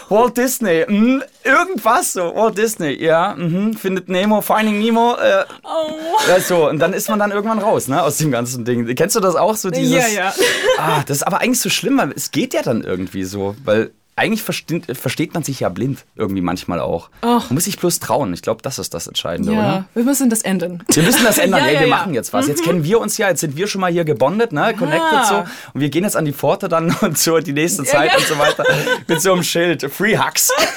Walt 0.08 0.36
Disney, 0.36 0.84
mhm, 0.88 1.22
irgendwas 1.44 2.14
so, 2.14 2.34
Walt 2.34 2.58
Disney, 2.58 3.00
ja, 3.00 3.36
mhm, 3.36 3.74
findet 3.74 4.08
Nemo, 4.08 4.40
Finding 4.40 4.80
Nemo, 4.80 5.14
äh, 5.14 5.44
Oh. 5.62 5.92
ja, 6.28 6.40
so, 6.40 6.68
und 6.68 6.80
dann 6.80 6.92
ist 6.94 7.08
man 7.08 7.20
dann 7.20 7.30
irgendwann 7.30 7.60
raus, 7.60 7.86
ne, 7.86 8.02
aus 8.02 8.18
dem 8.18 8.32
ganzen 8.32 8.64
Ding. 8.64 8.92
Kennst 8.96 9.14
du 9.14 9.20
das 9.20 9.36
auch, 9.36 9.54
so 9.54 9.70
dieses... 9.70 9.92
Ja, 10.14 10.24
ja. 10.24 10.34
Ah, 10.78 11.02
das 11.06 11.18
ist 11.18 11.22
aber 11.22 11.40
eigentlich 11.40 11.60
so 11.60 11.70
schlimm, 11.70 11.96
weil 11.98 12.12
es 12.16 12.32
geht 12.32 12.54
ja 12.54 12.62
dann 12.62 12.82
irgendwie 12.82 13.24
so, 13.24 13.54
weil 13.64 13.83
eigentlich 14.16 14.42
versteht, 14.42 14.96
versteht 14.96 15.34
man 15.34 15.42
sich 15.42 15.60
ja 15.60 15.68
blind 15.68 16.04
irgendwie 16.14 16.40
manchmal 16.40 16.78
auch. 16.78 17.10
Ach. 17.20 17.48
Man 17.50 17.54
muss 17.54 17.64
sich 17.64 17.78
bloß 17.78 17.98
trauen. 17.98 18.32
Ich 18.32 18.42
glaube, 18.42 18.62
das 18.62 18.78
ist 18.78 18.94
das 18.94 19.06
Entscheidende, 19.08 19.52
Ja, 19.52 19.58
oder? 19.58 19.84
wir 19.94 20.04
müssen 20.04 20.30
das 20.30 20.42
ändern. 20.42 20.84
Wir 20.92 21.02
müssen 21.02 21.24
das 21.24 21.38
ändern. 21.38 21.60
Ja, 21.64 21.66
Ey, 21.66 21.74
ja, 21.74 21.80
wir 21.80 21.88
ja. 21.88 21.96
machen 21.96 22.14
jetzt 22.14 22.32
was. 22.32 22.46
Jetzt 22.46 22.62
kennen 22.62 22.84
wir 22.84 23.00
uns 23.00 23.18
ja, 23.18 23.28
jetzt 23.28 23.40
sind 23.40 23.56
wir 23.56 23.66
schon 23.66 23.80
mal 23.80 23.90
hier 23.90 24.04
gebondet, 24.04 24.52
ne? 24.52 24.74
Connected 24.78 25.26
so. 25.28 25.36
Und 25.72 25.80
wir 25.80 25.88
gehen 25.88 26.04
jetzt 26.04 26.16
an 26.16 26.24
die 26.24 26.32
Pforte 26.32 26.68
dann 26.68 26.94
und 27.00 27.18
so 27.18 27.38
die 27.38 27.52
nächste 27.52 27.82
Zeit 27.84 28.16
und 28.16 28.24
so 28.26 28.38
weiter. 28.38 28.64
Mit 29.08 29.20
so 29.20 29.32
einem 29.32 29.42
Schild. 29.42 29.82
Free 29.90 30.16
Hugs. 30.16 30.50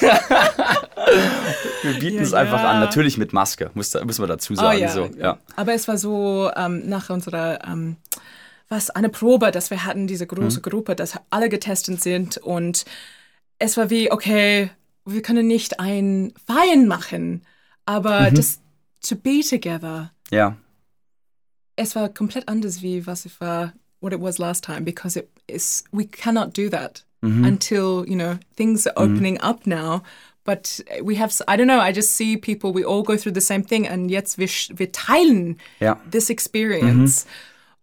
wir 1.82 1.92
bieten 1.98 2.18
es 2.22 2.34
einfach 2.34 2.62
an. 2.62 2.80
Natürlich 2.80 3.18
mit 3.18 3.32
Maske, 3.32 3.70
müssen 3.74 4.02
wir 4.18 4.26
dazu 4.26 4.52
Oh, 4.54 4.56
sagen. 4.56 4.78
ja. 4.80 4.88
so. 4.88 5.08
ja. 5.18 5.38
Aber 5.56 5.74
es 5.74 5.86
war 5.88 5.98
so 5.98 6.50
ähm, 6.56 6.88
nach 6.88 7.10
unserer 7.10 7.60
ähm, 7.66 7.96
was 8.68 8.90
eine 8.90 9.08
Probe, 9.08 9.50
dass 9.50 9.70
wir 9.70 9.84
hatten 9.84 10.06
diese 10.06 10.26
große 10.26 10.60
Gruppe, 10.60 10.94
dass 10.94 11.14
alle 11.30 11.48
getestet 11.48 12.02
sind 12.02 12.36
und 12.38 12.84
es 13.58 13.76
war 13.76 13.90
wie 13.90 14.10
okay, 14.12 14.70
wir 15.04 15.22
können 15.22 15.46
nicht 15.46 15.80
ein 15.80 16.32
Feiern 16.46 16.86
machen, 16.86 17.42
aber 17.86 18.30
das 18.30 18.60
to 19.00 19.16
be 19.16 19.40
together. 19.40 20.12
ja. 20.30 20.56
Es 21.76 21.94
war 21.94 22.08
komplett 22.08 22.48
anders 22.48 22.82
wie 22.82 23.06
was 23.06 23.24
es 23.24 23.40
war 23.40 23.72
what 24.00 24.12
it 24.12 24.20
was 24.20 24.38
last 24.38 24.64
time 24.64 24.80
because 24.82 25.16
it 25.18 25.28
is 25.46 25.84
we 25.92 26.04
cannot 26.06 26.56
do 26.56 26.68
that 26.68 27.04
until 27.22 28.04
you 28.06 28.14
know 28.16 28.36
things 28.56 28.86
are 28.86 28.96
opening 28.96 29.40
up 29.40 29.66
now. 29.66 30.02
But 30.44 30.82
we 31.02 31.16
have, 31.16 31.30
I 31.46 31.56
don't 31.56 31.66
know, 31.66 31.78
I 31.80 31.92
just 31.92 32.12
see 32.16 32.36
people, 32.38 32.72
we 32.72 32.82
all 32.84 33.02
go 33.02 33.16
through 33.18 33.34
the 33.34 33.40
same 33.40 33.62
thing 33.64 33.86
and 33.86 34.10
jetzt 34.10 34.38
wir, 34.38 34.48
wir 34.78 34.92
teilen 34.92 35.58
Ja. 35.78 36.00
this 36.10 36.30
experience. 36.30 37.26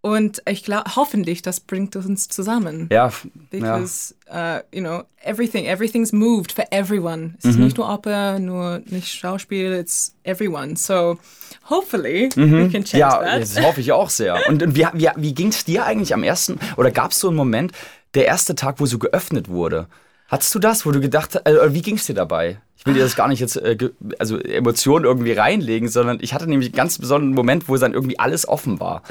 Und 0.06 0.44
ich 0.48 0.64
glaube, 0.64 0.96
hoffentlich, 0.96 1.42
das 1.42 1.60
bringt 1.60 1.96
uns 1.96 2.28
zusammen. 2.28 2.88
Ja. 2.92 3.08
f- 3.08 3.26
ja. 3.26 3.32
Because, 3.50 4.14
uh, 4.32 4.60
you 4.72 4.82
know, 4.84 5.02
everything, 5.24 5.66
everything's 5.66 6.12
moved 6.12 6.52
for 6.52 6.64
everyone. 6.70 7.34
Es 7.40 7.46
ist 7.46 7.58
nicht 7.58 7.76
nur 7.78 7.90
Oper, 7.92 8.38
nur 8.38 8.82
nicht 8.86 9.12
Schauspiel, 9.12 9.74
it's 9.74 10.14
everyone. 10.24 10.76
So, 10.76 11.18
hopefully, 11.72 12.30
we 12.36 12.70
can 12.70 12.84
change 12.84 12.98
Ja, 13.00 13.18
that. 13.18 13.42
das 13.42 13.60
hoffe 13.60 13.82
ich 13.82 13.92
auch 13.94 14.12
sehr. 14.12 14.48
Und, 14.48 14.62
und 14.62 14.76
wie, 14.76 14.86
wie, 14.94 15.10
wie 15.16 15.34
ging 15.34 15.48
es 15.48 15.66
dir 15.66 15.86
eigentlich 15.88 16.14
am 16.14 16.22
ersten, 16.22 16.60
oder 16.78 16.92
gab 16.92 17.10
es 17.10 17.20
so 17.20 17.30
einen 17.30 17.38
Moment, 17.38 17.72
der 18.14 18.28
erste 18.28 18.54
Tag, 18.54 18.76
wo 18.80 18.86
so 18.86 19.00
geöffnet 19.00 19.50
wurde? 19.50 19.88
Hattest 20.28 20.54
du 20.54 20.60
das, 20.60 20.86
wo 20.86 20.92
du 20.92 21.00
gedacht 21.02 21.34
hast, 21.34 21.48
äh, 21.48 21.74
wie 21.74 21.82
ging 21.82 21.96
es 21.96 22.06
dir 22.06 22.14
dabei? 22.14 22.62
Ich 22.78 22.86
will 22.86 22.94
dir 22.94 23.02
das 23.04 23.16
gar 23.16 23.28
nicht 23.28 23.40
jetzt, 23.40 23.58
äh, 23.58 23.76
also 24.20 24.38
Emotionen 24.38 25.06
irgendwie 25.06 25.32
reinlegen, 25.32 25.90
sondern 25.90 26.20
ich 26.22 26.36
hatte 26.36 26.46
nämlich 26.48 26.70
einen 26.70 26.76
ganz 26.76 27.00
besonderen 27.00 27.34
Moment, 27.34 27.68
wo 27.68 27.76
dann 27.78 27.94
irgendwie 27.96 28.20
alles 28.20 28.48
offen 28.48 28.80
war. 28.80 29.02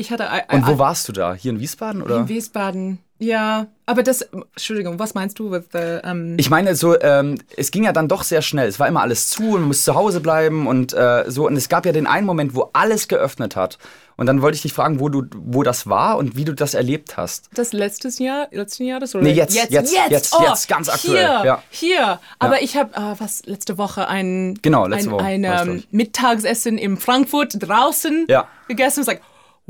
Ich 0.00 0.10
hatte. 0.10 0.26
Und 0.50 0.66
wo 0.66 0.78
warst 0.78 1.08
du 1.08 1.12
da? 1.12 1.34
Hier 1.34 1.52
in 1.52 1.60
Wiesbaden 1.60 2.00
oder? 2.00 2.20
In 2.20 2.28
Wiesbaden. 2.28 3.00
Ja, 3.18 3.66
aber 3.84 4.02
das, 4.02 4.22
Entschuldigung, 4.22 4.98
was 4.98 5.12
meinst 5.12 5.38
du 5.38 5.50
mit 5.50 5.66
the, 5.72 5.98
um 6.10 6.38
Ich 6.38 6.48
meine 6.48 6.74
so, 6.74 6.98
ähm, 6.98 7.38
es 7.54 7.70
ging 7.70 7.84
ja 7.84 7.92
dann 7.92 8.08
doch 8.08 8.22
sehr 8.22 8.40
schnell. 8.40 8.66
Es 8.66 8.80
war 8.80 8.88
immer 8.88 9.02
alles 9.02 9.28
zu 9.28 9.42
und 9.42 9.60
man 9.60 9.64
musste 9.64 9.84
zu 9.84 9.94
Hause 9.94 10.20
bleiben 10.20 10.66
und 10.66 10.94
äh, 10.94 11.24
so. 11.26 11.46
Und 11.46 11.54
es 11.54 11.68
gab 11.68 11.84
ja 11.84 11.92
den 11.92 12.06
einen 12.06 12.24
Moment, 12.24 12.54
wo 12.54 12.70
alles 12.72 13.08
geöffnet 13.08 13.56
hat. 13.56 13.76
Und 14.16 14.24
dann 14.24 14.40
wollte 14.40 14.56
ich 14.56 14.62
dich 14.62 14.72
fragen, 14.72 15.00
wo 15.00 15.10
du, 15.10 15.24
wo 15.34 15.62
das 15.62 15.86
war 15.86 16.16
und 16.16 16.34
wie 16.34 16.46
du 16.46 16.54
das 16.54 16.72
erlebt 16.72 17.18
hast. 17.18 17.50
Das 17.54 17.74
letztes 17.74 18.18
Jahr, 18.18 18.48
letzten 18.52 18.84
Jahr 18.84 19.00
das 19.00 19.14
oder? 19.14 19.24
Nee, 19.24 19.32
jetzt, 19.32 19.54
jetzt, 19.54 19.70
jetzt, 19.70 19.92
jetzt, 19.92 20.10
jetzt, 20.10 20.34
oh, 20.38 20.42
jetzt 20.42 20.68
ganz 20.68 20.88
aktuell. 20.88 21.18
Hier, 21.18 21.44
ja. 21.44 21.62
hier. 21.68 22.20
Aber 22.38 22.56
ja. 22.56 22.64
ich 22.64 22.76
habe 22.78 22.94
äh, 22.94 23.20
was 23.20 23.44
letzte 23.44 23.76
Woche 23.76 24.08
ein, 24.08 24.58
genau, 24.62 24.86
letzte 24.86 25.10
ein, 25.10 25.12
Woche, 25.12 25.24
ein 25.24 25.44
ähm, 25.44 25.84
Mittagsessen 25.90 26.78
in 26.78 26.96
Frankfurt 26.96 27.56
draußen 27.58 28.24
ja. 28.28 28.48
gegessen. 28.68 29.02
Ich 29.02 29.06
like, 29.06 29.20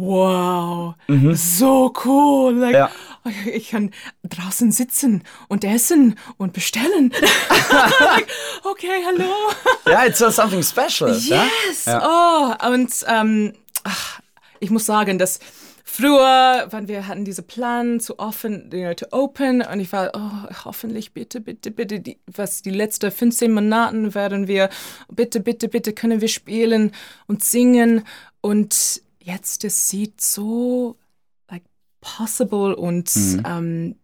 wow, 0.01 0.95
mhm. 1.09 1.35
so 1.35 1.93
cool. 2.05 2.55
Like, 2.55 2.75
ja. 2.75 2.91
Ich 3.53 3.71
kann 3.71 3.91
draußen 4.25 4.73
sitzen 4.73 5.23
und 5.49 5.65
essen 5.65 6.19
und 6.39 6.53
bestellen. 6.55 7.13
okay, 8.65 9.05
hallo. 9.05 9.31
Ja, 9.87 10.07
it's 10.07 10.19
something 10.19 10.63
special. 10.63 11.11
Yes. 11.13 11.85
Ja? 11.85 12.57
Oh, 12.63 12.69
und 12.73 12.91
ähm, 13.07 13.53
ach, 13.85 14.21
ich 14.59 14.71
muss 14.71 14.87
sagen, 14.87 15.19
dass 15.19 15.39
früher, 15.85 16.69
wenn 16.71 16.89
wir 16.89 17.07
hatten 17.07 17.25
diese 17.25 17.43
Plan 17.43 18.01
zu 18.01 18.19
offen, 18.19 18.71
you 18.73 18.81
know, 18.81 18.95
to 18.95 19.07
open, 19.11 19.63
und 19.63 19.81
ich 19.81 19.93
war, 19.93 20.11
oh, 20.15 20.55
hoffentlich, 20.65 21.13
bitte, 21.13 21.41
bitte, 21.41 21.71
bitte, 21.71 22.01
die, 22.01 22.19
was 22.27 22.63
die 22.63 22.71
letzten 22.71 23.11
15 23.11 23.53
Monaten 23.53 24.15
werden 24.15 24.49
wir, 24.49 24.71
bitte, 25.11 25.41
bitte, 25.41 25.69
bitte 25.69 25.93
können 25.93 26.21
wir 26.21 26.29
spielen 26.29 26.93
und 27.27 27.45
singen 27.45 28.05
und 28.41 29.03
jetzt 29.31 29.65
es 29.65 29.89
sieht 29.89 30.21
so 30.21 30.97
like 31.51 31.65
possible 32.01 32.75
und 32.75 33.15
mhm. 33.15 33.43
ähm, 33.47 33.97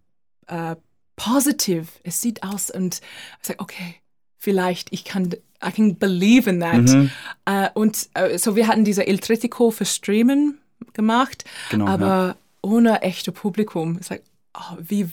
äh, 0.46 0.76
positive. 1.16 1.86
Es 2.02 2.20
sieht 2.20 2.42
aus 2.42 2.70
und 2.70 3.00
ich 3.40 3.46
sage, 3.46 3.60
okay, 3.60 3.96
vielleicht 4.38 4.92
ich 4.92 5.04
kann 5.04 5.34
I 5.64 5.70
can 5.72 5.98
believe 5.98 6.48
in 6.48 6.60
that. 6.60 6.82
Mhm. 6.82 7.10
Uh, 7.48 7.68
und 7.74 8.08
uh, 8.18 8.36
so 8.36 8.56
wir 8.56 8.68
hatten 8.68 8.84
diese 8.84 9.06
El 9.06 9.18
Tritico 9.18 9.70
für 9.70 9.86
Streamen 9.86 10.58
gemacht, 10.92 11.44
genau, 11.70 11.86
aber 11.86 12.06
ja. 12.06 12.36
ohne 12.62 13.02
echte 13.02 13.32
Publikum. 13.32 13.96
Es 13.98 14.10
like, 14.10 14.22
oh, 14.54 14.76
wie 14.78 15.10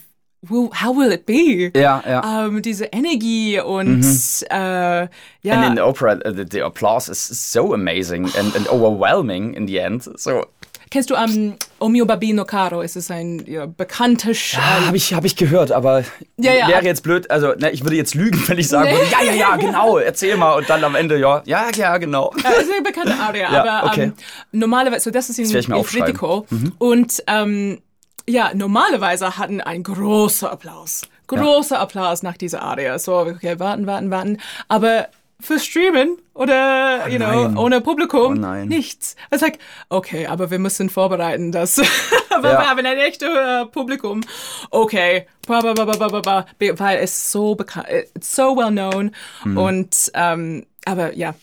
how 0.49 0.95
will 0.95 1.11
it 1.11 1.25
be? 1.25 1.71
Ja, 1.75 2.03
ja. 2.07 2.45
Um, 2.45 2.61
diese 2.61 2.85
Energie 2.85 3.59
und 3.59 3.99
mhm. 3.99 4.45
uh, 4.51 5.07
ja. 5.41 5.53
And 5.53 5.65
in 5.65 5.75
the 5.75 5.81
opera, 5.81 6.15
the, 6.15 6.45
the 6.49 6.61
applause 6.61 7.09
is 7.09 7.19
so 7.19 7.73
amazing 7.73 8.25
and, 8.37 8.55
and 8.55 8.67
overwhelming 8.67 9.53
in 9.53 9.67
the 9.67 9.79
end. 9.79 10.03
So 10.19 10.45
Kennst 10.93 11.09
du 11.09 11.15
um, 11.15 11.55
O 11.79 11.89
mio 11.89 12.05
Babino 12.05 12.45
Caro? 12.45 12.83
Es 12.83 12.95
ist 12.95 13.09
ein 13.09 13.43
ja, 13.47 13.65
bekannter 13.65 14.35
Sch 14.35 14.53
ja, 14.53 14.85
Habe 14.85 14.95
ich, 14.95 15.15
hab 15.15 15.25
ich 15.25 15.35
gehört, 15.35 15.71
aber 15.71 16.03
ja, 16.37 16.53
ja. 16.53 16.67
wäre 16.67 16.85
jetzt 16.85 17.01
blöd. 17.01 17.31
Also, 17.31 17.55
ne, 17.55 17.71
ich 17.71 17.83
würde 17.83 17.95
jetzt 17.95 18.13
lügen, 18.13 18.39
wenn 18.47 18.59
ich 18.59 18.67
sagen 18.67 18.91
nee. 18.91 18.97
würde, 18.97 19.07
ja, 19.11 19.23
ja, 19.23 19.33
ja, 19.33 19.55
genau, 19.55 19.97
erzähl 19.97 20.37
mal. 20.37 20.53
Und 20.53 20.69
dann 20.69 20.83
am 20.83 20.93
Ende, 20.93 21.17
ja, 21.17 21.41
ja, 21.45 21.71
ja, 21.75 21.97
genau. 21.97 22.31
Es 22.37 22.65
ist 22.65 22.71
eine 22.71 22.83
bekannte 22.83 23.15
Aria, 23.15 23.47
aber 23.49 23.87
okay. 23.91 24.11
um, 24.51 24.59
normalerweise, 24.59 25.05
so 25.05 25.09
das 25.09 25.31
ist 25.31 25.39
in 25.39 25.51
das 25.51 25.65
Critical. 25.65 26.43
Mhm. 26.51 26.73
Und 26.77 27.23
um, 27.27 27.79
ja, 28.27 28.51
normalerweise 28.53 29.37
hatten 29.37 29.61
einen 29.61 29.83
großen 29.83 30.47
Applaus. 30.47 31.01
Großer 31.27 31.79
Applaus 31.79 32.21
nach 32.23 32.37
dieser 32.37 32.61
Aria. 32.61 32.99
So, 32.99 33.17
okay, 33.17 33.59
warten, 33.59 33.87
warten, 33.87 34.11
warten. 34.11 34.37
Aber 34.67 35.07
für 35.39 35.59
Streamen 35.59 36.17
oder, 36.33 37.07
you 37.09 37.17
know, 37.17 37.47
nein. 37.47 37.57
ohne 37.57 37.81
Publikum. 37.81 38.31
Oh 38.33 38.35
nein. 38.35 38.67
Nichts. 38.67 39.15
Es 39.29 39.37
ist 39.37 39.41
like, 39.41 39.59
okay, 39.89 40.27
aber 40.27 40.51
wir 40.51 40.59
müssen 40.59 40.89
vorbereiten, 40.89 41.51
dass 41.51 41.77
Ja. 42.31 42.41
wir 42.43 42.69
haben 42.69 42.85
ein 42.85 42.97
echtes 42.97 43.27
äh, 43.29 43.65
Publikum. 43.67 44.21
Okay, 44.71 45.27
ba, 45.47 45.61
ba, 45.61 45.73
ba, 45.73 45.85
ba, 45.85 46.07
ba, 46.07 46.21
ba, 46.21 46.45
weil 46.77 46.99
es 46.99 47.31
so 47.31 47.55
bekannt, 47.55 47.87
it's 48.15 48.35
so 48.35 48.55
well 48.57 48.71
known 48.71 49.11
Mhm. 49.43 49.57
und 49.57 50.11
ähm, 50.15 50.65
aber 50.85 51.15
ja, 51.15 51.35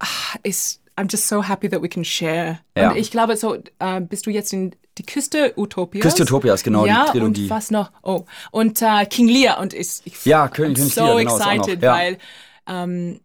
ah, 0.00 0.06
ist 0.42 0.80
I'm 0.96 1.08
just 1.10 1.28
so 1.28 1.42
happy 1.46 1.68
that 1.68 1.82
we 1.82 1.88
can 1.88 2.04
share. 2.04 2.58
Ja. 2.76 2.90
Und 2.90 2.96
ich 2.96 3.10
glaube, 3.10 3.36
so 3.36 3.54
äh, 3.78 4.00
bist 4.00 4.26
du 4.26 4.30
jetzt 4.30 4.52
in 4.52 4.74
die 4.98 5.04
Küste 5.04 5.52
Utopias. 5.56 6.02
Küste 6.02 6.22
Utopias, 6.22 6.62
genau, 6.62 6.86
ja, 6.86 7.04
die 7.06 7.10
Trilogie. 7.12 7.44
und 7.44 7.50
was 7.50 7.70
noch? 7.70 7.90
Oh, 8.02 8.24
und 8.50 8.80
äh, 8.82 9.04
King 9.06 9.28
Lear 9.28 9.58
und 9.60 9.74
ich, 9.74 10.00
ich 10.04 10.24
Ja, 10.24 10.46
König- 10.48 10.76
I'm 10.76 10.80
König 10.80 10.94
so 10.94 11.04
Lear, 11.04 11.16
genau, 11.18 11.36
excited, 11.38 11.82
weil 11.82 12.18
ähm, 12.66 13.20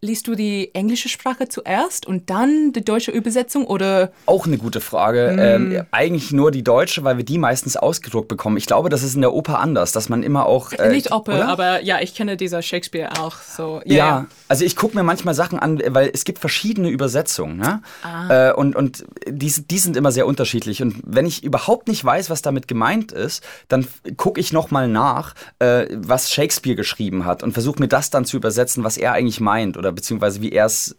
liest 0.00 0.26
du 0.26 0.34
die 0.34 0.74
englische 0.74 1.08
Sprache 1.08 1.48
zuerst 1.48 2.06
und 2.06 2.30
dann 2.30 2.72
die 2.72 2.84
deutsche 2.84 3.10
Übersetzung 3.10 3.66
oder? 3.66 4.12
Auch 4.26 4.46
eine 4.46 4.58
gute 4.58 4.80
Frage. 4.80 5.36
Ähm, 5.38 5.84
eigentlich 5.90 6.32
nur 6.32 6.50
die 6.50 6.62
deutsche, 6.62 7.04
weil 7.04 7.16
wir 7.16 7.24
die 7.24 7.38
meistens 7.38 7.76
ausgedruckt 7.76 8.28
bekommen. 8.28 8.56
Ich 8.56 8.66
glaube, 8.66 8.88
das 8.88 9.02
ist 9.02 9.14
in 9.14 9.20
der 9.20 9.32
Oper 9.32 9.58
anders, 9.58 9.92
dass 9.92 10.08
man 10.08 10.22
immer 10.22 10.46
auch. 10.46 10.72
Äh, 10.72 10.90
Nicht 10.90 11.12
Oper, 11.12 11.34
oder? 11.34 11.48
aber 11.48 11.82
ja, 11.82 12.00
ich 12.00 12.14
kenne 12.14 12.36
dieser 12.36 12.62
Shakespeare 12.62 13.20
auch 13.20 13.36
so. 13.40 13.80
Ja, 13.84 14.26
also 14.48 14.64
ich 14.64 14.76
gucke 14.76 14.96
mir 14.96 15.02
manchmal 15.02 15.34
Sachen 15.34 15.58
an, 15.58 15.80
weil 15.88 16.10
es 16.12 16.24
gibt 16.24 16.38
verschiedene 16.38 16.88
Übersetzungen. 16.88 17.56
Ne? 17.56 17.82
Ah. 18.02 18.50
Äh, 18.50 18.52
und 18.54 18.76
und 18.76 19.04
die, 19.26 19.52
die 19.68 19.78
sind 19.78 19.96
immer 19.96 20.12
sehr 20.12 20.26
unterschiedlich. 20.26 20.82
Und 20.82 20.96
wenn 21.04 21.26
ich 21.26 21.42
überhaupt 21.42 21.88
nicht 21.88 22.04
weiß, 22.04 22.30
was 22.30 22.42
damit 22.42 22.68
gemeint 22.68 23.12
ist, 23.12 23.42
dann 23.68 23.86
gucke 24.16 24.40
ich 24.40 24.52
nochmal 24.52 24.88
nach, 24.88 25.34
äh, 25.58 25.86
was 25.92 26.30
Shakespeare 26.32 26.76
geschrieben 26.76 27.24
hat 27.24 27.42
und 27.42 27.52
versuche 27.52 27.80
mir 27.80 27.88
das 27.88 28.10
dann 28.10 28.24
zu 28.24 28.36
übersetzen, 28.36 28.84
was 28.84 28.96
er 28.96 29.12
eigentlich 29.12 29.40
meint 29.40 29.76
oder 29.76 29.95
beziehungsweise 29.96 30.40
wie 30.40 30.52
er 30.52 30.66
es 30.66 30.96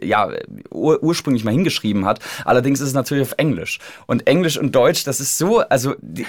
ja, 0.00 0.30
ur 0.70 1.02
ursprünglich 1.02 1.44
mal 1.44 1.50
hingeschrieben 1.50 2.04
hat. 2.04 2.20
Allerdings 2.44 2.80
ist 2.80 2.88
es 2.88 2.94
natürlich 2.94 3.26
auf 3.26 3.34
Englisch. 3.36 3.80
Und 4.06 4.26
Englisch 4.26 4.56
und 4.58 4.74
Deutsch, 4.74 5.04
das 5.04 5.20
ist 5.20 5.36
so, 5.36 5.58
also 5.60 5.94
die, 6.00 6.26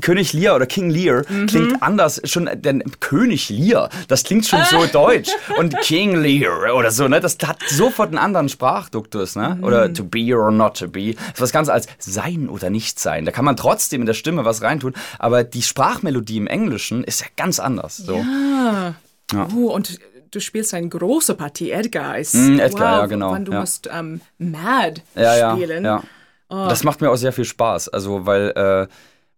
König 0.00 0.34
Lear 0.34 0.56
oder 0.56 0.66
King 0.66 0.90
Lear 0.90 1.22
klingt 1.46 1.82
anders, 1.82 2.20
schon 2.24 2.48
denn 2.54 2.82
König 3.00 3.48
Lear, 3.48 3.88
das 4.06 4.22
klingt 4.22 4.44
schon 4.44 4.60
so 4.70 4.84
deutsch. 4.84 5.30
Und 5.56 5.78
King 5.78 6.14
Lear 6.16 6.74
oder 6.74 6.90
so, 6.90 7.08
ne, 7.08 7.20
das 7.20 7.38
hat 7.46 7.56
sofort 7.68 8.10
einen 8.10 8.18
anderen 8.18 8.50
Sprachduktus, 8.50 9.34
ne? 9.34 9.58
Oder 9.62 9.92
to 9.92 10.04
be 10.04 10.36
or 10.36 10.50
not 10.50 10.76
to 10.76 10.88
be. 10.88 11.14
Das 11.14 11.34
ist 11.34 11.40
was 11.40 11.52
ganz 11.52 11.68
als 11.70 11.86
sein 11.98 12.50
oder 12.50 12.68
nicht 12.68 13.00
sein. 13.00 13.24
Da 13.24 13.32
kann 13.32 13.46
man 13.46 13.56
trotzdem 13.56 14.02
in 14.02 14.06
der 14.06 14.14
Stimme 14.14 14.44
was 14.44 14.60
reintun, 14.60 14.92
aber 15.18 15.42
die 15.42 15.62
Sprachmelodie 15.62 16.36
im 16.36 16.46
Englischen 16.46 17.02
ist 17.02 17.20
ja 17.20 17.26
ganz 17.36 17.58
anders. 17.58 17.96
So. 17.96 18.16
Ah. 18.16 18.94
Ja. 19.32 19.48
Oh, 19.54 19.70
und 19.72 19.98
du 20.30 20.40
spielst 20.40 20.74
eine 20.74 20.88
große 20.88 21.34
Partie. 21.34 21.70
Edgar 21.70 22.18
ist. 22.18 22.34
Mm, 22.34 22.58
Edgar, 22.58 22.94
wow, 22.94 23.00
ja, 23.02 23.06
genau, 23.06 23.30
Wann 23.32 23.44
du 23.44 23.52
ja. 23.52 23.60
musst 23.60 23.88
ähm, 23.92 24.20
Mad 24.38 25.02
ja, 25.14 25.54
spielen. 25.54 25.84
Ja. 25.84 26.02
Das 26.50 26.82
macht 26.84 27.00
mir 27.00 27.10
auch 27.10 27.16
sehr 27.16 27.32
viel 27.32 27.44
Spaß. 27.44 27.88
Also, 27.90 28.24
weil, 28.24 28.50
äh, 28.50 28.86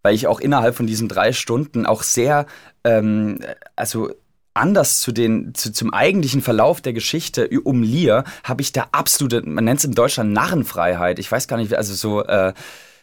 weil 0.03 0.14
ich 0.14 0.26
auch 0.26 0.40
innerhalb 0.40 0.76
von 0.76 0.87
diesen 0.87 1.09
drei 1.09 1.33
Stunden 1.33 1.85
auch 1.87 2.03
sehr, 2.05 2.46
ähm, 2.85 3.40
also 3.76 4.11
anders 4.55 5.00
zu 5.00 5.12
den, 5.12 5.55
zu, 5.55 5.72
zum 5.72 5.92
eigentlichen 5.92 6.40
Verlauf 6.42 6.81
der 6.81 6.92
Geschichte 6.92 7.48
um 7.64 7.83
Lear 7.83 8.24
habe 8.44 8.62
ich 8.62 8.72
da 8.72 8.88
absolute, 8.92 9.42
man 9.48 9.64
nennt 9.64 9.79
es 9.79 9.85
in 9.85 9.92
Deutschland 9.92 10.33
Narrenfreiheit. 10.33 11.18
Ich 11.18 11.31
weiß 11.31 11.48
gar 11.48 11.57
nicht, 11.57 11.70
wie- 11.70 11.76
also 11.76 11.94
so, 11.94 12.24
äh, 12.24 12.53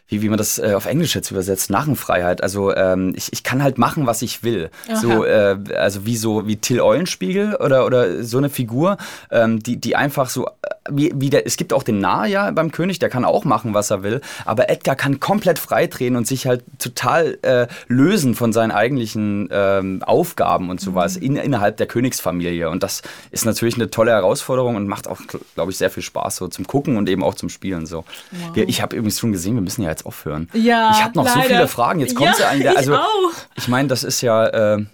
wie, 0.07 0.21
wie 0.21 0.29
man 0.29 0.37
das 0.37 0.57
äh, 0.57 0.73
auf 0.73 0.85
Englisch 0.85 1.15
jetzt 1.15 1.31
übersetzt, 1.31 1.69
Narrenfreiheit. 1.69 2.41
Also 2.41 2.73
ähm, 2.73 3.13
ich, 3.15 3.33
ich 3.33 3.43
kann 3.43 3.61
halt 3.61 3.77
machen, 3.77 4.05
was 4.05 4.21
ich 4.21 4.43
will. 4.43 4.69
So, 4.93 5.25
äh, 5.25 5.57
also 5.75 6.05
wie 6.05 6.15
so 6.15 6.47
wie 6.47 6.55
Till 6.55 6.79
Eulenspiegel 6.79 7.55
oder, 7.55 7.85
oder 7.85 8.23
so 8.23 8.37
eine 8.37 8.49
Figur, 8.49 8.97
ähm, 9.31 9.61
die, 9.61 9.77
die 9.77 9.95
einfach 9.95 10.29
so, 10.29 10.45
äh, 10.45 10.49
wie, 10.89 11.11
wie 11.15 11.29
der, 11.29 11.45
es 11.45 11.57
gibt 11.57 11.73
auch 11.73 11.83
den 11.83 11.99
Narr 11.99 12.25
ja 12.25 12.49
beim 12.51 12.71
König, 12.71 12.99
der 12.99 13.09
kann 13.09 13.25
auch 13.25 13.43
machen, 13.43 13.73
was 13.73 13.91
er 13.91 14.03
will, 14.03 14.21
aber 14.45 14.69
Edgar 14.69 14.95
kann 14.95 15.19
komplett 15.19 15.59
freidrehen 15.59 16.15
und 16.15 16.25
sich 16.25 16.47
halt 16.47 16.63
total 16.79 17.37
äh, 17.41 17.67
lösen 17.87 18.35
von 18.35 18.53
seinen 18.53 18.71
eigentlichen 18.71 19.49
ähm, 19.51 20.03
Aufgaben 20.03 20.69
und 20.69 20.79
sowas 20.79 21.17
in, 21.17 21.35
innerhalb 21.35 21.77
der 21.77 21.87
Königsfamilie. 21.87 22.69
Und 22.69 22.83
das 22.83 23.01
ist 23.31 23.45
natürlich 23.45 23.75
eine 23.75 23.89
tolle 23.89 24.11
Herausforderung 24.11 24.75
und 24.75 24.87
macht 24.87 25.07
auch, 25.07 25.19
glaube 25.55 25.71
ich, 25.71 25.77
sehr 25.77 25.89
viel 25.89 26.03
Spaß 26.03 26.37
so 26.37 26.47
zum 26.47 26.65
Gucken 26.65 26.95
und 26.95 27.09
eben 27.09 27.23
auch 27.23 27.35
zum 27.35 27.49
Spielen. 27.49 27.85
So. 27.85 28.05
Wir, 28.53 28.69
ich 28.69 28.81
habe 28.81 28.95
übrigens 28.95 29.19
schon 29.19 29.31
gesehen, 29.33 29.55
wir 29.55 29.61
müssen 29.61 29.83
ja 29.83 29.96
jetzt 29.97 30.05
aufhören. 30.05 30.49
Ja, 30.53 30.91
ich 30.91 31.03
habe 31.03 31.17
noch 31.17 31.27
so 31.27 31.35
leider. 31.39 31.47
viele 31.55 31.67
Fragen. 31.67 31.99
Jetzt 31.99 32.15
kommt 32.15 32.29
Ja, 32.29 32.35
sie 32.35 32.43
eigentlich. 32.45 32.71
ich 32.71 32.77
Also, 32.77 32.95
auch. 32.95 33.31
ich 33.55 33.67
meine, 33.67 33.87
das 33.87 34.03
ist 34.03 34.21
ja 34.21 34.47
äh, 34.75 34.85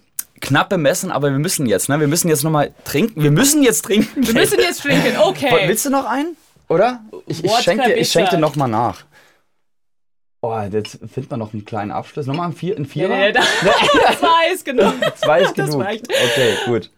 knapp 0.41 0.69
bemessen, 0.69 1.11
aber 1.11 1.31
wir 1.31 1.39
müssen 1.39 1.65
jetzt, 1.65 1.89
ne? 1.89 1.99
Wir 1.99 2.07
müssen 2.07 2.29
jetzt 2.29 2.43
nochmal 2.43 2.73
trinken. 2.85 3.21
Wir 3.21 3.31
müssen 3.31 3.63
jetzt 3.63 3.83
trinken. 3.85 4.25
Wir 4.25 4.33
müssen 4.33 4.59
jetzt 4.59 4.81
trinken, 4.81 5.17
okay. 5.23 5.67
Willst 5.67 5.85
du 5.85 5.89
noch 5.89 6.05
einen? 6.05 6.35
Oder? 6.69 7.01
Ich, 7.27 7.43
ich 7.43 7.51
schenke 7.59 7.85
dir, 7.85 7.97
ich 7.97 8.09
schenk 8.09 8.29
dir 8.29 8.37
nochmal 8.37 8.69
nach. 8.69 9.01
Oh, 10.41 10.59
jetzt 10.71 10.99
findet 11.13 11.29
man 11.31 11.39
noch 11.39 11.53
einen 11.53 11.63
kleinen 11.63 11.91
Abschluss. 11.91 12.25
Nochmal 12.25 12.47
ein, 12.49 12.53
Vier, 12.53 12.75
ein 12.75 12.85
Vierer? 12.85 13.15
Nee, 13.15 13.31
das, 13.31 13.45
das 13.63 14.21
weiß 14.21 14.63
genau. 14.65 14.91
Zwei 15.15 15.41
ist 15.41 15.55
genug. 15.55 15.81
Okay, 15.83 16.53
gut. 16.65 16.89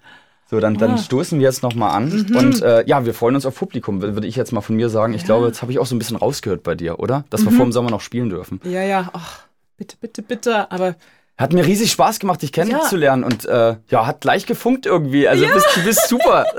So, 0.55 0.61
dann, 0.61 0.77
dann 0.77 0.91
ah. 0.91 0.97
stoßen 0.97 1.37
wir 1.37 1.43
jetzt 1.43 1.63
nochmal 1.63 1.91
an. 1.91 2.27
Mhm. 2.29 2.35
Und 2.37 2.61
äh, 2.61 2.85
ja, 2.87 3.05
wir 3.05 3.13
freuen 3.13 3.35
uns 3.35 3.45
auf 3.45 3.55
Publikum, 3.55 4.01
würde 4.01 4.25
ich 4.25 4.37
jetzt 4.37 4.53
mal 4.53 4.61
von 4.61 4.77
mir 4.77 4.87
sagen. 4.87 5.13
Ich 5.13 5.23
ja. 5.23 5.25
glaube, 5.25 5.47
jetzt 5.47 5.61
habe 5.61 5.73
ich 5.73 5.79
auch 5.79 5.85
so 5.85 5.95
ein 5.95 5.99
bisschen 5.99 6.15
rausgehört 6.15 6.63
bei 6.63 6.75
dir, 6.75 6.97
oder? 6.99 7.25
Dass 7.29 7.41
mhm. 7.41 7.47
wir 7.47 7.51
vor 7.51 7.65
dem 7.65 7.71
Sommer 7.73 7.89
noch 7.89 7.99
spielen 7.99 8.29
dürfen. 8.29 8.61
Ja, 8.63 8.81
ja. 8.81 9.09
Ach, 9.11 9.41
bitte, 9.75 9.97
bitte, 9.99 10.21
bitte. 10.21 10.71
Aber 10.71 10.95
hat 11.37 11.51
mir 11.51 11.65
riesig 11.65 11.91
Spaß 11.91 12.19
gemacht, 12.19 12.41
dich 12.41 12.53
kennenzulernen 12.53 13.23
ja. 13.23 13.27
und 13.27 13.43
äh, 13.43 13.75
ja, 13.89 14.07
hat 14.07 14.21
gleich 14.21 14.45
gefunkt 14.45 14.85
irgendwie. 14.85 15.27
Also 15.27 15.43
ja. 15.43 15.53
bist, 15.53 15.67
du 15.75 15.83
bist 15.83 16.07
super. 16.07 16.45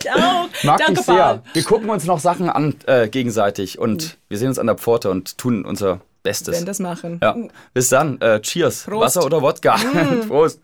ich 0.00 0.10
auch. 0.10 0.48
Mag 0.62 0.78
Danke, 0.78 0.94
dich 0.94 1.04
sehr. 1.04 1.14
Paul. 1.14 1.42
Wir 1.52 1.64
gucken 1.64 1.90
uns 1.90 2.06
noch 2.06 2.20
Sachen 2.20 2.48
an 2.48 2.76
äh, 2.86 3.08
gegenseitig 3.08 3.78
und 3.78 4.04
mhm. 4.04 4.10
wir 4.30 4.38
sehen 4.38 4.48
uns 4.48 4.58
an 4.58 4.68
der 4.68 4.76
Pforte 4.76 5.10
und 5.10 5.36
tun 5.36 5.66
unser 5.66 6.00
Bestes. 6.22 6.46
Wir 6.46 6.52
werden 6.54 6.64
das 6.64 6.78
machen. 6.78 7.20
Ja. 7.22 7.34
Mhm. 7.34 7.50
Bis 7.74 7.90
dann. 7.90 8.18
Äh, 8.22 8.40
cheers. 8.40 8.84
Prost. 8.84 9.16
Wasser 9.16 9.26
oder 9.26 9.42
Wodka. 9.42 9.76
Mhm. 9.92 10.26
Prost. 10.28 10.60